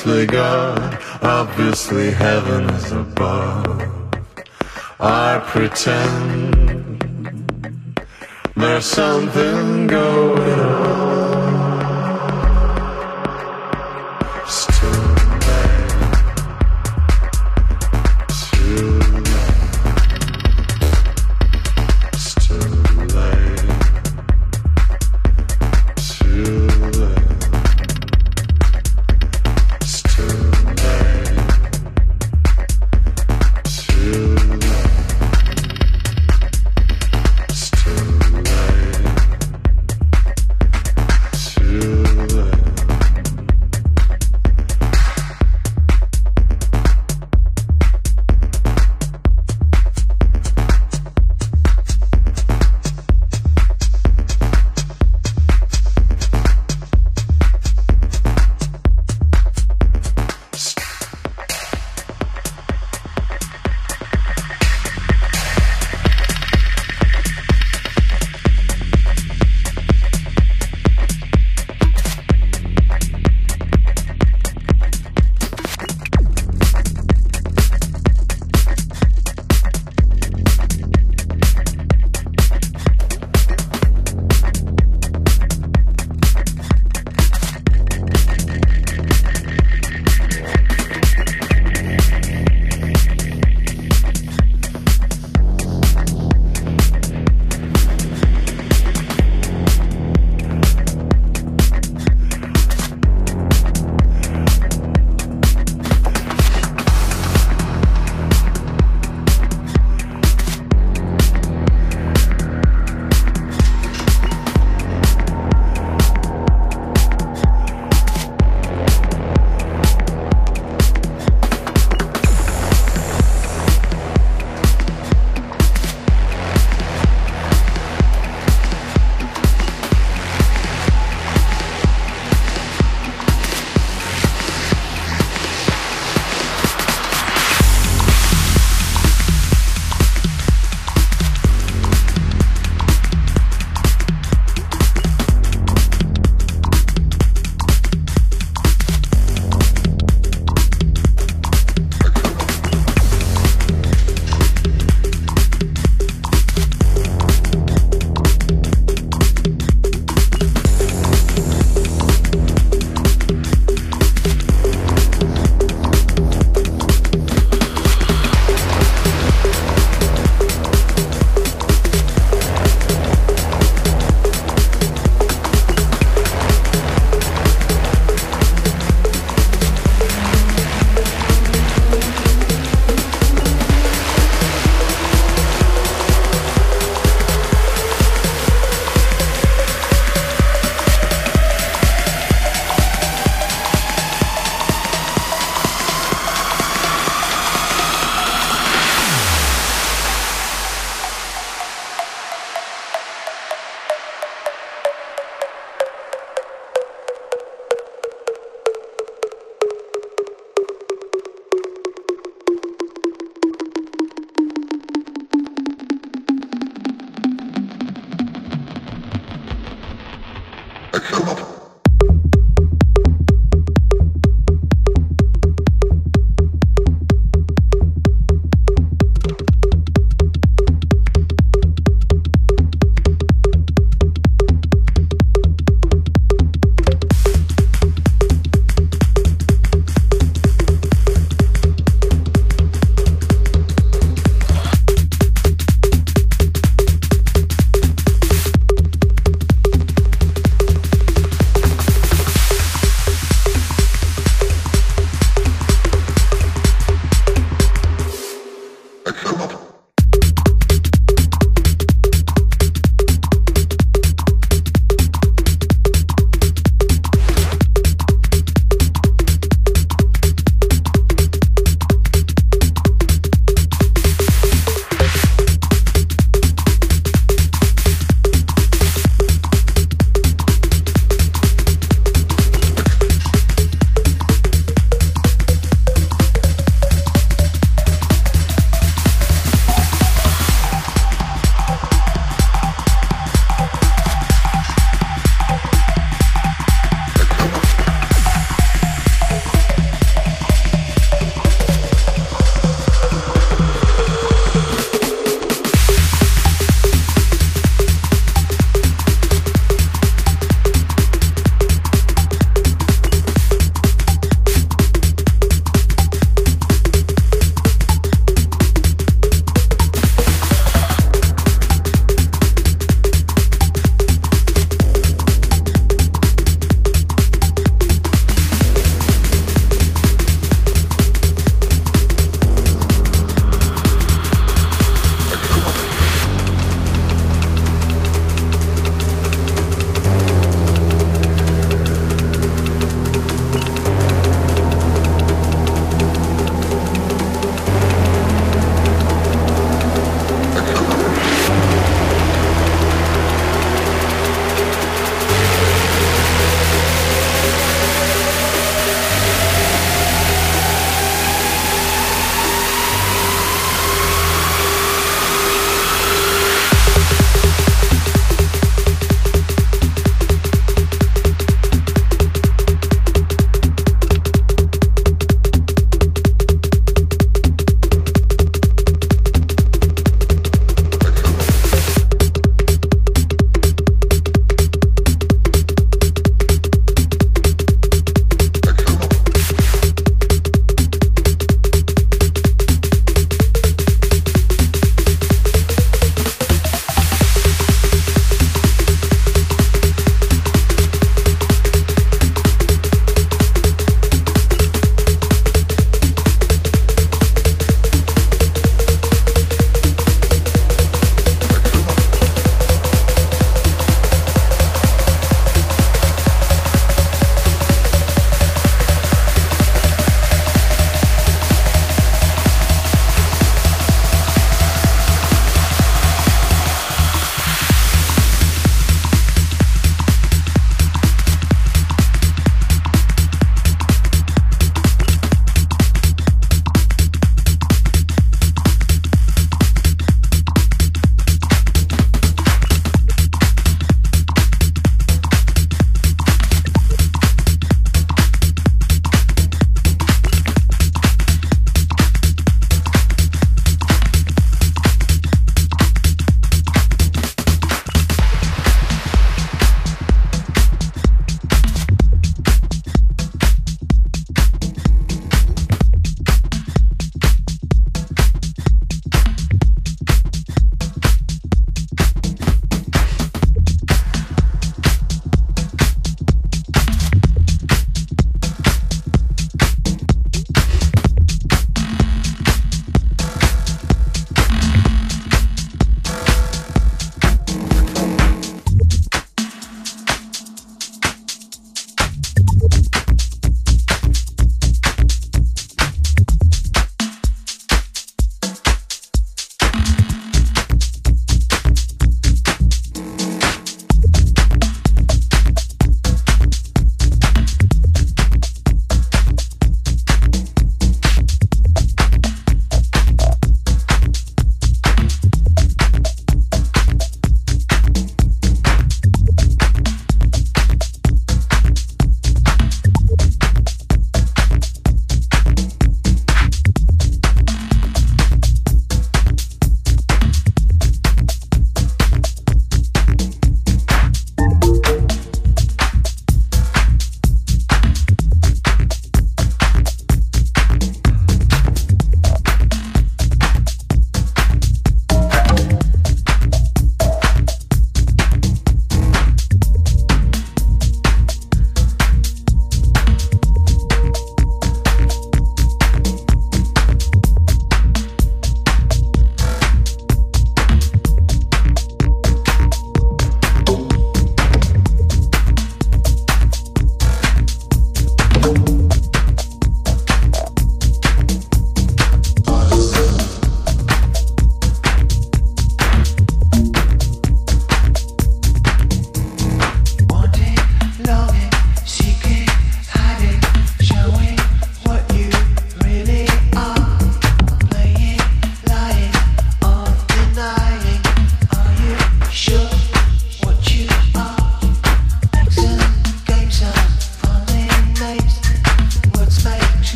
obviously 0.00 0.26
God, 0.26 0.98
obviously 1.20 2.10
heaven 2.10 2.70
is 2.70 2.90
above. 2.90 4.16
I 4.98 5.42
pretend 5.44 6.19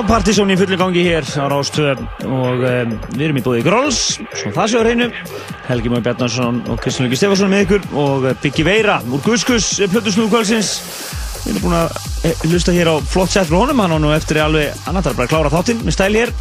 Já, 0.00 0.06
partysón 0.08 0.48
í 0.48 0.54
fulli 0.56 0.78
gangi 0.80 1.02
hér 1.04 1.26
á 1.28 1.44
Rástöð 1.52 1.98
og 2.24 2.62
um, 2.64 2.92
við 3.12 3.24
erum 3.26 3.36
í 3.36 3.42
búið 3.44 3.66
Gróls, 3.66 3.98
svo 4.32 4.48
það 4.54 4.70
séu 4.72 4.80
á 4.80 4.84
hreinu. 4.86 5.08
Helgi 5.66 5.92
Mói 5.92 6.00
Bjarnarsson 6.06 6.62
og 6.72 6.80
Kristján 6.80 7.04
Luki 7.04 7.18
Stefansson 7.20 7.52
með 7.52 7.66
ykkur 7.66 7.84
og 8.00 8.24
eh, 8.30 8.38
Biggi 8.40 8.64
Veira 8.64 8.94
úr 9.04 9.20
Guskus, 9.20 9.68
plötusnúðkvöldsins 9.92 10.70
Við 11.42 11.50
erum 11.52 11.66
búin 11.66 11.76
að 11.82 11.92
eh, 12.30 12.46
hlusta 12.48 12.72
hér 12.72 12.88
á 12.88 12.96
flott 13.12 13.34
sett 13.34 13.52
frá 13.52 13.58
honum, 13.60 13.84
hann 13.84 13.92
á 13.92 13.98
nú 14.00 14.16
eftir 14.16 14.40
alveg 14.40 14.72
hann 14.86 15.02
ætlar 15.02 15.20
bara 15.20 15.28
að 15.28 15.34
klára 15.34 15.52
þáttinn 15.52 15.84
með 15.84 15.98
stæl 15.98 16.10
hér. 16.16 16.34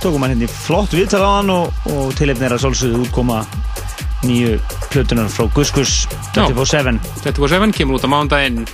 Tókum 0.00 0.24
hann 0.24 0.32
hérna 0.32 0.48
í 0.48 0.56
flott 0.64 0.96
viðtal 0.96 1.26
á 1.28 1.30
hann 1.42 1.52
og, 1.58 1.84
og 1.92 2.16
tilefnir 2.16 2.56
að 2.56 2.64
sálsögðu 2.64 3.04
útkoma 3.04 3.42
nýju 4.24 4.56
plötunar 4.88 5.28
frá 5.28 5.44
Guskus 5.52 6.06
24-7 6.32 6.96
24-7 7.20 7.76
kemur 7.82 8.00
út 8.00 8.08
á 8.08 8.14
mándaginn 8.16 8.64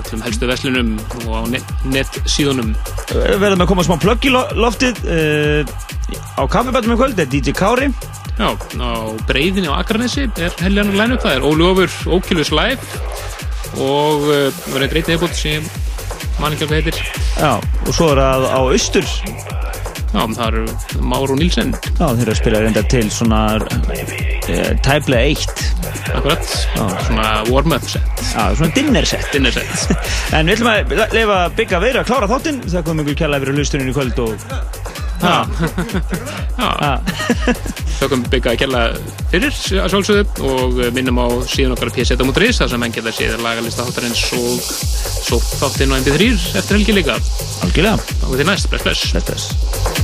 öllum 0.00 0.26
helstu 0.26 0.50
veslunum 0.50 0.96
og 1.28 1.34
á 1.38 1.42
net, 1.54 1.74
net 1.86 2.18
síðunum 2.26 2.74
verðum 3.10 3.64
að 3.64 3.70
koma 3.72 3.84
smá 3.86 3.96
plögg 4.00 4.26
í 4.28 4.32
lo- 4.34 4.46
loftið 4.60 5.00
uh, 5.04 5.74
á 6.38 6.42
kaffibætum 6.50 6.94
í 6.94 6.98
kvöld, 7.00 7.16
þetta 7.18 7.26
er 7.26 7.32
DJ 7.34 7.54
Kári. 7.58 7.90
Já, 8.40 8.48
á 8.56 8.90
breyðinni 9.28 9.68
á 9.68 9.76
Akranesi 9.82 10.24
er 10.40 10.54
helgarnar 10.62 10.96
læn 10.96 11.16
upp, 11.16 11.24
það 11.26 11.34
er 11.36 11.46
Óli 11.50 11.66
Ofur 11.68 12.16
Ókilvis 12.16 12.52
Live 12.54 12.80
og 13.80 14.24
uh, 14.30 14.48
var 14.72 14.86
einn 14.86 14.94
reytið 14.94 15.14
eðbútt 15.18 15.36
sem 15.38 15.66
mann 16.40 16.54
ekki 16.56 16.66
hvað 16.70 16.78
heitir. 16.80 17.00
Já, 17.36 17.52
og 17.60 17.92
svo 17.94 18.12
er 18.14 18.22
það 18.22 18.46
á 18.48 18.60
Austur. 18.64 19.10
Já, 20.10 20.24
það 20.34 20.46
eru 20.48 20.62
Már 21.06 21.30
og 21.30 21.36
Nílsen 21.38 21.68
Já, 21.70 22.08
þeir 22.08 22.22
eru 22.24 22.32
að 22.32 22.38
spila 22.40 22.60
reynda 22.64 22.82
til 22.90 23.04
svona 23.14 23.42
uh, 23.62 24.72
tæplega 24.82 25.20
eitt 25.28 25.60
Akkurat, 26.14 26.44
svona 27.06 27.28
warm-up 27.50 27.84
set. 27.88 28.22
Já, 28.32 28.54
svona 28.56 28.74
dinner 28.74 29.06
set. 29.06 29.26
Dinner 29.32 29.52
set. 29.54 29.96
En 30.36 30.46
við 30.46 30.60
ætlum 30.60 30.70
að 30.72 31.14
leifa 31.14 31.38
Bigga 31.58 31.80
Veira 31.82 32.04
að 32.04 32.10
klára 32.10 32.30
þáttinn. 32.30 32.62
Það 32.66 32.86
komum 32.86 33.04
ykkur 33.06 33.20
kjærlega 33.22 33.44
fyrir 33.44 33.60
hlustuninu 33.60 33.92
í 33.92 33.96
kvöld 33.96 34.16
og. 34.24 34.34
Þökkum 38.00 38.22
byggja 38.32 38.54
að 38.54 38.60
kella 38.62 38.82
fyrir 39.28 39.52
að 39.82 39.90
sjálfsögðu 39.92 40.48
og 40.48 40.78
minnum 40.96 41.20
á 41.20 41.26
síðan 41.44 41.76
okkar 41.76 41.92
pseta.is 41.92 42.62
þar 42.62 42.72
sem 42.72 42.80
menn 42.80 42.94
geta 42.94 43.12
séð 43.12 43.36
lagalista 43.44 43.84
þáttarins 43.84 44.24
og 44.38 44.64
svo 44.64 45.42
þáttinn 45.60 45.92
á 45.92 46.00
MP3 46.00 46.30
eftir 46.62 46.78
helgi 46.78 46.96
líka. 46.96 47.18
Algjörlega. 47.66 47.96
Og 48.30 48.38
til 48.40 48.48
næst, 48.48 48.72
bless 48.72 48.86
bless. 48.88 49.10
Bless 49.12 49.28
bless 49.28 49.99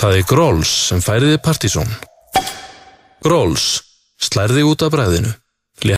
Það 0.00 0.14
er 0.16 0.22
Gróls 0.24 0.70
sem 0.88 1.00
færiði 1.04 1.36
Partíson. 1.44 1.90
Gróls, 3.20 3.64
slærði 4.16 4.62
út 4.64 4.80
af 4.86 4.94
bræðinu. 4.94 5.32